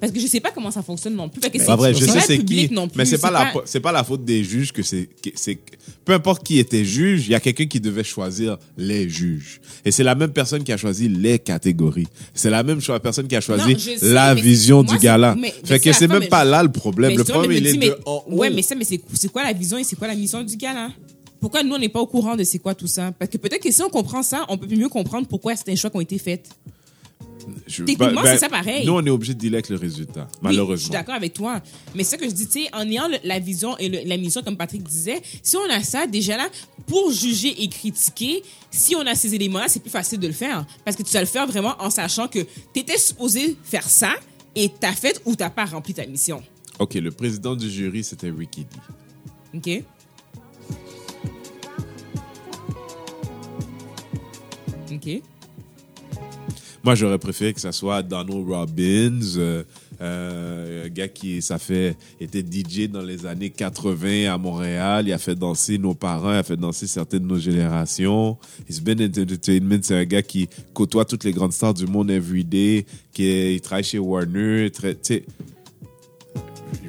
Parce 0.00 0.10
que 0.12 0.18
je 0.18 0.26
sais 0.26 0.40
pas 0.40 0.50
comment 0.50 0.72
ça 0.72 0.82
fonctionne 0.82 1.14
non 1.14 1.28
plus. 1.28 1.40
Parce 1.40 1.52
que 1.52 1.60
C'est 1.60 1.76
vrai, 1.76 1.94
je 1.94 2.04
sais 2.04 2.20
c'est 2.22 2.38
qui, 2.44 2.68
non 2.72 2.88
plus, 2.88 2.98
mais 2.98 3.04
c'est 3.04 3.18
pas, 3.18 3.30
la, 3.30 3.52
pas- 3.52 3.62
c'est 3.66 3.78
pas 3.78 3.92
la 3.92 4.02
faute 4.02 4.24
des 4.24 4.42
juges 4.42 4.72
que 4.72 4.82
c'est, 4.82 5.08
peu 6.04 6.12
importe 6.12 6.44
qui 6.44 6.58
était 6.58 6.84
juge, 6.84 7.28
il 7.28 7.30
y 7.30 7.34
a 7.36 7.40
quelqu'un 7.40 7.66
qui 7.66 7.78
devait 7.78 8.02
choisir 8.02 8.58
les 8.76 9.08
juges. 9.08 9.60
Et 9.84 9.92
c'est 9.92 10.02
la 10.02 10.16
même 10.16 10.32
personne 10.32 10.64
qui 10.64 10.72
a 10.72 10.76
choisi 10.76 11.08
les 11.08 11.38
catégories. 11.38 12.08
C'est 12.34 12.50
la 12.50 12.64
même 12.64 12.80
personne 13.00 13.28
qui 13.28 13.36
a 13.36 13.40
choisi 13.40 13.74
Non, 13.74 13.78
je 13.78 13.96
sais, 13.96 14.12
la 14.12 14.34
vision 14.34 14.82
moi, 14.82 14.92
du 14.92 14.98
gala. 14.98 15.36
mais- 15.36 15.50
fait 15.52 15.74
mais 15.74 15.78
que 15.78 15.92
c'est 15.92 16.08
la 16.08 16.18
même 16.18 16.28
pas 16.28 16.44
là 16.44 16.64
le 16.64 16.72
problème. 16.72 17.16
Le 17.16 17.22
problème, 17.22 17.52
il 17.52 17.64
est 17.64 17.76
de. 17.76 17.96
Ouais, 18.26 18.50
mais 18.50 18.62
ça, 18.62 18.74
mais 18.74 18.84
c'est 18.84 19.00
c'est 19.14 19.30
quoi 19.30 19.44
la 19.44 19.52
vision 19.52 19.78
et 19.78 19.84
c'est 19.84 19.94
quoi 19.94 20.08
la 20.08 20.16
mission 20.16 20.42
du 20.42 20.56
gala? 20.56 20.90
Pourquoi 21.42 21.62
nous, 21.62 21.74
on 21.74 21.78
n'est 21.78 21.88
pas 21.90 22.00
au 22.00 22.06
courant 22.06 22.36
de 22.36 22.44
c'est 22.44 22.58
quoi 22.60 22.74
tout 22.74 22.86
ça? 22.86 23.12
Parce 23.18 23.30
que 23.30 23.36
peut-être 23.36 23.62
que 23.62 23.70
si 23.70 23.82
on 23.82 23.90
comprend 23.90 24.22
ça, 24.22 24.46
on 24.48 24.56
peut 24.56 24.66
mieux 24.74 24.88
comprendre 24.88 25.26
pourquoi 25.26 25.54
certains 25.56 25.74
choix 25.76 25.90
qui 25.90 25.96
ont 25.98 26.00
été 26.00 26.16
faits. 26.16 26.48
Je- 27.66 27.82
techniquement, 27.82 28.20
c'est 28.24 28.38
ça 28.38 28.48
pareil. 28.48 28.86
Nous, 28.86 28.92
on 28.92 29.04
est 29.04 29.10
obligé 29.10 29.34
de 29.34 29.38
dealer 29.40 29.56
avec 29.56 29.68
le 29.68 29.74
résultat, 29.76 30.20
Oui, 30.20 30.26
je 30.28 30.32
suis 30.36 30.38
malheureusement. 30.42 30.92
d'accord 30.92 31.14
avec 31.16 31.32
toi. 31.34 31.60
Mais 31.96 32.04
c'est 32.04 32.10
ça 32.10 32.16
que 32.18 32.24
je 32.28 32.30
dis, 32.30 32.46
tu 32.46 32.62
sais, 32.62 32.68
en 32.72 32.88
ayant 32.88 33.08
le- 33.08 33.18
la 33.24 33.40
vision 33.40 33.76
et 33.78 33.88
le- 33.88 34.02
la 34.08 34.16
mission, 34.16 34.42
comme 34.42 34.56
Patrick 34.56 34.84
disait, 34.84 35.20
si 35.42 35.56
on 35.56 35.68
a 35.68 35.82
ça, 35.82 36.06
déjà 36.06 36.36
là, 36.36 36.48
pour 36.86 37.10
juger 37.10 37.60
et 37.60 37.68
critiquer, 37.68 38.44
si 38.70 38.94
on 38.94 39.00
a 39.00 39.16
ces 39.16 39.34
éléments-là, 39.34 39.66
c'est 39.68 39.80
plus 39.80 39.90
facile 39.90 40.20
de 40.20 40.28
le 40.28 40.32
faire. 40.32 40.64
Parce 40.84 40.96
que 40.96 41.02
tu 41.02 41.10
dois 41.10 41.20
le 41.22 41.26
faire 41.26 41.48
vraiment 41.48 41.74
en 41.80 41.90
sachant 41.90 42.28
que 42.28 42.38
tu 42.72 42.78
étais 42.80 42.96
supposé 42.98 43.56
faire 43.64 43.88
ça 43.88 44.12
et 44.54 44.68
t'as 44.78 44.92
fait 44.92 45.20
ou 45.24 45.34
t'as 45.34 45.50
pas 45.50 45.64
rempli 45.64 45.94
ta 45.94 46.06
mission. 46.06 46.40
OK, 46.78 46.94
le 46.94 47.10
président 47.10 47.56
du 47.56 47.68
jury, 47.68 48.04
c'était 48.04 48.30
Ricky 48.30 48.66
D. 49.52 49.58
OK? 49.58 49.84
Moi, 56.84 56.96
j'aurais 56.96 57.18
préféré 57.18 57.52
que 57.52 57.60
ça 57.60 57.70
soit 57.70 58.02
Donald 58.02 58.44
Robbins, 58.48 59.20
euh, 59.36 59.62
euh, 60.00 60.86
un 60.86 60.88
gars 60.88 61.06
qui, 61.06 61.40
ça 61.40 61.58
fait, 61.58 61.96
était 62.20 62.40
DJ 62.42 62.88
dans 62.88 63.02
les 63.02 63.24
années 63.24 63.50
80 63.50 64.32
à 64.32 64.36
Montréal. 64.36 65.06
Il 65.06 65.12
a 65.12 65.18
fait 65.18 65.36
danser 65.36 65.78
nos 65.78 65.94
parents, 65.94 66.32
il 66.32 66.38
a 66.38 66.42
fait 66.42 66.56
danser 66.56 66.88
certaines 66.88 67.22
de 67.22 67.28
nos 67.28 67.38
générations. 67.38 68.36
He's 68.68 68.80
been 68.80 69.00
in 69.00 69.06
entertainment. 69.06 69.78
C'est 69.82 69.94
un 69.94 70.04
gars 70.04 70.22
qui 70.22 70.48
côtoie 70.74 71.04
toutes 71.04 71.22
les 71.22 71.32
grandes 71.32 71.52
stars 71.52 71.74
du 71.74 71.86
monde 71.86 72.10
everyday, 72.10 72.84
qui 73.12 73.60
travaille 73.62 73.84
chez 73.84 74.00
Warner. 74.00 74.68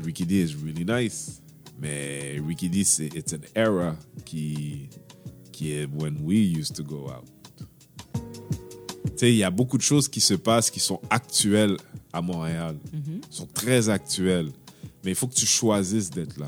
Ricky 0.04 0.26
D 0.26 0.42
is 0.42 0.56
really 0.56 0.86
nice. 0.86 1.40
Mais 1.80 2.42
Ricky 2.48 2.68
D, 2.68 2.84
c'est 2.84 3.14
it's 3.16 3.34
an 3.34 3.42
era 3.56 3.96
qui, 4.26 4.90
qui 5.52 5.74
est 5.74 5.86
when 5.86 6.18
we 6.24 6.38
used 6.38 6.76
to 6.76 6.84
go 6.84 7.10
out. 7.10 7.26
Sais, 9.16 9.32
il 9.32 9.38
y 9.38 9.44
a 9.44 9.52
beaucoup 9.52 9.78
de 9.78 9.84
choses 9.84 10.08
qui 10.08 10.22
se 10.22 10.34
passent 10.34 10.70
qui 10.72 10.80
sont 10.80 11.00
actuelles 11.10 11.78
à 12.12 12.22
Montréal. 12.22 12.78
sont 13.30 13.48
très 13.48 13.90
actuelles. 13.90 14.52
Mais 15.04 15.12
il 15.12 15.16
faut 15.16 15.28
que 15.28 15.36
tu 15.36 15.46
choisisses 15.46 16.10
d'être 16.10 16.38
là. 16.38 16.48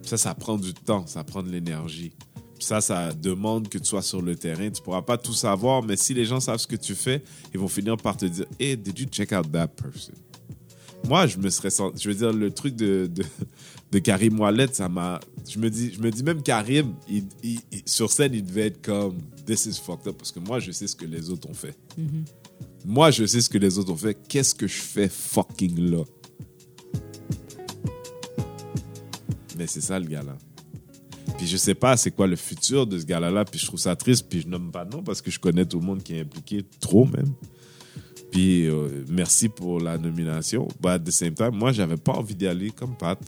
Puis 0.00 0.08
ça, 0.10 0.16
ça 0.16 0.34
prend 0.34 0.56
du 0.56 0.72
temps, 0.74 1.06
ça 1.06 1.22
prend 1.22 1.42
de 1.42 1.50
l'énergie. 1.50 2.12
Puis 2.58 2.66
ça, 2.66 2.80
ça 2.80 3.12
demande 3.12 3.68
que 3.68 3.78
tu 3.78 3.84
sois 3.84 4.02
sur 4.02 4.20
le 4.20 4.34
terrain. 4.34 4.70
Tu 4.70 4.82
pourras 4.82 5.02
pas 5.02 5.16
tout 5.18 5.32
savoir, 5.34 5.82
mais 5.82 5.96
si 5.96 6.14
les 6.14 6.24
gens 6.24 6.40
savent 6.40 6.58
ce 6.58 6.66
que 6.66 6.76
tu 6.76 6.94
fais, 6.94 7.22
ils 7.54 7.60
vont 7.60 7.68
finir 7.68 7.96
par 7.96 8.16
te 8.16 8.26
dire 8.26 8.46
Hey, 8.58 8.76
did 8.76 8.98
you 8.98 9.06
check 9.06 9.32
out 9.32 9.50
that 9.52 9.68
person? 9.68 10.14
Moi, 11.06 11.26
je 11.26 11.38
me 11.38 11.48
serais 11.48 11.70
senti. 11.70 12.02
Je 12.02 12.08
veux 12.10 12.14
dire, 12.14 12.32
le 12.32 12.50
truc 12.50 12.76
de, 12.76 13.06
de, 13.12 13.24
de 13.92 13.98
Karim 13.98 14.38
Ouellet, 14.40 14.66
ça 14.72 14.88
m'a. 14.88 15.20
Je 15.48 15.58
me 15.58 15.70
dis, 15.70 15.92
je 15.94 16.00
me 16.00 16.10
dis 16.10 16.22
même 16.22 16.42
Karim, 16.42 16.92
il- 17.08 17.24
il- 17.42 17.60
il- 17.72 17.82
sur 17.86 18.10
scène, 18.10 18.34
il 18.34 18.44
devait 18.44 18.66
être 18.66 18.82
comme 18.82 19.16
This 19.46 19.66
is 19.66 19.80
fucked 19.82 20.06
up. 20.08 20.16
Parce 20.18 20.32
que 20.32 20.40
moi, 20.40 20.60
je 20.60 20.70
sais 20.72 20.86
ce 20.86 20.96
que 20.96 21.06
les 21.06 21.30
autres 21.30 21.48
ont 21.48 21.54
fait. 21.54 21.76
Moi, 22.84 23.10
je 23.10 23.24
sais 23.26 23.40
ce 23.40 23.48
que 23.48 23.58
les 23.58 23.78
autres 23.78 23.92
ont 23.92 23.96
fait. 23.96 24.16
Qu'est-ce 24.28 24.54
que 24.54 24.66
je 24.66 24.80
fais 24.80 25.08
fucking 25.08 25.90
là? 25.90 26.04
Mais 29.56 29.66
c'est 29.66 29.80
ça 29.80 29.98
le 29.98 30.06
gars-là. 30.06 30.36
Puis 31.36 31.46
je 31.46 31.56
sais 31.56 31.74
pas 31.74 31.96
c'est 31.96 32.10
quoi 32.10 32.26
le 32.26 32.36
futur 32.36 32.86
de 32.86 32.98
ce 32.98 33.04
gars-là. 33.04 33.44
Puis 33.44 33.58
je 33.60 33.66
trouve 33.66 33.80
ça 33.80 33.96
triste. 33.96 34.26
Puis 34.28 34.42
je 34.42 34.48
nomme 34.48 34.70
pas 34.70 34.84
de 34.84 34.94
nom 34.96 35.02
parce 35.02 35.20
que 35.22 35.30
je 35.30 35.38
connais 35.38 35.64
tout 35.66 35.80
le 35.80 35.86
monde 35.86 36.02
qui 36.02 36.14
est 36.14 36.20
impliqué, 36.20 36.64
trop 36.80 37.04
même. 37.06 37.32
Puis 38.30 38.66
euh, 38.66 39.04
merci 39.08 39.48
pour 39.48 39.80
la 39.80 39.96
nomination. 39.96 40.68
But 40.80 40.88
at 40.90 40.98
the 41.00 41.10
same 41.10 41.34
time, 41.34 41.52
moi, 41.54 41.72
j'avais 41.72 41.96
pas 41.96 42.12
envie 42.12 42.34
d'y 42.34 42.46
aller 42.46 42.70
comme 42.70 42.94
Pat. 42.94 43.18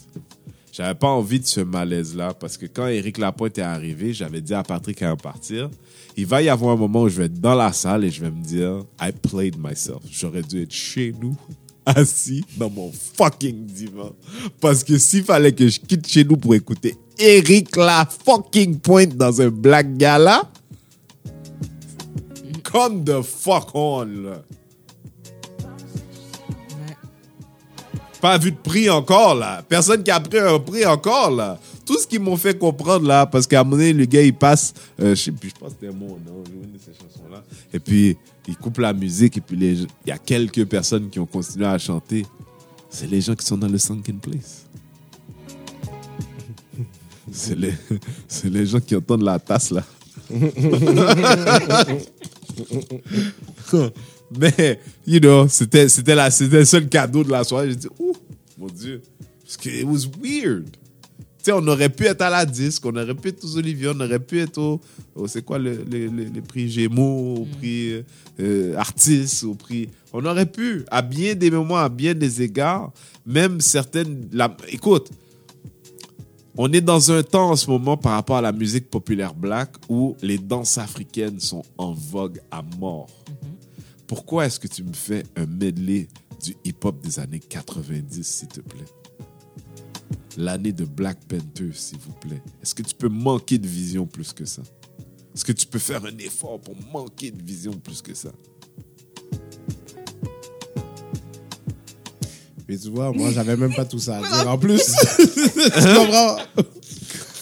J'avais 0.73 0.95
pas 0.95 1.09
envie 1.09 1.41
de 1.41 1.47
ce 1.47 1.61
malaise-là 1.61 2.33
parce 2.35 2.57
que 2.57 2.67
quand 2.67 2.87
Éric 2.87 3.19
Lapointe 3.19 3.59
est 3.59 3.63
arrivé, 3.63 4.13
j'avais 4.13 4.41
dit 4.41 4.55
à 4.55 4.63
Patrick 4.63 5.03
à 5.03 5.13
en 5.13 5.17
partir, 5.17 5.69
il 6.17 6.27
va 6.27 6.43
y 6.43 6.49
avoir 6.49 6.73
un 6.73 6.77
moment 6.77 7.03
où 7.03 7.09
je 7.09 7.17
vais 7.17 7.25
être 7.25 7.41
dans 7.41 7.55
la 7.55 7.73
salle 7.73 8.05
et 8.05 8.11
je 8.11 8.21
vais 8.21 8.31
me 8.31 8.43
dire, 8.43 8.85
I 9.01 9.11
played 9.11 9.57
myself. 9.59 9.99
J'aurais 10.09 10.43
dû 10.43 10.63
être 10.63 10.73
chez 10.73 11.13
nous, 11.21 11.37
assis 11.87 12.45
dans 12.57 12.71
mon 12.71 12.93
fucking 12.93 13.67
divan. 13.67 14.13
Parce 14.61 14.85
que 14.85 14.97
s'il 14.97 15.25
fallait 15.25 15.53
que 15.53 15.67
je 15.67 15.81
quitte 15.81 16.07
chez 16.07 16.25
nous 16.25 16.37
pour 16.37 16.55
écouter 16.55 16.97
Éric 17.19 17.75
La 17.77 18.07
fucking 18.07 18.79
Pointe 18.79 19.17
dans 19.17 19.41
un 19.41 19.49
Black 19.49 19.97
Gala, 19.97 20.49
come 22.63 23.05
the 23.05 23.23
fuck 23.23 23.75
on. 23.75 24.07
Pas 28.21 28.39
vu 28.39 28.53
de 28.53 28.57
prix 28.57 28.91
encore, 28.91 29.35
là. 29.35 29.63
Personne 29.67 30.03
qui 30.03 30.11
a 30.11 30.21
pris 30.21 30.39
un 30.39 30.59
prix 30.59 30.85
encore, 30.85 31.31
là. 31.31 31.59
Tout 31.87 31.99
ce 31.99 32.07
qu'ils 32.07 32.21
m'ont 32.21 32.37
fait 32.37 32.59
comprendre, 32.59 33.07
là, 33.07 33.27
parce 33.27 33.47
qu'à 33.47 33.61
un 33.61 33.65
moment 33.65 33.77
donné, 33.77 33.93
le 33.93 34.05
gars, 34.05 34.23
il 34.23 34.35
passe, 34.35 34.75
euh, 35.01 35.15
je 35.15 35.23
sais 35.23 35.33
plus, 35.33 35.51
je 35.51 35.55
pense 35.55 35.71
que 35.71 35.77
c'était 35.81 35.95
mon 35.95 36.09
nom, 36.09 36.45
une 36.53 36.73
de 36.73 36.79
ces 36.79 36.93
chansons-là. 36.93 37.43
Et 37.73 37.81
puis, 37.81 38.17
il 38.47 38.57
coupe 38.57 38.79
la 38.79 38.93
musique, 38.93 39.39
et 39.39 39.41
puis 39.41 39.57
il 39.57 39.87
y 40.07 40.11
a 40.11 40.19
quelques 40.19 40.67
personnes 40.67 41.09
qui 41.09 41.19
ont 41.19 41.27
continué 41.27 41.67
à 41.67 41.79
chanter. 41.79 42.27
C'est 42.91 43.11
les 43.11 43.21
gens 43.21 43.35
qui 43.35 43.47
sont 43.47 43.57
dans 43.57 43.69
le 43.69 43.79
sunken 43.79 44.19
place. 44.19 44.67
C'est 47.33 47.57
les, 47.57 47.75
c'est 48.27 48.51
les 48.51 48.67
gens 48.67 48.81
qui 48.81 48.97
entendent 48.97 49.23
la 49.23 49.39
tasse, 49.39 49.71
là. 49.71 49.85
Mais, 54.39 54.79
you 55.07 55.19
know, 55.21 55.49
c'était, 55.49 55.89
c'était, 55.89 56.15
la, 56.15 56.31
c'était 56.31 56.59
le 56.61 56.65
seul 56.65 56.89
cadeau 56.89 57.25
de 57.25 57.31
la 57.31 57.43
soirée. 57.45 57.71
J'ai 57.71 57.77
dit, 57.77 57.89
ouh, 57.99 58.13
mon 58.59 58.67
Dieu. 58.69 59.03
Parce 59.43 59.57
que 59.57 59.69
it 59.69 59.85
was 59.85 60.07
weird. 60.23 60.71
Tu 60.71 61.47
sais, 61.47 61.53
on 61.53 61.67
aurait 61.69 61.89
pu 61.89 62.05
être 62.05 62.21
à 62.23 62.29
la 62.31 62.45
disque, 62.45 62.85
on 62.85 62.95
aurait 62.95 63.15
pu 63.15 63.29
être 63.29 63.43
aux 63.45 63.57
Olivier, 63.57 63.89
on 63.89 63.99
aurait 64.01 64.19
pu 64.21 64.41
être 64.41 64.59
au, 64.59 64.79
au- 65.15 65.27
c'est 65.27 65.43
quoi, 65.43 65.59
le, 65.59 65.83
le- 65.91 66.07
le- 66.09 66.25
les 66.25 66.41
prix 66.43 66.69
Gémeaux, 66.71 67.37
au 67.39 67.47
prix 67.59 68.05
euh, 68.39 68.77
Artistes, 68.77 69.43
au 69.45 69.55
prix. 69.55 69.89
On 70.13 70.23
aurait 70.27 70.45
pu, 70.47 70.85
à 70.91 71.01
bien 71.01 71.35
des 71.35 71.51
moments, 71.51 71.79
à 71.79 71.89
bien 71.89 72.13
des 72.15 72.43
égards, 72.43 72.93
même 73.25 73.61
certaines. 73.61 74.29
La, 74.33 74.55
écoute, 74.69 75.11
on 76.59 76.71
est 76.75 76.83
dans 76.83 77.11
un 77.11 77.23
temps 77.23 77.51
en 77.53 77.57
ce 77.57 77.71
moment 77.71 77.97
par 77.97 78.13
rapport 78.13 78.37
à 78.37 78.43
la 78.43 78.53
musique 78.53 78.91
populaire 78.91 79.33
black 79.35 79.71
où 79.89 80.15
les 80.21 80.37
danses 80.37 80.77
africaines 80.77 81.41
sont 81.41 81.63
en 81.79 81.93
vogue 81.93 82.39
à 82.51 82.63
mort. 82.79 83.09
Pourquoi 84.11 84.47
est-ce 84.47 84.59
que 84.59 84.67
tu 84.67 84.83
me 84.83 84.93
fais 84.93 85.23
un 85.37 85.47
medley 85.47 86.09
du 86.43 86.57
hip-hop 86.65 87.01
des 87.01 87.21
années 87.21 87.39
90, 87.39 88.27
s'il 88.27 88.49
te 88.49 88.59
plaît? 88.61 88.85
L'année 90.37 90.73
de 90.73 90.85
Black 90.85 91.17
Panther, 91.29 91.71
s'il 91.73 91.99
vous 91.99 92.15
plaît. 92.15 92.43
Est-ce 92.61 92.75
que 92.75 92.83
tu 92.83 92.93
peux 92.97 93.09
manquer 93.09 93.57
de 93.57 93.69
vision 93.69 94.07
plus 94.09 94.33
que 94.33 94.45
ça? 94.45 94.63
Est-ce 95.33 95.45
que 95.45 95.53
tu 95.53 95.65
peux 95.65 95.79
faire 95.79 96.05
un 96.05 96.19
effort 96.19 96.61
pour 96.61 96.75
manquer 96.93 97.31
de 97.31 97.41
vision 97.41 97.71
plus 97.71 98.03
que 98.03 98.13
ça? 98.13 98.33
Mais 102.69 102.79
tu 102.79 102.91
vois, 102.91 103.13
moi, 103.13 103.31
j'avais 103.31 103.57
même 103.57 103.75
pas 103.77 103.85
tout 103.85 104.01
ça 104.01 104.19
à 104.19 104.23
dire 104.43 104.51
en 104.51 104.59
plus. 104.59 104.83
tu 105.19 105.95
comprends? 105.95 106.37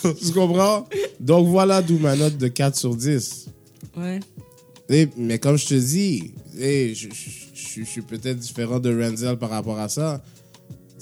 tu 0.03 0.33
comprends? 0.35 0.87
Donc 1.19 1.49
voilà 1.49 1.81
d'où 1.81 1.99
ma 1.99 2.15
note 2.15 2.37
de 2.37 2.49
4 2.49 2.77
sur 2.77 2.95
10. 2.95 3.47
Ouais. 3.97 4.21
Et- 4.91 5.09
mais 5.17 5.39
comme 5.39 5.57
je 5.59 5.67
te 5.67 5.75
dis, 5.75 6.33
et 6.59 6.95
je, 6.95 7.09
je- 7.11 7.31
je- 7.55 7.81
je 7.81 7.85
suis 7.85 8.01
peut-être 8.03 8.39
différent 8.39 8.81
de 8.81 8.91
Renzel 9.03 9.37
par 9.37 9.51
rapport 9.51 9.79
à 9.79 9.89
ça. 9.89 10.23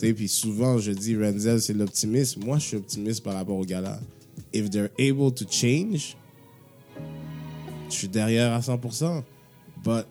Puis 0.00 0.28
souvent, 0.28 0.78
je 0.78 0.92
dis 0.92 1.16
Renzel, 1.16 1.60
c'est 1.60 1.72
l'optimisme. 1.72 2.44
Moi, 2.44 2.58
je 2.58 2.66
suis 2.66 2.76
optimiste 2.76 3.22
par 3.22 3.34
rapport 3.34 3.56
au 3.56 3.64
gars-là. 3.64 3.98
If 4.52 4.68
they're 4.70 4.90
able 4.98 5.32
to 5.34 5.44
change, 5.50 6.16
je 7.88 7.94
suis 7.94 8.08
derrière 8.08 8.52
à 8.52 8.60
100%. 8.60 9.24
But 9.84 10.06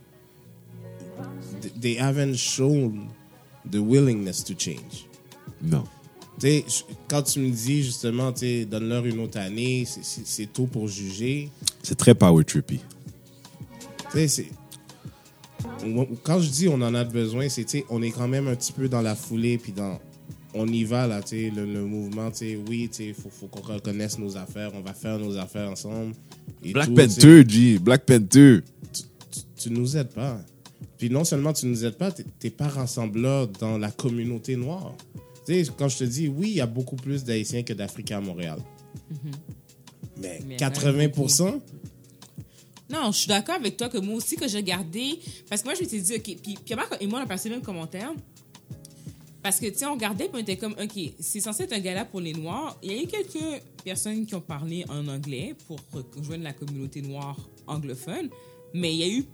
th- 1.61 1.73
they 1.81 1.97
haven't 1.99 2.35
shown 2.35 3.09
the 3.69 3.77
willingness 3.77 4.43
to 4.45 4.53
change. 4.57 5.07
Non. 5.61 5.83
Tu 6.39 6.47
sais, 6.47 6.65
je- 6.67 6.83
quand 7.07 7.21
tu 7.23 7.39
me 7.39 7.49
dis 7.51 7.83
justement, 7.83 8.31
donne-leur 8.31 9.05
une 9.05 9.19
autre 9.19 9.37
année, 9.39 9.85
c'est 9.85 10.51
tôt 10.51 10.65
pour 10.65 10.87
juger. 10.87 11.49
C'est 11.83 11.95
très 11.97 12.15
power 12.15 12.43
trippy. 12.43 12.79
Tu 14.15 14.27
c'est. 14.29 14.47
Quand 16.23 16.39
je 16.39 16.49
dis 16.49 16.67
on 16.67 16.81
en 16.81 16.93
a 16.95 17.03
besoin, 17.03 17.49
c'est, 17.49 17.65
tu 17.65 17.83
on 17.89 18.01
est 18.01 18.11
quand 18.11 18.27
même 18.27 18.47
un 18.47 18.55
petit 18.55 18.71
peu 18.71 18.87
dans 18.89 19.01
la 19.01 19.15
foulée, 19.15 19.57
puis 19.57 19.71
dans. 19.71 19.99
On 20.57 20.65
y 20.67 20.85
va, 20.85 21.05
là, 21.05 21.21
tu 21.21 21.49
le, 21.51 21.65
le 21.65 21.83
mouvement, 21.83 22.31
tu 22.31 22.37
sais, 22.37 22.59
oui, 22.69 22.89
tu 22.89 23.13
faut, 23.13 23.29
faut 23.29 23.47
qu'on 23.47 23.61
reconnaisse 23.73 24.17
nos 24.17 24.37
affaires, 24.37 24.71
on 24.73 24.79
va 24.79 24.93
faire 24.93 25.19
nos 25.19 25.35
affaires 25.37 25.69
ensemble. 25.69 26.13
et 26.63 26.71
Black 26.71 26.85
tout, 26.87 26.93
tu. 26.95 27.07
Panther, 27.07 27.43
G. 27.49 27.79
Black 27.79 28.05
Panther. 28.05 28.59
Tu 29.57 29.69
nous 29.69 29.97
aides 29.97 30.13
pas. 30.13 30.39
Puis 30.97 31.09
non 31.09 31.25
seulement 31.25 31.51
tu 31.51 31.65
nous 31.65 31.83
aides 31.83 31.97
pas, 31.97 32.09
t'es- 32.11 32.49
pas 32.49 32.69
rassembleur 32.69 33.49
dans 33.49 33.77
la 33.77 33.91
communauté 33.91 34.55
noire. 34.55 34.93
Tu 35.45 35.65
sais, 35.65 35.71
quand 35.77 35.89
je 35.89 35.97
te 35.97 36.03
dis, 36.05 36.29
oui, 36.29 36.51
il 36.51 36.55
y 36.55 36.61
a 36.61 36.65
beaucoup 36.67 36.95
plus 36.95 37.25
d'Haïtiens 37.25 37.63
que 37.63 37.73
d'Africains 37.73 38.19
à 38.19 38.21
Montréal. 38.21 38.59
Mais, 40.21 40.39
Mais 40.47 40.55
80%, 40.55 41.59
Non, 42.89 43.11
je 43.11 43.19
suis 43.19 43.27
d'accord 43.27 43.55
avec 43.55 43.77
toi 43.77 43.89
que 43.89 43.97
moi 43.97 44.15
aussi, 44.15 44.35
que 44.35 44.47
j'ai 44.47 44.57
regardé. 44.57 45.19
Parce 45.49 45.61
que 45.61 45.67
moi, 45.67 45.75
je 45.75 45.83
me 45.83 45.87
suis 45.89 46.01
dit, 46.01 46.15
OK. 46.15 46.37
Puis 46.41 46.57
Pierre 46.63 46.87
et 46.99 47.07
moi, 47.07 47.19
on 47.19 47.23
a 47.23 47.25
passé 47.25 47.49
le 47.49 47.55
même 47.55 47.63
commentaire. 47.63 48.13
Parce 49.41 49.59
que, 49.59 49.67
tu 49.67 49.77
sais, 49.77 49.85
on 49.85 49.93
regardait, 49.93 50.25
puis 50.25 50.33
on 50.35 50.39
était 50.39 50.57
comme, 50.57 50.73
OK, 50.73 50.99
c'est 51.19 51.39
censé 51.39 51.63
être 51.63 51.73
un 51.73 51.79
gala 51.79 52.05
pour 52.05 52.19
les 52.19 52.33
Noirs. 52.33 52.77
Il 52.81 52.91
y 52.91 52.99
a 52.99 53.03
eu 53.03 53.05
quelques 53.05 53.61
personnes 53.83 54.25
qui 54.25 54.33
ont 54.33 54.41
parlé 54.41 54.85
en 54.89 55.07
anglais 55.07 55.55
pour 55.67 55.79
rejoindre 56.17 56.43
la 56.43 56.53
communauté 56.53 57.01
noire 57.01 57.37
anglophone. 57.67 58.29
Mais 58.73 58.93
il 58.93 58.97
y 58.97 59.03
a 59.03 59.07
eu 59.07 59.25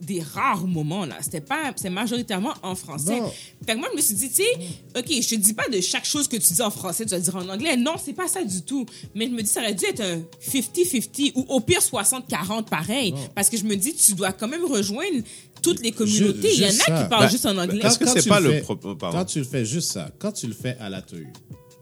des 0.00 0.20
rares 0.20 0.66
moments, 0.66 1.06
là. 1.06 1.16
C'était 1.22 1.40
pas, 1.40 1.72
c'est 1.76 1.90
majoritairement 1.90 2.52
en 2.62 2.74
français. 2.74 3.20
Bon. 3.20 3.32
Fait 3.66 3.74
que 3.74 3.78
moi, 3.78 3.88
je 3.92 3.96
me 3.96 4.02
suis 4.02 4.14
dit, 4.14 4.28
tu 4.28 4.36
sais, 4.36 4.98
OK, 4.98 5.06
je 5.08 5.28
te 5.28 5.34
dis 5.36 5.54
pas 5.54 5.68
de 5.68 5.80
chaque 5.80 6.04
chose 6.04 6.28
que 6.28 6.36
tu 6.36 6.52
dis 6.52 6.62
en 6.62 6.70
français, 6.70 7.04
tu 7.04 7.10
vas 7.12 7.16
le 7.18 7.22
dire 7.22 7.36
en 7.36 7.48
anglais. 7.48 7.76
Non, 7.76 7.94
c'est 8.02 8.12
pas 8.12 8.28
ça 8.28 8.42
du 8.44 8.62
tout. 8.62 8.84
Mais 9.14 9.26
je 9.26 9.30
me 9.30 9.42
dis, 9.42 9.48
ça 9.48 9.60
aurait 9.60 9.74
dû 9.74 9.84
être 9.86 10.00
un 10.02 10.20
50-50 10.46 11.32
ou 11.36 11.44
au 11.48 11.60
pire 11.60 11.80
60-40 11.80 12.64
pareil. 12.64 13.14
Parce 13.34 13.48
que 13.48 13.56
je 13.56 13.64
me 13.64 13.76
dis, 13.76 13.94
tu 13.94 14.12
dois 14.14 14.32
quand 14.32 14.48
même 14.48 14.64
rejoindre 14.64 15.22
toutes 15.62 15.80
les 15.82 15.92
communautés. 15.92 16.52
Il 16.54 16.60
y 16.60 16.64
en 16.66 16.68
a 16.68 16.72
qui 17.04 17.08
parlent 17.08 17.24
Ben, 17.24 17.30
juste 17.30 17.46
en 17.46 17.56
anglais. 17.56 17.80
Est-ce 17.84 17.98
que 17.98 18.08
c'est 18.08 18.28
pas 18.28 18.40
le 18.40 18.52
fais- 18.52 18.62
pardon. 18.98 19.18
Quand 19.18 19.24
tu 19.24 19.38
le 19.38 19.44
fais 19.46 19.64
juste 19.64 19.92
ça, 19.92 20.10
quand 20.18 20.32
tu 20.32 20.46
le 20.46 20.52
fais 20.54 20.76
à 20.78 20.90
la 20.90 21.00
TEU, 21.00 21.26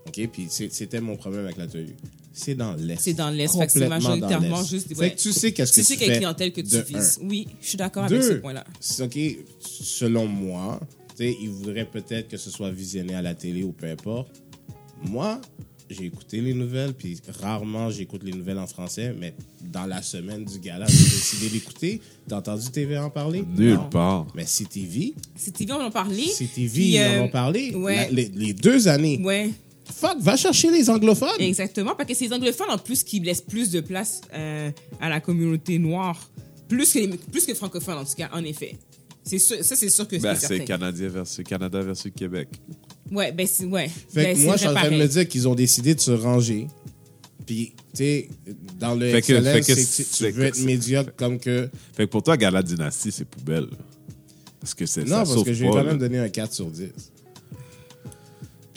OK, 0.06 0.28
puis 0.32 0.46
c'était 0.48 1.00
mon 1.00 1.16
problème 1.16 1.44
avec 1.44 1.56
la 1.56 1.66
TEU, 1.66 1.86
c'est 2.32 2.54
dans 2.54 2.74
l'Est. 2.74 2.98
C'est 3.00 3.14
dans 3.14 3.30
l'Est. 3.30 3.56
Fait 3.58 3.66
que 3.66 3.72
c'est 3.72 3.88
majoritairement 3.88 4.64
juste. 4.64 4.94
Fait 4.96 5.10
que 5.10 5.16
tu 5.20 5.32
sais 5.32 5.52
qu'est-ce 5.52 5.72
que 5.72 5.76
tu 5.80 5.84
sais 5.84 5.94
tu 5.94 5.98
quelle 6.00 6.10
fais 6.12 6.16
clientèle 6.18 6.52
que 6.52 6.60
tu 6.60 6.76
de 6.76 6.80
vises. 6.82 7.18
un. 7.22 7.28
Oui, 7.28 7.46
je 7.60 7.68
suis 7.68 7.76
d'accord 7.78 8.04
avec 8.04 8.22
ce 8.22 8.28
Deux, 8.30 8.40
point-là. 8.40 8.64
c'est 8.80 9.02
OK, 9.04 9.18
selon 9.60 10.26
moi, 10.26 10.80
tu 11.16 11.24
sais, 11.24 11.36
ils 11.40 11.50
voudraient 11.50 11.84
peut-être 11.90 12.28
que 12.28 12.36
ce 12.36 12.50
soit 12.50 12.70
visionné 12.70 13.14
à 13.14 13.22
la 13.22 13.34
télé 13.34 13.62
ou 13.64 13.72
peu 13.72 13.86
importe. 13.86 14.42
Moi, 15.04 15.40
j'ai 15.90 16.04
écouté 16.06 16.40
les 16.40 16.54
nouvelles, 16.54 16.94
puis 16.94 17.18
rarement 17.40 17.90
j'écoute 17.90 18.22
les 18.24 18.32
nouvelles 18.32 18.58
en 18.58 18.66
français, 18.66 19.14
mais 19.18 19.34
dans 19.60 19.84
la 19.84 20.00
semaine 20.00 20.44
du 20.44 20.58
gala, 20.58 20.86
j'ai 20.86 20.96
décidé 20.96 21.48
d'écouter. 21.50 22.00
T'as 22.28 22.36
entendu 22.38 22.70
TV 22.70 22.96
en 22.96 23.10
parler? 23.10 23.44
Nulle 23.58 23.78
part. 23.90 24.26
Mais 24.34 24.44
CTV, 24.44 25.12
CTV, 25.36 25.72
on 25.72 25.76
en 25.82 25.86
a 25.88 25.90
parlé. 25.90 26.24
CTV, 26.28 26.82
ils 26.88 26.98
euh, 26.98 27.20
en 27.20 27.24
ont 27.24 27.28
parlé. 27.28 27.74
ouais. 27.74 27.96
La- 27.96 28.10
les, 28.10 28.28
les 28.28 28.52
deux 28.54 28.88
années. 28.88 29.20
Ouais. 29.22 29.50
Fuck, 29.94 30.18
va 30.20 30.36
chercher 30.36 30.70
les 30.70 30.88
anglophones. 30.90 31.28
Exactement, 31.40 31.94
parce 31.94 32.08
que 32.08 32.14
c'est 32.14 32.26
les 32.26 32.32
anglophones 32.32 32.70
en 32.70 32.78
plus 32.78 33.02
qui 33.04 33.20
laissent 33.20 33.40
plus 33.40 33.70
de 33.70 33.80
place 33.80 34.20
euh, 34.34 34.70
à 35.00 35.08
la 35.08 35.20
communauté 35.20 35.78
noire, 35.78 36.28
plus 36.68 36.92
que, 36.92 36.98
les, 37.00 37.08
plus 37.08 37.42
que 37.42 37.48
les 37.48 37.54
francophones 37.54 37.98
en 37.98 38.04
tout 38.04 38.14
cas, 38.16 38.30
en 38.32 38.42
effet. 38.44 38.76
C'est 39.24 39.38
sûr, 39.38 39.64
ça 39.64 39.76
c'est 39.76 39.88
sûr 39.90 40.08
que 40.08 40.16
Ben, 40.16 40.34
c'est. 40.34 40.64
Canadien 40.64 41.08
versus 41.08 41.44
Canada 41.44 41.80
versus 41.80 42.10
Québec. 42.14 42.48
Ouais, 43.10 43.30
ben 43.30 43.46
c'est 43.46 43.66
ouais. 43.66 43.88
Fait 43.88 44.22
Ben, 44.24 44.32
que 44.34 44.38
c'est 44.40 44.44
moi, 44.46 44.54
je 44.56 44.60
suis 44.60 44.68
en 44.68 44.74
train 44.74 44.90
de 44.90 44.96
me 44.96 45.06
dire 45.06 45.28
qu'ils 45.28 45.46
ont 45.46 45.54
décidé 45.54 45.94
de 45.94 46.00
se 46.00 46.10
ranger. 46.10 46.66
Puis, 47.46 47.72
tu 47.94 47.98
sais, 47.98 48.28
dans 48.80 48.94
le 48.94 49.06
Fait 49.10 49.20
que- 49.22 49.32
excellence, 49.32 49.44
fait 49.66 49.74
que 49.74 49.80
c'est- 49.80 50.16
tu- 50.16 50.24
veux 50.24 50.32
que 50.32 50.40
être 50.42 50.54
c'est- 50.56 50.64
médiocre 50.64 51.12
comme 51.16 51.38
que... 51.38 51.68
Fait 51.92 52.06
que 52.06 52.10
pour 52.10 52.22
toi, 52.22 52.36
Gala 52.36 52.62
Dynasty, 52.62 53.12
c'est 53.12 53.24
poubelle. 53.24 53.66
Parce 54.60 54.74
que 54.74 54.86
c'est 54.86 55.02
Non, 55.04 55.24
ça 55.24 55.34
parce 55.34 55.44
que 55.44 55.52
j'ai 55.52 55.66
pas, 55.66 55.72
quand 55.72 55.84
même 55.84 55.98
donné 55.98 56.18
un 56.18 56.28
4 56.28 56.52
sur 56.52 56.66
10. 56.70 56.88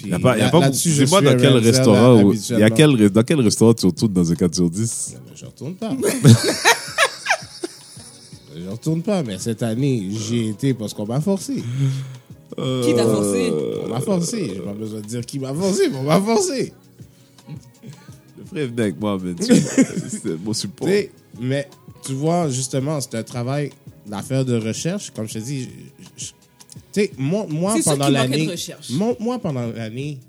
Puis 0.05 0.11
Y 0.11 0.15
a 0.15 0.19
pas, 0.19 0.37
y 0.37 0.41
a 0.41 0.49
pas 0.49 0.59
beaucoup- 0.61 0.73
je 0.77 0.89
Dis-moi 1.03 1.19
suis 1.19 1.27
dans 1.27 1.37
quel 1.37 1.53
restaurant, 1.57 2.21
où- 2.23 2.33
y 2.33 2.63
a 2.63 2.69
quel, 2.69 2.89
re- 2.91 3.09
dans 3.09 3.23
quel 3.23 3.41
restaurant 3.41 3.73
tu 3.73 3.85
retournes 3.87 4.13
dans 4.13 4.31
un 4.31 4.35
4 4.35 4.55
sur 4.55 4.69
10? 4.69 5.15
Mais 5.25 5.31
Je 5.35 5.45
retourne 5.45 5.75
pas. 5.75 5.91
je 8.55 8.69
retourne 8.69 9.01
pas, 9.01 9.23
mais 9.23 9.37
cette 9.37 9.63
année, 9.63 10.07
j'y 10.11 10.37
ai 10.37 10.49
été 10.49 10.73
parce 10.73 10.93
qu'on 10.93 11.05
m'a 11.05 11.19
forcé. 11.21 11.55
Qui 11.55 12.95
t'a 12.95 13.03
forcé? 13.03 13.51
On 13.83 13.89
m'a 13.89 13.99
forcé. 13.99 14.51
J'ai 14.55 14.61
pas 14.61 14.73
besoin 14.73 15.01
de 15.01 15.05
dire 15.05 15.25
qui 15.25 15.39
m'a 15.39 15.53
forcé, 15.53 15.89
mais 15.89 15.97
on 15.97 16.03
m'a 16.03 16.21
forcé. 16.21 16.71
Le 18.37 18.45
frère 18.45 18.67
venait 18.67 18.81
avec 18.83 18.99
moi, 18.99 19.17
mais 19.21 19.33
tu- 19.35 19.53
c'est 20.23 20.39
mon 20.43 20.53
support. 20.53 20.87
Tu 20.87 20.93
sais, 20.93 21.11
mais 21.41 21.67
tu 22.05 22.13
vois, 22.13 22.47
justement, 22.49 23.01
c'est 23.01 23.15
un 23.15 23.23
travail 23.23 23.71
d'affaires 24.05 24.45
de 24.45 24.55
recherche. 24.57 25.11
Comme 25.13 25.27
je 25.27 25.33
te 25.33 25.39
dis, 25.39 25.67
je- 26.17 26.25
je- 26.27 26.31
tu 26.95 27.01
sais, 27.01 27.12
moi, 27.17 27.45
moi 27.49 27.75
pendant 27.84 28.08
l'année, 28.08 28.55
mon- 28.91 29.17
moi, 29.19 29.38
pendant 29.38 29.67
l'année 29.67 30.21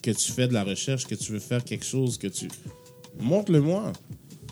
que 0.00 0.10
tu 0.10 0.32
fais 0.32 0.48
de 0.48 0.54
la 0.54 0.64
recherche, 0.64 1.06
que 1.06 1.14
tu 1.14 1.30
veux 1.32 1.38
faire 1.38 1.62
quelque 1.62 1.84
chose, 1.84 2.16
que 2.16 2.26
tu. 2.26 2.48
Montre-le-moi. 3.20 3.92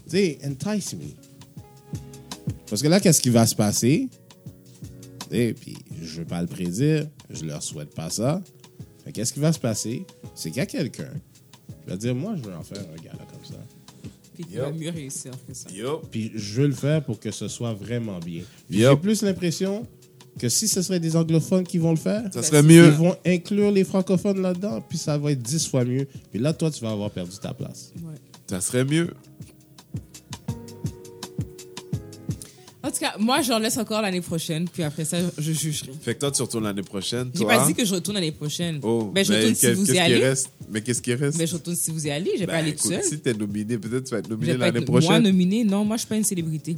Tu 0.04 0.10
sais, 0.10 0.38
entice 0.44 0.92
me. 0.92 1.06
Parce 2.68 2.82
que 2.82 2.88
là, 2.88 3.00
qu'est-ce 3.00 3.22
qui 3.22 3.30
va 3.30 3.46
se 3.46 3.54
passer? 3.54 4.10
Et 5.30 5.54
puis, 5.54 5.74
je 6.02 6.18
veux 6.18 6.26
pas 6.26 6.42
le 6.42 6.48
prédire, 6.48 7.06
je 7.30 7.46
leur 7.46 7.62
souhaite 7.62 7.94
pas 7.94 8.10
ça. 8.10 8.42
Mais 9.06 9.12
qu'est-ce 9.12 9.32
qui 9.32 9.40
va 9.40 9.50
se 9.50 9.58
passer? 9.58 10.04
C'est 10.34 10.50
qu'il 10.50 10.58
y 10.58 10.62
a 10.62 10.66
quelqu'un 10.66 11.14
qui 11.66 11.88
va 11.88 11.96
dire, 11.96 12.14
moi, 12.14 12.34
je 12.36 12.42
veux 12.42 12.54
en 12.54 12.62
faire 12.62 12.80
un 12.82 13.02
gars 13.02 13.12
là 13.12 13.26
comme 13.32 13.44
ça. 13.44 13.64
Puis 14.34 14.44
tu 14.44 14.58
vas 14.58 14.70
mieux 14.70 14.90
réussir 14.90 15.32
que 15.48 15.54
ça. 15.54 15.68
Puis 16.10 16.30
je 16.34 16.60
veux 16.60 16.66
le 16.66 16.74
faire 16.74 17.02
pour 17.02 17.18
que 17.18 17.30
ce 17.30 17.48
soit 17.48 17.72
vraiment 17.72 18.18
bien. 18.18 18.42
Yup. 18.68 18.90
J'ai 18.90 18.96
plus 18.96 19.22
l'impression 19.22 19.86
que 20.38 20.48
si 20.48 20.66
ce 20.68 20.82
serait 20.82 21.00
des 21.00 21.16
anglophones 21.16 21.64
qui 21.64 21.78
vont 21.78 21.90
le 21.90 21.96
faire, 21.96 22.22
Ça 22.32 22.42
serait 22.42 22.62
mieux. 22.62 22.86
ils 22.86 22.92
vont 22.92 23.16
inclure 23.24 23.70
les 23.70 23.84
francophones 23.84 24.40
là-dedans, 24.42 24.80
puis 24.88 24.98
ça 24.98 25.16
va 25.18 25.32
être 25.32 25.42
dix 25.42 25.66
fois 25.68 25.84
mieux. 25.84 26.06
Puis 26.32 26.40
là, 26.40 26.52
toi, 26.52 26.70
tu 26.70 26.80
vas 26.82 26.90
avoir 26.90 27.10
perdu 27.10 27.36
ta 27.40 27.54
place. 27.54 27.92
Ouais. 27.96 28.14
Ça 28.48 28.60
serait 28.60 28.84
mieux. 28.84 29.10
En 32.82 32.90
tout 32.90 32.98
cas, 32.98 33.14
moi, 33.18 33.40
j'en 33.40 33.58
laisse 33.58 33.78
encore 33.78 34.02
l'année 34.02 34.20
prochaine, 34.20 34.68
puis 34.68 34.82
après 34.82 35.06
ça, 35.06 35.16
je 35.38 35.52
jugerai. 35.52 35.90
Fait 36.02 36.14
que 36.14 36.20
toi, 36.20 36.30
tu 36.30 36.42
retournes 36.42 36.64
l'année 36.64 36.82
prochaine. 36.82 37.30
J'ai 37.34 37.46
pas 37.46 37.66
dit 37.66 37.72
que 37.72 37.82
je 37.82 37.94
retourne 37.94 38.16
l'année 38.16 38.30
prochaine. 38.30 38.78
Oh, 38.82 39.10
ben, 39.14 39.24
je 39.24 39.32
mais 39.32 39.38
retourne 39.38 39.54
si 39.54 39.72
vous 39.72 39.82
y 39.84 39.86
qu'est-ce 39.86 39.92
qui 39.92 39.98
allez. 40.00 40.18
reste? 40.18 40.50
Mais 40.70 40.80
qu'est-ce 40.82 41.00
qui 41.00 41.14
reste? 41.14 41.38
Ben, 41.38 41.46
je 41.46 41.54
retourne 41.54 41.76
si 41.76 41.90
vous 41.90 42.06
y 42.06 42.10
allez. 42.10 42.32
Je 42.34 42.40
vais 42.40 42.46
Ben, 42.46 42.52
pas 42.52 42.58
aller 42.58 42.74
tout 42.74 42.86
seul. 42.88 43.02
Si 43.02 43.18
t'es 43.20 43.32
nominé, 43.32 43.78
peut-être 43.78 44.04
tu 44.04 44.10
vas 44.10 44.18
être 44.18 44.28
nominé 44.28 44.56
l'année 44.58 44.80
être 44.80 44.90
moi 44.90 45.00
prochaine. 45.00 45.22
nominé. 45.22 45.64
Non, 45.64 45.82
moi, 45.86 45.96
je 45.96 46.00
suis 46.00 46.08
pas 46.08 46.16
une 46.16 46.24
célébrité. 46.24 46.76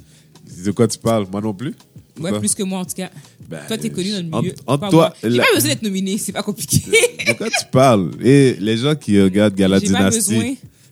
De 0.64 0.70
quoi 0.70 0.86
tu 0.86 0.96
parles? 0.98 1.26
Moi 1.30 1.40
non 1.40 1.52
plus? 1.52 1.74
Ouais, 2.16 2.22
Pourquoi? 2.22 2.38
plus 2.40 2.54
que 2.54 2.62
moi, 2.62 2.78
en 2.80 2.84
tout 2.84 2.94
cas. 2.94 3.10
Ben, 3.48 3.60
toi, 3.68 3.76
t'es 3.76 3.90
connu 3.90 4.10
dans 4.10 4.18
le 4.26 4.28
entre- 4.32 4.42
milieu. 4.42 4.54
entre 4.66 4.80
pas 4.80 4.90
toi. 4.90 5.14
J'ai 5.22 5.28
la- 5.30 5.44
pas 5.44 5.54
besoin 5.54 5.68
d'être 5.70 5.82
nominé, 5.82 6.16
c'est 6.18 6.32
pas 6.32 6.42
compliqué. 6.42 6.78
De 7.26 7.32
quoi 7.34 7.48
tu 7.48 7.66
parles? 7.70 8.10
Et 8.22 8.56
les 8.58 8.76
gens 8.78 8.94
qui 8.94 9.20
regardent 9.20 9.54
Gala 9.54 9.78
J'ai 9.78 9.88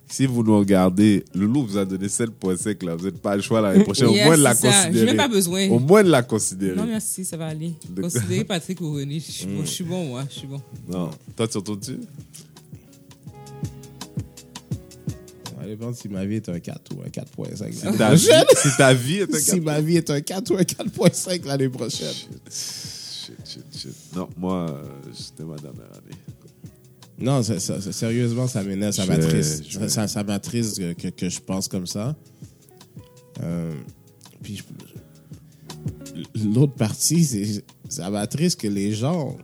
si 0.07 0.26
vous 0.26 0.42
nous 0.44 0.59
regardez, 0.59 1.24
Loulou 1.34 1.66
vous 1.66 1.76
a 1.78 1.84
donné 1.84 2.09
7.5 2.09 2.82
là. 2.84 2.94
Vous 2.94 3.07
n'êtes 3.07 3.18
pas 3.20 3.34
le 3.34 3.42
choix 3.42 3.61
l'année 3.61 3.82
prochaine. 3.82 4.11
Yes, 4.11 4.22
Au 4.22 4.26
moins 4.26 4.36
de 4.36 4.42
la 4.42 4.55
ça. 4.55 4.70
J'ai 4.70 4.76
considérer. 4.88 5.07
même 5.07 5.16
pas 5.16 5.28
besoin. 5.28 5.68
Au 5.70 5.78
moins 5.80 6.05
de 6.05 6.11
la 6.11 6.22
considérer. 6.22 6.76
Non, 6.76 6.84
merci, 6.86 7.24
ça 7.24 7.36
va 7.36 7.46
aller. 7.46 7.72
Considérez 8.01 8.44
Patrick 8.44 8.80
ou 8.80 8.92
René. 8.92 9.18
Je 9.18 9.32
suis 9.32 9.46
bon, 9.46 9.64
je 9.64 9.70
suis 9.70 9.84
bon, 9.84 10.05
moi. 10.09 10.24
Je 10.30 10.34
suis 10.38 10.46
bon. 10.46 10.61
Non. 10.88 11.11
Toi, 11.36 11.49
tu 11.49 11.57
retournes 11.59 11.80
Ça 15.64 15.70
dépend 15.70 15.92
si 15.94 16.08
ma 16.08 16.24
vie 16.26 16.36
est 16.36 16.48
un 16.48 16.60
4 16.60 16.92
ou 16.94 17.00
un 17.02 17.08
4.5. 17.08 17.72
Si 17.72 17.84
l'année 17.84 17.96
ta 17.98 18.14
vie, 18.14 18.26
prochaine. 18.26 18.44
si 18.56 18.76
ta 18.76 18.94
vie 18.94 19.16
est 19.16 19.34
un 19.34 19.38
Si 19.38 19.50
cap- 19.52 19.60
ma 19.62 19.80
vie 19.80 19.96
est 19.96 20.10
un 20.10 20.20
4 20.20 20.50
ou 20.52 20.56
un 20.58 20.62
4.5 20.64 21.46
l'année 21.46 21.68
prochaine. 21.70 22.12
Shit, 22.50 23.34
shit, 23.46 23.64
shit. 23.76 23.94
Non, 24.14 24.28
moi, 24.36 24.66
euh, 24.70 24.84
c'était 25.14 25.44
ma 25.44 25.56
dernière 25.56 25.84
année. 25.92 26.16
Non, 27.18 27.42
ça- 27.42 27.58
ça- 27.60 27.80
ça- 27.80 27.92
sérieusement, 27.92 28.46
ça 28.46 28.62
m'énerve, 28.62 28.92
ça 28.92 29.06
m'attriste. 29.06 29.64
je- 29.68 29.88
Ça, 29.88 30.06
ça, 30.08 30.22
m'attriste 30.24 30.78
que, 30.78 30.92
que, 30.92 31.08
que 31.08 31.28
je 31.30 31.40
pense 31.40 31.68
comme 31.68 31.86
ça. 31.86 32.14
Euh, 33.42 33.72
puis 34.42 34.56
je- 34.56 36.44
l'autre 36.44 36.74
partie, 36.74 37.24
c'est 37.24 37.64
ça 37.88 38.10
m'attriste 38.10 38.60
que 38.60 38.68
les 38.68 38.92
gens, 38.92 39.36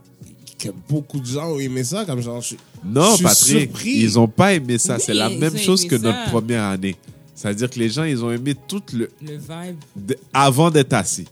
que 0.58 0.68
beaucoup 0.88 1.20
de 1.20 1.26
gens 1.26 1.52
ont 1.54 1.58
aimé 1.58 1.84
ça, 1.84 2.04
comme 2.04 2.20
genre, 2.20 2.40
je, 2.42 2.56
Non, 2.84 3.16
Patrick, 3.18 3.68
surpris. 3.70 3.90
ils 3.98 4.18
ont 4.18 4.28
pas 4.28 4.54
aimé 4.54 4.78
ça. 4.78 4.96
Oui, 4.96 5.02
c'est 5.04 5.14
la 5.14 5.28
même 5.28 5.56
chose 5.56 5.84
que 5.86 5.98
ça. 5.98 6.02
notre 6.04 6.30
première 6.30 6.64
année. 6.64 6.96
C'est-à-dire 7.34 7.70
que 7.70 7.78
les 7.78 7.88
gens, 7.90 8.04
ils 8.04 8.22
ont 8.24 8.30
aimé 8.30 8.54
tout 8.68 8.82
le, 8.92 9.10
Le 9.22 9.32
vibe. 9.36 9.76
de- 9.96 10.16
avant 10.32 10.70
d'être 10.70 10.92
assis. 10.92 11.26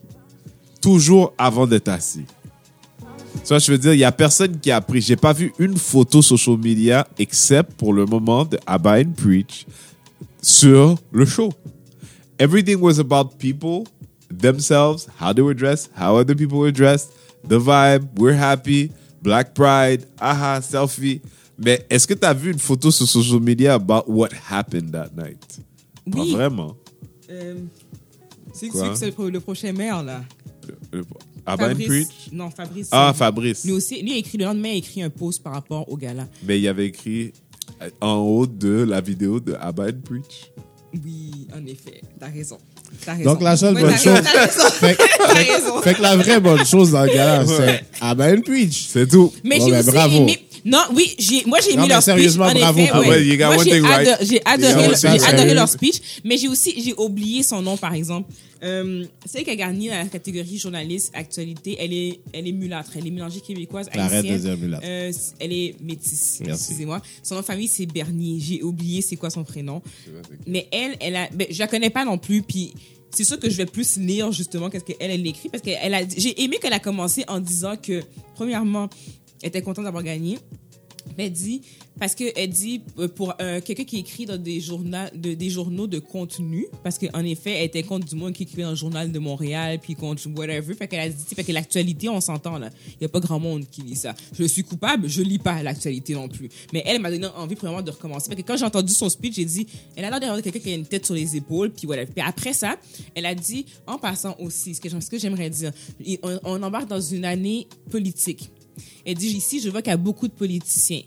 Toujours 0.80 1.32
avant 1.36 1.66
d'être 1.66 1.88
assis. 1.88 2.24
Tu 3.42 3.48
vois, 3.48 3.58
je 3.58 3.70
veux 3.72 3.78
dire, 3.78 3.92
il 3.94 3.98
y 4.00 4.04
a 4.04 4.12
personne 4.12 4.58
qui 4.58 4.70
a 4.70 4.80
pris. 4.80 5.00
J'ai 5.00 5.16
pas 5.16 5.32
vu 5.32 5.52
une 5.58 5.76
photo 5.76 6.22
social 6.22 6.56
media, 6.58 7.06
except 7.18 7.72
pour 7.74 7.92
le 7.92 8.04
moment 8.06 8.44
de 8.44 8.58
Abba 8.66 9.00
and 9.00 9.12
Preach 9.16 9.66
sur 10.40 10.96
le 11.12 11.24
show. 11.26 11.52
Everything 12.38 12.76
was 12.80 12.98
about 13.00 13.36
people, 13.38 13.84
themselves, 14.30 15.08
how 15.20 15.32
they 15.32 15.42
were 15.42 15.54
dressed, 15.54 15.90
how 15.98 16.16
other 16.16 16.34
people 16.36 16.58
were 16.58 16.72
dressed, 16.72 17.10
the 17.46 17.58
vibe, 17.58 18.04
we're 18.16 18.36
happy, 18.38 18.90
Black 19.22 19.54
Pride, 19.54 20.06
aha, 20.18 20.60
selfie. 20.62 21.20
Mais 21.58 21.84
est-ce 21.90 22.06
que 22.06 22.14
tu 22.14 22.24
as 22.24 22.34
vu 22.34 22.52
une 22.52 22.58
photo 22.58 22.90
sur 22.90 23.08
social 23.08 23.40
media 23.40 23.74
about 23.74 24.04
what 24.06 24.28
happened 24.50 24.92
that 24.92 25.10
night? 25.16 25.60
Pas 26.10 26.20
Oui. 26.20 26.32
vraiment. 26.32 26.76
Euh, 27.30 27.56
c'est 28.52 28.68
le, 29.18 29.30
le 29.30 29.40
prochain 29.40 29.72
maire, 29.72 30.02
là. 30.02 30.22
Le- 30.92 30.98
le- 31.00 31.04
and 31.46 31.56
Fabrice. 31.56 31.86
Preach? 31.86 32.32
Non, 32.32 32.50
Fabrice. 32.50 32.88
Ah, 32.92 33.12
Fabrice. 33.14 33.64
Lui 33.64 33.72
aussi, 33.72 34.02
lui 34.02 34.12
a 34.12 34.16
écrit 34.16 34.38
le 34.38 34.44
lendemain, 34.44 34.68
il 34.68 34.74
a 34.74 34.76
écrit 34.76 35.02
un 35.02 35.10
post 35.10 35.42
par 35.42 35.52
rapport 35.54 35.90
au 35.90 35.96
gala. 35.96 36.28
Mais 36.44 36.58
il 36.58 36.62
y 36.62 36.68
avait 36.68 36.86
écrit 36.86 37.32
euh, 37.82 37.90
en 38.00 38.16
haut 38.16 38.46
de 38.46 38.84
la 38.88 39.00
vidéo 39.00 39.40
de 39.40 39.54
Abba 39.54 39.86
and 39.88 40.00
Preach. 40.04 40.50
Oui, 41.04 41.46
en 41.54 41.64
effet, 41.66 42.00
t'as 42.18 42.28
raison. 42.28 42.58
Donc, 43.24 43.42
la 43.42 43.56
seule 43.56 43.74
bonne 43.74 43.96
chose-. 43.96 44.18
Fait, 45.82 45.94
que 45.94 46.02
la 46.02 46.16
vraie 46.16 46.40
bonne 46.40 46.64
chose 46.64 46.90
dans 46.90 47.02
le 47.04 47.14
gars 47.14 47.44
c'est 47.46 47.84
ah 48.00 48.14
ben 48.14 48.42
Preach. 48.42 48.88
C'est 48.92 49.06
tout. 49.06 49.32
Mais 49.44 49.58
Bon, 49.58 49.66
j'ai 49.66 49.72
ben, 49.72 49.80
aussi 49.80 49.90
bravo. 49.90 50.16
aimé. 50.16 50.48
Non, 50.64 50.82
oui, 50.94 51.14
j'ai, 51.18 51.44
moi 51.46 51.58
j'ai 51.60 51.76
mais 51.76 51.86
leur 51.86 52.02
speech. 52.02 52.04
sérieusement, 52.04 52.46
En 52.46 52.52
bravo 52.52 52.80
ouais. 52.80 53.08
ouais, 53.08 53.24
j'ai 53.24 53.80
right. 53.80 54.42
adoré, 54.44 55.54
leur 55.54 55.68
speech. 55.68 55.96
Mais 56.24 56.36
j'ai 56.36 56.48
aussi, 56.48 56.74
j'ai 56.84 56.94
oublié 56.96 57.42
son 57.42 57.62
nom, 57.62 57.76
par 57.76 57.94
exemple. 57.94 58.28
Euh, 58.62 59.04
celle 59.24 59.44
qui 59.44 59.50
a 59.50 59.56
gagné 59.56 59.88
la 59.88 60.06
catégorie 60.06 60.58
journaliste 60.58 61.10
actualité, 61.14 61.76
elle 61.78 61.92
est, 61.92 62.20
elle 62.32 62.48
est 62.48 62.52
mulâtre. 62.52 62.92
Elle 62.96 63.06
est 63.06 63.10
mélangée 63.10 63.40
québécoise, 63.40 63.88
de 63.88 64.22
dire. 64.22 64.80
Euh, 64.82 65.12
elle 65.40 65.52
est 65.52 65.76
métisse. 65.80 66.40
Merci. 66.44 66.64
Excusez-moi. 66.64 67.00
Son 67.22 67.36
nom 67.36 67.40
de 67.40 67.46
famille, 67.46 67.68
c'est 67.68 67.86
Bernier. 67.86 68.38
J'ai 68.40 68.62
oublié 68.62 69.02
c'est 69.02 69.16
quoi 69.16 69.30
son 69.30 69.44
prénom. 69.44 69.82
Mais 70.46 70.68
elle, 70.72 70.96
elle 71.00 71.16
a, 71.16 71.28
ben, 71.30 71.46
je 71.50 71.58
la 71.58 71.66
connais 71.66 71.90
pas 71.90 72.04
non 72.04 72.18
plus, 72.18 72.42
puis 72.42 72.72
c'est 73.10 73.24
sûr 73.24 73.38
que 73.38 73.48
je 73.48 73.56
vais 73.56 73.66
plus 73.66 73.96
lire 73.96 74.32
justement 74.32 74.70
qu'est-ce 74.70 74.84
qu'elle 74.84 75.10
elle 75.10 75.26
écrit 75.26 75.48
parce 75.48 75.62
qu'elle 75.62 75.94
a, 75.94 76.00
j'ai 76.16 76.42
aimé 76.42 76.58
qu'elle 76.60 76.72
a 76.72 76.78
commencé 76.78 77.24
en 77.28 77.40
disant 77.40 77.76
que 77.76 78.02
premièrement, 78.34 78.88
elle 79.42 79.48
était 79.48 79.62
contente 79.62 79.84
d'avoir 79.84 80.02
gagné. 80.02 80.38
Elle 81.18 81.32
dit 81.32 81.62
parce 81.98 82.14
que 82.14 82.24
elle 82.36 82.50
dit 82.50 82.80
pour 83.16 83.34
euh, 83.40 83.60
quelqu'un 83.60 83.82
qui 83.82 83.98
écrit 83.98 84.24
dans 84.24 84.40
des 84.40 84.60
journaux 84.60 84.96
de, 85.14 85.34
des 85.34 85.50
journaux 85.50 85.88
de 85.88 85.98
contenu 85.98 86.66
parce 86.84 86.96
qu'en 86.96 87.24
effet 87.24 87.50
elle 87.58 87.64
était 87.64 87.82
contre 87.82 88.06
du 88.06 88.14
monde 88.14 88.32
qui 88.32 88.44
écrivait 88.44 88.62
dans 88.62 88.70
le 88.70 88.76
journal 88.76 89.10
de 89.10 89.18
Montréal 89.18 89.80
puis 89.82 89.96
contre 89.96 90.22
whatever 90.36 90.74
fait 90.74 90.86
qu'elle 90.86 91.00
a 91.00 91.08
dit 91.08 91.34
fait 91.34 91.42
que 91.42 91.50
l'actualité 91.50 92.08
on 92.08 92.20
s'entend 92.20 92.58
là. 92.58 92.70
Il 93.00 93.02
y 93.02 93.04
a 93.04 93.08
pas 93.08 93.18
grand 93.18 93.40
monde 93.40 93.64
qui 93.68 93.82
lit 93.82 93.96
ça. 93.96 94.14
Je 94.32 94.44
suis 94.44 94.62
coupable 94.62 95.08
je 95.08 95.20
lis 95.22 95.40
pas 95.40 95.60
l'actualité 95.62 96.14
non 96.14 96.28
plus. 96.28 96.48
Mais 96.72 96.84
elle 96.86 97.00
m'a 97.00 97.10
donné 97.10 97.26
envie 97.36 97.56
vraiment 97.56 97.82
de 97.82 97.90
recommencer. 97.90 98.28
Parce 98.28 98.40
que 98.40 98.46
quand 98.46 98.56
j'ai 98.56 98.64
entendu 98.64 98.92
son 98.92 99.08
speech 99.08 99.34
j'ai 99.34 99.44
dit 99.44 99.66
elle 99.96 100.04
a 100.04 100.10
l'air 100.10 100.20
d'avoir 100.20 100.40
quelqu'un 100.40 100.60
qui 100.60 100.70
a 100.70 100.76
une 100.76 100.86
tête 100.86 101.04
sur 101.04 101.16
les 101.16 101.36
épaules 101.36 101.70
puis 101.70 101.86
voilà 101.86 102.06
puis 102.06 102.22
après 102.24 102.52
ça 102.52 102.76
elle 103.16 103.26
a 103.26 103.34
dit 103.34 103.66
en 103.88 103.98
passant 103.98 104.36
aussi 104.38 104.76
ce 104.76 104.80
que 104.80 105.18
j'aimerais 105.18 105.50
dire 105.50 105.72
on 106.44 106.62
embarque 106.62 106.88
dans 106.88 107.00
une 107.00 107.24
année 107.24 107.66
politique 107.90 108.50
elle 109.04 109.16
dit 109.16 109.28
ici, 109.28 109.60
je 109.60 109.68
vois 109.70 109.82
qu'il 109.82 109.90
y 109.90 109.94
a 109.94 109.96
beaucoup 109.96 110.28
de 110.28 110.32
politiciens. 110.32 111.02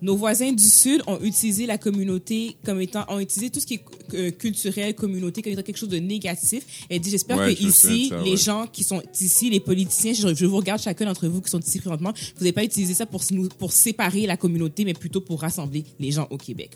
Nos 0.00 0.16
voisins 0.16 0.50
du 0.50 0.64
Sud 0.68 1.00
ont 1.06 1.20
utilisé 1.20 1.64
la 1.64 1.78
communauté 1.78 2.56
comme 2.64 2.80
étant, 2.80 3.04
ont 3.08 3.20
utilisé 3.20 3.50
tout 3.50 3.60
ce 3.60 3.66
qui 3.66 3.74
est 3.74 3.84
euh, 4.14 4.30
culturel, 4.32 4.96
communauté, 4.96 5.42
comme 5.42 5.52
étant 5.52 5.62
quelque 5.62 5.76
chose 5.76 5.88
de 5.90 5.98
négatif. 5.98 6.64
Elle 6.90 6.98
dit, 7.00 7.10
j'espère 7.10 7.38
Ouais, 7.38 7.54
que 7.54 7.62
je 7.62 7.68
ici, 7.68 8.08
ça, 8.08 8.20
les 8.24 8.32
ouais. 8.32 8.36
gens 8.36 8.66
qui 8.66 8.82
sont 8.82 9.00
ici, 9.20 9.48
les 9.48 9.60
politiciens, 9.60 10.12
je, 10.12 10.34
je 10.34 10.44
vous 10.44 10.56
regarde 10.56 10.80
chacun 10.82 11.04
d'entre 11.04 11.28
vous 11.28 11.40
qui 11.40 11.50
sont 11.50 11.60
ici 11.60 11.78
présentement, 11.78 12.12
vous 12.12 12.40
n'avez 12.40 12.50
pas 12.52 12.64
utilisé 12.64 12.94
ça 12.94 13.06
pour, 13.06 13.22
pour 13.60 13.70
séparer 13.72 14.26
la 14.26 14.36
communauté, 14.36 14.84
mais 14.84 14.92
plutôt 14.94 15.20
pour 15.20 15.40
rassembler 15.40 15.84
les 16.00 16.10
gens 16.10 16.26
au 16.30 16.36
Québec. 16.36 16.70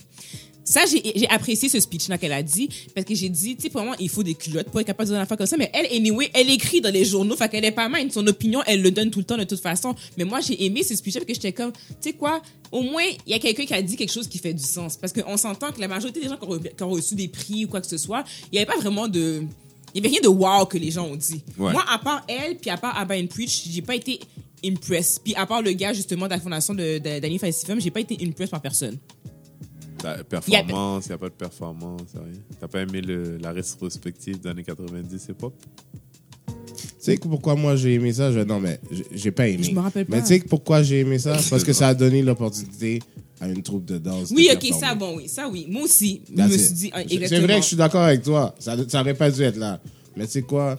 Ça, 0.68 0.82
j'ai 0.84 1.28
apprécié 1.28 1.68
ce 1.68 1.78
speech-là 1.78 2.18
qu'elle 2.18 2.32
a 2.32 2.42
dit, 2.42 2.68
parce 2.92 3.06
que 3.06 3.14
j'ai 3.14 3.28
dit, 3.28 3.54
tu 3.54 3.62
sais, 3.62 3.70
pour 3.70 3.82
moi, 3.82 3.94
il 4.00 4.08
faut 4.08 4.24
des 4.24 4.34
culottes 4.34 4.68
pour 4.68 4.80
être 4.80 4.88
capable 4.88 5.04
de 5.08 5.12
dire 5.12 5.16
une 5.16 5.22
affaire 5.22 5.36
comme 5.36 5.46
ça, 5.46 5.56
mais 5.56 5.70
elle, 5.72 5.86
anyway, 5.96 6.28
elle 6.34 6.50
écrit 6.50 6.80
dans 6.80 6.92
les 6.92 7.04
journaux, 7.04 7.36
fait 7.36 7.48
qu'elle 7.48 7.64
est 7.64 7.70
pas 7.70 7.88
mal, 7.88 8.10
son 8.10 8.26
opinion, 8.26 8.60
elle 8.66 8.82
le 8.82 8.90
donne 8.90 9.12
tout 9.12 9.20
le 9.20 9.24
temps 9.24 9.38
de 9.38 9.44
toute 9.44 9.60
façon. 9.60 9.94
Mais 10.18 10.24
moi, 10.24 10.40
j'ai 10.40 10.64
aimé 10.66 10.82
ce 10.82 10.96
speech-là, 10.96 11.20
parce 11.20 11.28
que 11.28 11.34
j'étais 11.34 11.52
comme, 11.52 11.70
tu 11.72 11.78
sais 12.00 12.12
quoi, 12.14 12.42
au 12.72 12.82
moins, 12.82 13.04
il 13.26 13.30
y 13.30 13.34
a 13.34 13.38
quelqu'un 13.38 13.64
qui 13.64 13.74
a 13.74 13.80
dit 13.80 13.94
quelque 13.96 14.12
chose 14.12 14.26
qui 14.26 14.38
fait 14.38 14.52
du 14.54 14.64
sens. 14.64 14.96
Parce 14.96 15.12
qu'on 15.12 15.36
s'entend 15.36 15.70
que 15.70 15.80
la 15.80 15.86
majorité 15.86 16.20
des 16.20 16.28
gens 16.28 16.36
qui 16.36 16.44
ont, 16.46 16.56
re- 16.56 16.74
qui 16.76 16.82
ont 16.82 16.90
reçu 16.90 17.14
des 17.14 17.28
prix 17.28 17.64
ou 17.64 17.68
quoi 17.68 17.80
que 17.80 17.86
ce 17.86 17.96
soit, 17.96 18.24
il 18.50 18.56
n'y 18.56 18.58
avait 18.58 18.66
pas 18.66 18.78
vraiment 18.78 19.06
de... 19.06 19.42
Il 19.94 20.02
n'y 20.02 20.08
avait 20.08 20.18
rien 20.18 20.20
de 20.20 20.28
wow 20.28 20.66
que 20.66 20.78
les 20.78 20.90
gens 20.90 21.06
ont 21.06 21.16
dit. 21.16 21.42
Ouais. 21.56 21.72
Moi, 21.72 21.84
à 21.88 21.98
part 21.98 22.24
elle, 22.28 22.56
puis 22.56 22.70
à 22.70 22.76
part 22.76 22.98
Abba 22.98 23.16
and 23.16 23.28
Preach, 23.28 23.62
j'ai 23.70 23.82
pas 23.82 23.94
été 23.94 24.18
impressed. 24.64 25.22
Puis 25.24 25.34
à 25.36 25.46
part 25.46 25.62
le 25.62 25.72
gars, 25.72 25.92
justement, 25.94 26.26
de 26.26 26.30
la 26.32 26.40
fondation 26.40 26.74
de, 26.74 26.98
de, 26.98 27.20
d'Annie 27.20 27.38
Fastifem, 27.38 27.80
j'ai 27.80 27.90
pas 27.90 28.00
été 28.00 28.18
impressed 28.20 28.50
par 28.50 28.60
personne. 28.60 28.98
Performance, 30.28 31.06
il 31.06 31.08
n'y 31.08 31.14
a 31.14 31.18
pas 31.18 31.28
de 31.28 31.34
performance, 31.34 32.02
rien. 32.14 32.40
T'as 32.60 32.68
pas 32.68 32.80
aimé 32.82 33.00
le, 33.00 33.38
la 33.38 33.52
rétrospective 33.52 34.40
des 34.40 34.48
années 34.48 34.62
90 34.64 35.26
hip-hop? 35.30 35.54
Tu 36.46 37.12
sais 37.12 37.16
que 37.16 37.28
pourquoi 37.28 37.54
moi 37.54 37.76
j'ai 37.76 37.94
aimé 37.94 38.12
ça? 38.12 38.32
Je- 38.32 38.40
non, 38.40 38.58
mais 38.60 38.80
j'ai- 39.12 39.30
pas 39.30 39.48
aimé. 39.48 39.62
Je 39.62 39.70
me 39.72 39.80
rappelle 39.80 40.06
pas. 40.06 40.16
Mais 40.16 40.22
tu 40.22 40.28
sais 40.28 40.40
que 40.40 40.48
pourquoi 40.48 40.82
j'ai 40.82 41.00
aimé 41.00 41.18
ça? 41.18 41.36
Parce 41.50 41.64
que 41.64 41.72
ça 41.72 41.88
a 41.88 41.94
donné 41.94 42.22
l'opportunité 42.22 43.00
à 43.40 43.48
une 43.48 43.62
troupe 43.62 43.84
de 43.84 43.98
danse. 43.98 44.30
Oui, 44.34 44.48
de 44.48 44.54
ok, 44.54 44.60
performer. 44.60 44.86
ça, 44.86 44.94
bon, 44.94 45.16
oui, 45.16 45.28
ça, 45.28 45.48
oui. 45.48 45.66
Moi 45.70 45.82
aussi, 45.82 46.22
je 46.28 46.42
me 46.42 46.48
suis 46.48 46.72
dit, 46.72 46.90
ah, 46.92 46.98
C'est- 47.06 47.14
exactement. 47.14 47.28
C'est 47.28 47.46
vrai 47.46 47.54
que 47.56 47.62
je 47.62 47.66
suis 47.68 47.76
d'accord 47.76 48.02
avec 48.02 48.22
toi. 48.22 48.54
Ça, 48.58 48.76
ça 48.88 49.00
aurait 49.00 49.14
pas 49.14 49.30
dû 49.30 49.42
être 49.42 49.56
là. 49.56 49.80
Mais 50.16 50.26
tu 50.26 50.32
sais 50.32 50.42
quoi? 50.42 50.76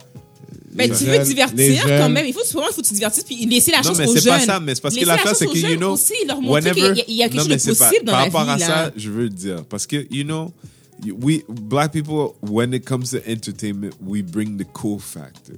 Ben, 0.74 0.90
les 0.90 0.96
tu 0.96 1.04
veux 1.04 1.18
divertir 1.18 1.84
quand 1.86 2.08
même. 2.10 2.26
Il 2.26 2.32
faut, 2.32 2.44
souvent, 2.44 2.64
il 2.70 2.74
faut 2.74 2.82
que 2.82 2.86
tu 2.86 2.94
divertisses 2.94 3.24
puis 3.24 3.46
laisser 3.46 3.70
la 3.70 3.78
Non, 3.78 3.84
chance 3.84 3.98
mais 3.98 4.06
aux 4.06 4.14
c'est 4.14 4.20
jeunes. 4.20 4.32
pas 4.34 4.40
ça, 4.40 4.60
mais 4.60 4.74
c'est 4.74 4.80
parce 4.82 4.94
que 4.94 5.00
la 5.04 5.16
l'affaire, 5.16 5.34
c'est 5.36 5.46
que, 5.46 5.58
you 5.58 5.76
know, 5.76 5.92
aussi, 5.92 6.12
leur 6.26 6.40
montrer 6.40 6.70
qu'il 6.72 6.82
y 6.82 6.86
a- 6.86 7.04
il 7.08 7.14
y 7.16 7.22
a 7.22 7.28
quelque 7.28 7.36
non, 7.36 7.40
chose 7.42 7.48
mais 7.48 7.54
de 7.56 7.60
c'est 7.60 7.78
pas- 7.78 7.88
possible 7.88 8.04
dans 8.06 8.12
par 8.12 8.20
la 8.20 8.24
rapport 8.26 8.44
vie, 8.44 8.50
à 8.50 8.56
là. 8.58 8.66
ça, 8.86 8.92
je 8.96 9.10
veux 9.10 9.28
dire. 9.30 9.64
Parce 9.64 9.86
que, 9.86 10.06
you 10.14 10.24
know, 10.24 10.52
we, 11.22 11.40
black 11.48 11.92
people, 11.92 12.28
when 12.42 12.72
it 12.74 12.84
comes 12.84 13.04
to 13.10 13.18
entertainment, 13.28 13.90
we 14.04 14.22
bring 14.22 14.56
the 14.58 14.66
cool 14.72 15.00
factor. 15.00 15.56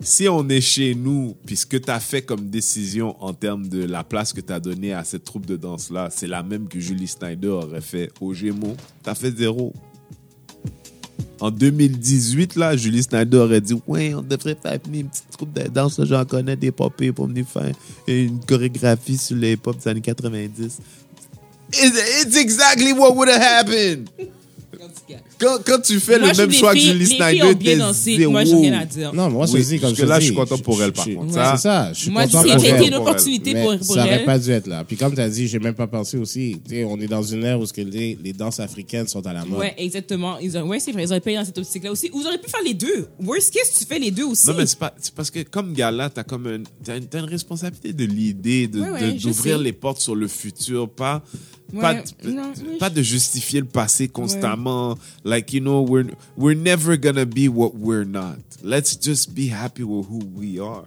Si 0.00 0.28
on 0.28 0.46
est 0.50 0.60
chez 0.60 0.94
nous, 0.94 1.34
puis 1.46 1.56
ce 1.56 1.64
que 1.64 1.78
tu 1.78 1.90
as 1.90 2.00
fait 2.00 2.20
comme 2.20 2.50
décision 2.50 3.16
en 3.24 3.32
termes 3.32 3.66
de 3.66 3.82
la 3.84 4.04
place 4.04 4.32
que 4.34 4.42
tu 4.42 4.52
as 4.52 4.60
donnée 4.60 4.92
à 4.92 5.04
cette 5.04 5.24
troupe 5.24 5.46
de 5.46 5.56
danse-là, 5.56 6.10
c'est 6.14 6.26
la 6.26 6.42
même 6.42 6.68
que 6.68 6.78
Julie 6.78 7.06
Snyder 7.08 7.48
aurait 7.48 7.80
fait 7.80 8.10
au 8.20 8.34
Gémeaux, 8.34 8.76
tu 9.02 9.08
as 9.08 9.14
fait 9.14 9.34
zéro. 9.34 9.72
En 11.40 11.50
2018, 11.50 12.56
là, 12.56 12.76
Julie 12.76 13.02
Snyder 13.02 13.36
aurait 13.38 13.60
dit 13.60 13.74
Ouais, 13.86 14.14
on 14.14 14.22
devrait 14.22 14.56
faire 14.60 14.78
une 14.92 15.08
petite 15.08 15.30
troupe 15.30 15.52
de 15.52 15.68
danse. 15.68 16.00
J'en 16.04 16.24
connais 16.24 16.56
des 16.56 16.70
popées 16.70 17.12
pour 17.12 17.26
venir 17.26 17.46
faire 17.46 17.72
une 18.06 18.40
chorégraphie 18.40 19.18
sur 19.18 19.36
les 19.36 19.52
hip-hop 19.52 19.76
des 19.76 19.88
années 19.88 20.00
90. 20.00 20.78
It's, 21.72 22.22
it's 22.22 22.36
exactly 22.36 22.92
what 22.92 23.14
would 23.14 23.28
have 23.28 23.42
happened. 23.42 24.08
Quand, 25.38 25.58
quand 25.64 25.80
tu 25.82 25.98
fais 26.00 26.18
Moi, 26.18 26.30
le 26.32 26.36
même 26.36 26.52
choix 26.52 26.70
que 26.72 26.76
les 26.76 26.80
filles- 26.82 26.92
Julie 26.92 26.98
les 27.00 27.06
filles 27.06 27.16
ont 27.22 27.26
Snyder, 27.26 27.54
bien 27.54 27.72
t'es 27.72 27.78
dansé. 27.78 28.16
zéro. 28.16 28.32
Moi, 28.32 28.44
j'ai 28.44 28.56
rien 28.56 28.78
à 28.80 28.84
dire. 28.84 29.14
Non, 29.14 29.30
moi, 29.30 29.46
je 29.46 29.52
Oui, 29.52 29.64
comme 29.78 29.80
parce 29.80 29.92
que 29.94 30.02
là, 30.06 30.20
je 30.20 30.24
suis 30.26 30.34
content 30.34 30.58
pour 30.58 30.82
elle, 30.82 30.92
par 30.92 31.08
je- 31.08 31.14
contre. 31.14 31.26
ouais, 31.28 31.32
Ça- 31.34 31.52
C'est 31.56 31.62
ça, 31.62 31.92
je 31.92 32.00
suis 32.00 32.10
Moi, 32.10 32.22
content 32.26 32.42
si 32.42 32.50
pour 32.50 32.60
c'était 32.60 32.76
elle. 32.76 32.86
une 32.88 32.94
opportunité 32.94 33.54
pour, 33.54 33.76
pour 33.78 33.94
ça 33.94 34.00
aurait 34.04 34.10
elle. 34.20 34.24
pas 34.24 34.38
dû 34.38 34.50
être 34.50 34.66
là. 34.66 34.84
Puis 34.84 34.96
comme 34.96 35.14
tu 35.14 35.20
as 35.20 35.28
dit, 35.28 35.48
j'ai 35.48 35.58
même 35.58 35.74
pas 35.74 35.86
pensé 35.86 36.16
aussi. 36.18 36.60
On 36.86 37.00
est 37.00 37.06
dans 37.06 37.22
une 37.22 37.44
ère 37.44 37.58
où 37.60 37.66
ce 37.66 37.72
que 37.72 37.80
les, 37.80 38.18
les 38.22 38.32
danses 38.32 38.60
africaines 38.60 39.08
sont 39.08 39.26
à 39.26 39.32
la 39.32 39.44
mode. 39.44 39.60
Ouais, 39.60 39.74
exactement. 39.78 40.38
Ils 40.38 40.56
auraient, 40.56 40.66
ouais, 40.68 40.80
c'est 40.80 40.92
vrai. 40.92 41.04
Ils 41.04 41.08
auraient 41.10 41.20
payé 41.20 41.36
dans 41.36 41.44
cette 41.44 41.58
optique-là 41.58 41.92
aussi. 41.92 42.10
Ou 42.12 42.18
Vous 42.20 42.26
auriez 42.26 42.38
pu 42.38 42.50
faire 42.50 42.62
les 42.64 42.74
deux. 42.74 43.06
Worst 43.24 43.52
case, 43.52 43.70
tu 43.78 43.84
fais 43.84 43.98
les 43.98 44.10
deux 44.10 44.24
aussi. 44.24 44.46
Non, 44.46 44.54
mais 44.56 44.66
c'est 44.66 44.78
pas, 44.78 44.94
c'est 45.00 45.14
parce 45.14 45.30
que 45.30 45.40
comme 45.42 45.72
gala, 45.72 46.10
t'as 46.10 46.24
comme 46.24 46.46
un, 46.46 46.62
t'as 46.84 46.96
une, 46.98 47.06
t'as 47.06 47.20
une 47.20 47.24
responsabilité 47.26 47.92
de 47.92 48.04
l'idée, 48.04 48.66
de, 48.68 48.80
Ouais, 48.80 48.90
ouais, 48.90 49.12
de- 49.12 49.18
je 49.18 49.24
d'ouvrir 49.28 49.58
les 49.58 49.72
portes 49.72 50.00
sur 50.00 50.14
le 50.14 50.28
futur, 50.28 50.88
pas, 50.88 51.22
Ouais, 51.72 51.80
pas, 51.80 51.94
de, 51.94 52.30
non, 52.30 52.52
oui, 52.58 52.78
pas 52.78 52.90
de 52.90 53.02
justifier 53.02 53.60
le 53.60 53.66
passé 53.66 54.08
constamment. 54.08 54.96
Like, 55.24 55.52
you 55.52 55.60
know, 55.60 55.84
we're, 55.84 56.06
we're 56.36 56.56
never 56.56 56.96
gonna 56.96 57.24
be 57.24 57.48
what 57.48 57.72
we're 57.74 58.04
not. 58.06 58.36
Let's 58.62 58.96
just 59.00 59.34
be 59.34 59.50
happy 59.50 59.82
with 59.82 60.06
who 60.08 60.20
we 60.34 60.60
are. 60.60 60.84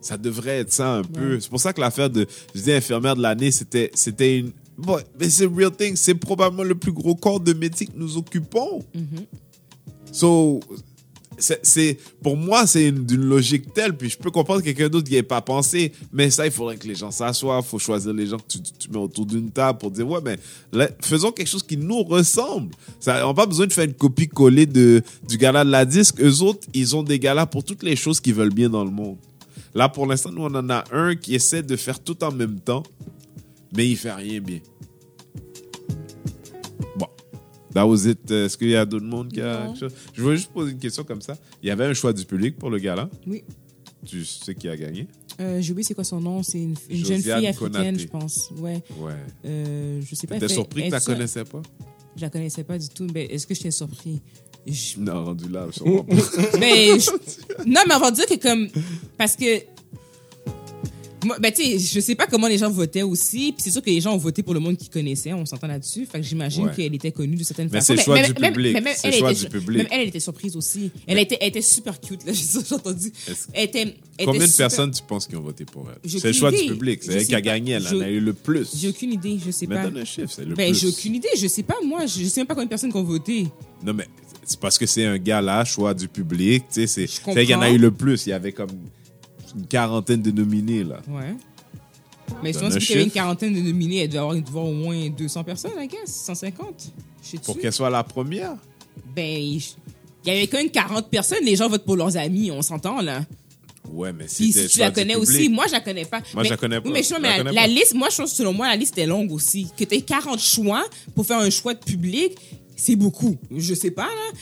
Ça 0.00 0.16
devrait 0.16 0.60
être 0.60 0.72
ça 0.72 0.94
un 0.94 1.02
peu. 1.04 1.38
C'est 1.40 1.50
pour 1.50 1.60
ça 1.60 1.74
que 1.74 1.80
l'affaire 1.80 2.08
de, 2.08 2.26
je 2.54 2.62
dis 2.62 2.72
infirmière 2.72 3.14
de 3.16 3.22
l'année, 3.22 3.50
c'était, 3.50 3.90
c'était 3.94 4.38
une, 4.38 4.52
bon, 4.78 4.98
mais 5.18 5.28
c'est 5.28 5.44
real 5.44 5.70
thing. 5.70 5.94
C'est 5.94 6.14
probablement 6.14 6.64
le 6.64 6.74
plus 6.74 6.92
gros 6.92 7.14
corps 7.14 7.40
de 7.40 7.52
métier 7.52 7.86
que 7.86 7.96
nous 7.96 8.16
occupons. 8.16 8.82
So, 10.10 10.60
c'est, 11.40 11.98
pour 12.22 12.36
moi, 12.36 12.66
c'est 12.66 12.88
une- 12.88 13.04
d'une 13.04 13.24
logique 13.24 13.72
telle, 13.74 13.96
puis 13.96 14.08
je 14.10 14.16
peux 14.18 14.30
comprendre 14.30 14.60
que 14.60 14.66
quelqu'un 14.66 14.88
d'autre 14.88 15.10
n'y 15.10 15.16
ait 15.16 15.22
pas 15.22 15.40
pensé, 15.40 15.92
mais 16.12 16.30
ça, 16.30 16.46
il 16.46 16.52
faudrait 16.52 16.76
que 16.76 16.86
les 16.86 16.94
gens 16.94 17.10
s'assoient, 17.10 17.60
il 17.64 17.66
faut 17.68 17.78
choisir 17.78 18.12
les 18.12 18.26
gens 18.26 18.36
que 18.36 18.46
tu, 18.48 18.58
tu 18.60 18.90
mets 18.90 18.98
autour 18.98 19.26
d'une 19.26 19.50
table 19.50 19.78
pour 19.78 19.90
dire, 19.90 20.06
ouais, 20.08 20.20
mais 20.24 20.38
faisons 21.00 21.32
quelque 21.32 21.48
chose 21.48 21.62
qui 21.62 21.76
nous 21.76 22.02
ressemble. 22.02 22.70
Ça, 23.00 23.24
on 23.24 23.28
n'a 23.28 23.34
pas 23.34 23.46
besoin 23.46 23.66
de 23.66 23.72
faire 23.72 23.84
une 23.84 23.94
copie-collée 23.94 24.66
de, 24.66 25.02
du 25.28 25.36
gala 25.38 25.64
de 25.64 25.70
la 25.70 25.84
disque. 25.84 26.20
Eux 26.20 26.42
autres, 26.42 26.66
ils 26.74 26.94
ont 26.94 27.02
des 27.02 27.18
galas 27.18 27.46
pour 27.46 27.64
toutes 27.64 27.82
les 27.82 27.96
choses 27.96 28.20
qu'ils 28.20 28.34
veulent 28.34 28.54
bien 28.54 28.68
dans 28.68 28.84
le 28.84 28.90
monde. 28.90 29.16
Là, 29.74 29.88
pour 29.88 30.06
l'instant, 30.06 30.30
nous, 30.32 30.42
on 30.42 30.54
en 30.54 30.68
a 30.70 30.84
un 30.92 31.14
qui 31.14 31.34
essaie 31.34 31.62
de 31.62 31.76
faire 31.76 32.00
tout 32.00 32.22
en 32.24 32.32
même 32.32 32.58
temps, 32.60 32.82
mais 33.76 33.88
il 33.88 33.96
fait 33.96 34.12
rien 34.12 34.40
bien. 34.40 34.58
That 37.74 37.86
was 37.86 38.06
it. 38.08 38.30
Euh, 38.30 38.46
Est-ce 38.46 38.56
qu'il 38.58 38.68
y 38.70 38.76
a 38.76 38.84
d'autres 38.84 39.06
monde 39.06 39.30
qui 39.32 39.40
a 39.40 39.64
Non. 39.64 39.72
quelque 39.72 39.80
chose? 39.80 39.92
Je 40.14 40.22
voulais 40.22 40.36
juste 40.36 40.50
poser 40.52 40.72
une 40.72 40.78
question 40.78 41.04
comme 41.04 41.22
ça. 41.22 41.36
Il 41.62 41.68
y 41.68 41.70
avait 41.70 41.84
un 41.84 41.94
choix 41.94 42.12
du 42.12 42.24
public 42.24 42.56
pour 42.58 42.70
le 42.70 42.78
gala. 42.78 43.08
Oui. 43.26 43.44
Tu 44.06 44.24
sais 44.24 44.54
qui 44.54 44.68
a 44.68 44.76
gagné? 44.76 45.06
Euh, 45.40 45.60
J'ai 45.60 45.72
oublié 45.72 45.84
c'est 45.86 45.94
quoi 45.94 46.04
son 46.04 46.20
nom. 46.20 46.42
C'est 46.42 46.58
une, 46.58 46.74
une 46.88 47.04
jeune 47.04 47.20
fille 47.22 47.32
africaine, 47.32 47.54
Konaté. 47.72 47.98
je 47.98 48.08
pense. 48.08 48.50
Ouais. 48.58 48.82
Ouais. 48.98 49.12
Euh, 49.46 50.00
je 50.08 50.14
sais 50.14 50.26
pas. 50.26 50.34
T'étais 50.38 50.52
surpris 50.54 50.82
que 50.82 50.86
tu 50.86 50.92
la 50.92 51.00
connaissais 51.00 51.44
pas? 51.44 51.62
Je 52.16 52.22
la 52.22 52.30
connaissais 52.30 52.64
pas 52.64 52.78
du 52.78 52.88
tout. 52.88 53.06
Mais 53.14 53.26
est-ce 53.26 53.46
que 53.46 53.54
j'étais 53.54 53.70
surpris? 53.70 54.20
Je- 54.66 54.98
Non, 54.98 55.24
rendu 55.24 55.48
là, 55.48 55.66
sûrement 55.70 56.02
pas. 56.04 56.14
Mais 56.58 56.98
je- 56.98 57.10
non, 57.66 57.80
mais 57.88 57.94
on 57.94 58.00
va 58.00 58.10
dire 58.10 58.26
que 58.26 58.34
comme 58.36 58.68
parce 59.16 59.36
que 59.36 59.60
moi, 61.24 61.38
ben 61.40 61.52
tu 61.52 61.62
sais, 61.62 61.78
je 61.78 62.00
sais 62.00 62.14
pas 62.14 62.26
comment 62.26 62.46
les 62.48 62.58
gens 62.58 62.70
votaient 62.70 63.02
aussi, 63.02 63.52
puis 63.52 63.62
c'est 63.62 63.70
sûr 63.70 63.82
que 63.82 63.90
les 63.90 64.00
gens 64.00 64.14
ont 64.14 64.18
voté 64.18 64.42
pour 64.42 64.54
le 64.54 64.60
monde 64.60 64.76
qu'ils 64.76 64.90
connaissaient, 64.90 65.32
on 65.32 65.44
s'entend 65.46 65.66
là-dessus. 65.66 66.06
Fait 66.06 66.20
que 66.20 66.26
j'imagine 66.26 66.66
Ouais. 66.66 66.72
qu'elle 66.74 66.94
était 66.94 67.12
connue 67.12 67.36
de 67.36 67.44
certaines 67.44 67.68
Mais 67.72 67.78
façons. 67.80 67.86
c'est 67.88 67.96
le 67.96 68.02
choix 68.02 68.22
du 68.22 68.34
public. 68.34 68.74
même 68.74 68.86
elle 69.02 69.10
le 69.12 69.16
choix 69.18 69.32
était- 69.32 69.40
du 69.44 69.48
public. 69.48 69.78
Même 69.78 69.86
elle, 69.90 70.00
elle 70.02 70.08
était 70.08 70.20
surprise 70.20 70.56
aussi. 70.56 70.90
Elle 71.06 71.18
était, 71.18 71.38
elle 71.40 71.48
était 71.48 71.62
super 71.62 72.00
cute 72.00 72.24
là, 72.26 72.32
j'ai 72.34 72.74
entendu. 72.74 73.12
Elle 73.52 73.64
était, 73.64 73.80
elle 74.18 74.26
Combien 74.26 74.34
était 74.40 74.46
de 74.46 74.50
super- 74.50 74.68
personnes 74.68 74.90
tu 74.92 75.02
penses 75.02 75.26
qui 75.26 75.36
ont 75.36 75.42
voté 75.42 75.64
pour 75.64 75.86
elle? 75.90 76.10
C'est 76.10 76.24
le 76.28 76.32
choix 76.32 76.50
du 76.50 76.58
public. 76.66 77.00
C'est 77.02 77.12
elle 77.14 77.26
qui 77.26 77.34
a 77.34 77.40
gagné. 77.40 77.72
Elle 77.72 77.86
en 77.88 78.00
a 78.00 78.08
eu 78.08 78.20
le 78.20 78.32
plus. 78.32 78.68
J'ai 78.76 78.88
aucune 78.88 79.12
idée, 79.12 79.38
je 79.44 79.50
sais 79.50 79.66
Mais 79.66 79.76
pas. 79.76 79.84
donne 79.84 79.98
un 79.98 80.04
chiffre, 80.04 80.30
c'est 80.34 80.44
le 80.44 80.54
Ben 80.54 80.70
plus. 80.70 80.80
j'ai 80.80 80.86
aucune 80.88 81.14
idée, 81.14 81.28
je 81.36 81.46
sais 81.46 81.62
pas 81.62 81.76
moi, 81.84 82.06
je 82.06 82.24
sais 82.24 82.40
même 82.40 82.46
pas 82.46 82.54
combien 82.54 82.66
de 82.66 82.70
personnes 82.70 82.90
qui 82.92 82.96
ont 82.98 83.02
voté. 83.02 83.46
Non, 83.84 83.92
mais 83.94 84.06
c'est 84.44 84.58
parce 84.60 84.76
que 84.78 84.86
c'est 84.86 85.04
un 85.04 85.16
gala, 85.18 85.64
choix 85.64 85.94
du 85.94 86.08
public. 86.08 86.64
Tu 86.72 86.86
sais, 86.86 87.06
c'est. 87.06 87.06
Qu'il 87.34 87.48
y 87.50 87.54
en 87.54 87.60
a 87.62 87.70
eu 87.70 87.78
le 87.78 87.90
plus. 87.90 88.26
Il 88.26 88.30
y 88.30 88.32
avait 88.32 88.52
comme 88.52 88.70
une 89.56 89.66
quarantaine 89.66 90.22
de 90.22 90.30
nominés, 90.30 90.84
là. 90.84 91.00
Ouais. 91.08 91.34
Mais 92.42 92.52
pense 92.52 92.74
un 92.74 92.78
qu'il 92.78 92.90
y 92.90 92.92
avait 92.94 93.04
une 93.04 93.10
quarantaine 93.10 93.54
de 93.54 93.60
nominés, 93.60 93.98
elle 94.02 94.08
devait 94.08 94.18
avoir, 94.18 94.36
il 94.36 94.42
devait 94.42 94.50
avoir 94.58 94.66
au 94.66 94.74
moins 94.74 95.08
200 95.08 95.44
personnes, 95.44 95.72
I 95.78 95.88
guess, 95.88 96.06
150. 96.26 96.92
Je 97.22 97.28
sais 97.28 97.38
Pour 97.38 97.58
qu'elle 97.58 97.72
soit 97.72 97.90
la 97.90 98.04
première? 98.04 98.54
Ben, 99.14 99.40
il 99.42 99.62
y 100.26 100.30
avait 100.30 100.46
quand 100.46 100.58
même 100.58 100.70
40 100.70 101.08
personnes, 101.08 101.44
les 101.44 101.56
gens 101.56 101.68
votent 101.68 101.84
pour 101.84 101.96
leurs 101.96 102.16
amis, 102.16 102.50
on 102.50 102.62
s'entend 102.62 103.00
là. 103.00 103.24
Ouais, 103.90 104.12
mais 104.12 104.28
si 104.28 104.52
tu 104.52 104.78
la 104.78 104.90
connais 104.92 105.16
aussi, 105.16 105.48
moi 105.48 105.64
je 105.66 105.72
la 105.72 105.80
connais 105.80 106.04
pas. 106.04 106.20
Moi, 106.34 106.44
je 106.44 106.50
la 106.50 106.56
connais 106.56 106.80
pas. 106.80 106.86
Oui, 106.88 106.92
mais, 106.94 107.02
je- 107.02 107.20
mais 107.20 107.42
la 107.52 107.66
liste, 107.66 107.94
moi 107.94 108.08
je 108.10 108.16
trouve 108.18 108.28
selon 108.28 108.52
moi 108.52 108.68
la 108.68 108.76
liste 108.76 108.96
est 108.98 109.06
longue 109.06 109.32
aussi. 109.32 109.66
Que 109.76 109.82
tu 109.84 110.00
40 110.00 110.38
choix 110.38 110.84
pour 111.14 111.26
faire 111.26 111.38
un 111.38 111.50
choix 111.50 111.74
de 111.74 111.80
public, 111.80 112.36
c'est 112.76 112.94
beaucoup. 112.94 113.36
Je 113.56 113.74
sais 113.74 113.90
pas 113.90 114.04
là. 114.06 114.38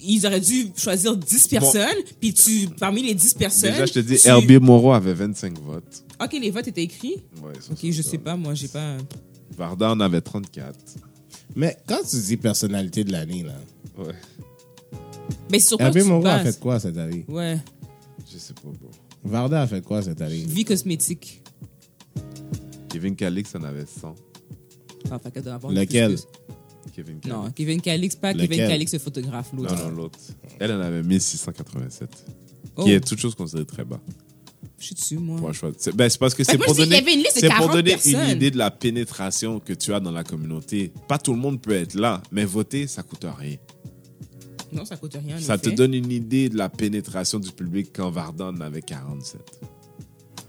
Ils 0.00 0.26
auraient 0.26 0.40
dû 0.40 0.68
choisir 0.76 1.16
10 1.16 1.48
personnes, 1.48 2.02
puis 2.20 2.32
tu 2.34 2.68
parmi 2.78 3.02
les 3.02 3.14
10 3.14 3.34
personnes. 3.34 3.70
Déjà, 3.72 3.86
je 3.86 3.92
te 3.94 3.98
dis, 4.00 4.18
tu- 4.18 4.28
Herbie 4.28 4.58
Moreau 4.58 4.92
avait 4.92 5.14
25 5.14 5.58
votes. 5.60 6.04
OK, 6.22 6.32
les 6.40 6.50
votes 6.50 6.68
étaient 6.68 6.82
écrits? 6.82 7.16
Ouais, 7.42 7.52
ça, 7.60 7.72
OK, 7.72 7.78
je 7.90 8.02
ça. 8.02 8.10
sais 8.10 8.18
pas, 8.18 8.36
moi 8.36 8.54
j'ai 8.54 8.68
pas 8.68 8.96
Varda 9.56 9.90
en 9.92 10.00
avait 10.00 10.20
34. 10.20 10.78
Mais 11.54 11.76
quand 11.86 12.00
tu 12.08 12.16
dis 12.16 12.36
personnalité 12.36 13.04
de 13.04 13.12
l'année, 13.12 13.42
là, 13.42 13.54
Ouais. 13.98 14.12
Mais 15.50 15.58
sur 15.60 15.78
quoi 15.78 15.90
tu 15.90 16.02
Moreau 16.02 16.26
a 16.26 16.40
fait 16.40 16.60
quoi 16.60 16.78
cette 16.80 16.98
année? 16.98 17.24
Ouais, 17.28 17.58
Je 18.30 18.36
sais 18.38 18.52
pas, 18.54 18.62
bon. 18.64 18.90
Varda 19.24 19.62
a 19.62 19.66
fait 19.66 19.82
quoi 19.82 20.02
cette 20.02 20.20
année? 20.20 20.44
vie 20.46 20.64
cosmétique. 20.64 21.42
Kevin 22.88 23.16
Calix 23.16 23.54
en 23.54 23.62
avait 23.64 23.86
100. 23.86 24.14
Ah, 25.10 25.18
fait 25.18 25.30
qu'elle 25.30 25.42
doit 25.44 25.54
avoir 25.54 25.72
Lequel? 25.72 26.12
plus 26.14 26.22
que- 26.22 26.28
Kevin 26.96 27.20
Calix. 27.20 27.36
Non, 27.36 27.50
Kevin 27.50 27.80
Calix, 27.82 28.16
pas 28.16 28.32
Kevin? 28.32 28.56
Calix, 28.68 28.92
le 28.94 28.98
photographe, 28.98 29.50
l'autre. 29.54 29.74
Non, 29.76 29.90
non, 29.90 29.96
l'autre. 29.96 30.18
Elle 30.58 30.72
en 30.72 30.80
avait 30.80 31.02
1687. 31.02 32.08
Oh, 32.76 32.84
Qui 32.84 32.92
est 32.92 33.00
toute 33.06 33.18
chose 33.20 33.34
considérée 33.34 33.66
très 33.66 33.84
bas. 33.84 34.00
je 34.78 34.86
suis 34.86 34.94
dessus, 34.94 35.18
moi. 35.18 35.52
C'est 35.76 35.94
ben, 35.94 36.08
c'est 36.08 36.18
parce 36.18 36.34
que 36.34 36.42
Ben, 36.42 36.52
c'est 36.52 36.58
pour 36.58 36.74
donner, 36.74 36.98
une 36.98 37.22
pour 37.22 37.40
40 37.42 37.72
donner 37.72 37.90
personnes. 37.90 38.14
une 38.14 38.36
idée 38.36 38.50
de 38.50 38.56
la 38.56 38.70
pénétration 38.70 39.60
que 39.60 39.74
tu 39.74 39.92
as 39.92 40.00
dans 40.00 40.10
la 40.10 40.24
communauté. 40.24 40.90
Pas 41.06 41.18
tout 41.18 41.34
le 41.34 41.38
monde 41.38 41.60
peut 41.60 41.72
être 41.74 41.94
là, 41.94 42.22
mais 42.32 42.46
voter, 42.46 42.86
ça 42.86 43.02
coûte 43.02 43.26
rien. 43.38 43.56
Non, 44.72 44.86
ça 44.86 44.96
coûte 44.96 45.16
rien. 45.22 45.36
en 45.36 45.40
Ça 45.40 45.58
te 45.58 45.68
donne 45.68 45.92
une 45.92 46.10
idée 46.10 46.48
de 46.48 46.56
la 46.56 46.70
pénétration 46.70 47.38
du 47.38 47.52
public 47.52 47.90
quand 47.94 48.10
Vardan 48.10 48.56
en 48.56 48.60
avait 48.62 48.82
47. 48.82 49.40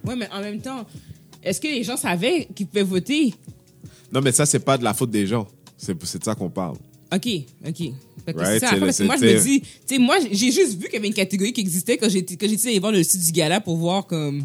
Ouais, 0.05 0.15
mais 0.15 0.29
en 0.31 0.39
même 0.39 0.61
temps, 0.61 0.85
est-ce 1.43 1.59
que 1.59 1.67
les 1.67 1.83
gens 1.83 1.97
savaient 1.97 2.47
qu'ils 2.55 2.67
pouvaient 2.67 2.83
voter? 2.83 3.33
Non, 4.13 4.21
mais 4.21 4.31
ça, 4.31 4.45
c'est 4.45 4.59
pas 4.59 4.77
de 4.77 4.83
la 4.85 4.93
faute 4.93 5.11
des 5.11 5.27
gens. 5.27 5.47
C'est 5.77 6.03
c'est 6.05 6.19
de 6.19 6.23
ça 6.23 6.35
qu'on 6.35 6.49
parle. 6.49 6.77
OK, 7.13 7.27
OK. 7.65 7.91
Right, 8.35 8.59
c'est 8.59 8.67
ça. 8.67 8.75
Parce 8.77 8.97
que 8.97 9.03
moi, 9.03 9.15
je 9.17 9.25
me 9.25 9.41
dis, 9.41 9.61
tu 9.61 9.67
sais, 9.85 9.97
moi, 9.97 10.17
j'ai 10.29 10.51
juste 10.51 10.77
vu 10.77 10.85
qu'il 10.85 10.95
y 10.95 10.97
avait 10.97 11.07
une 11.07 11.13
catégorie 11.13 11.53
qui 11.53 11.61
existait 11.61 11.97
quand 11.97 12.09
j'étais 12.09 12.35
quand 12.35 12.47
j'étais 12.49 12.69
allé 12.69 12.79
voir 12.79 12.91
le 12.91 13.03
site 13.03 13.23
du 13.23 13.31
gala 13.31 13.61
pour 13.61 13.77
voir 13.77 14.05
comme, 14.05 14.43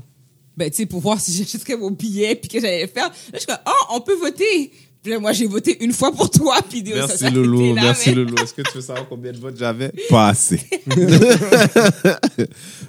ben, 0.57 0.71
tu 0.71 0.77
sais, 0.77 0.87
pour 0.87 1.01
voir 1.01 1.21
si 1.21 1.33
j'achèterais 1.33 1.77
mon 1.77 1.91
billet 1.91 2.37
puis 2.37 2.49
que 2.49 2.61
j'allais 2.61 2.87
faire. 2.87 3.09
Là, 3.09 3.15
je 3.33 3.39
suis 3.39 3.47
comme, 3.47 3.57
oh, 3.67 3.95
on 3.97 4.01
peut 4.01 4.15
voter. 4.15 4.71
Puis 5.03 5.11
là, 5.11 5.19
moi, 5.19 5.33
j'ai 5.33 5.47
voté 5.47 5.83
une 5.83 5.93
fois 5.93 6.13
pour 6.13 6.31
toi. 6.31 6.59
Puis 6.69 6.85
ça 6.87 6.95
Merci 6.95 7.19
s'arrêtait 7.19 7.37
Loulou, 7.37 7.75
là, 7.75 7.83
merci 7.83 8.11
mais- 8.11 8.15
Loulou. 8.15 8.37
Est-ce 8.41 8.55
que 8.55 8.63
tu 8.63 8.77
veux 8.77 8.81
savoir 8.81 9.09
combien 9.09 9.33
de 9.33 9.39
votes 9.39 9.59
j'avais? 9.59 9.93
Pas 10.09 10.29
assez. 10.29 10.61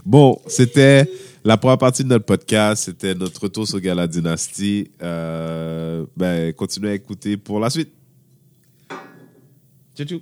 bon, 0.05 0.37
c'était 0.45 1.09
la 1.43 1.57
première 1.57 1.79
partie 1.79 2.03
de 2.03 2.09
notre 2.09 2.25
podcast. 2.25 2.83
C'était 2.85 3.15
notre 3.15 3.41
retour 3.41 3.67
sur 3.67 3.79
Gala 3.79 4.05
Dynasty. 4.05 4.91
Euh, 5.01 6.05
ben, 6.15 6.53
continuez 6.53 6.91
à 6.91 6.93
écouter 6.93 7.37
pour 7.37 7.59
la 7.59 7.71
suite. 7.71 7.89
Did 9.95 10.11
you 10.11 10.21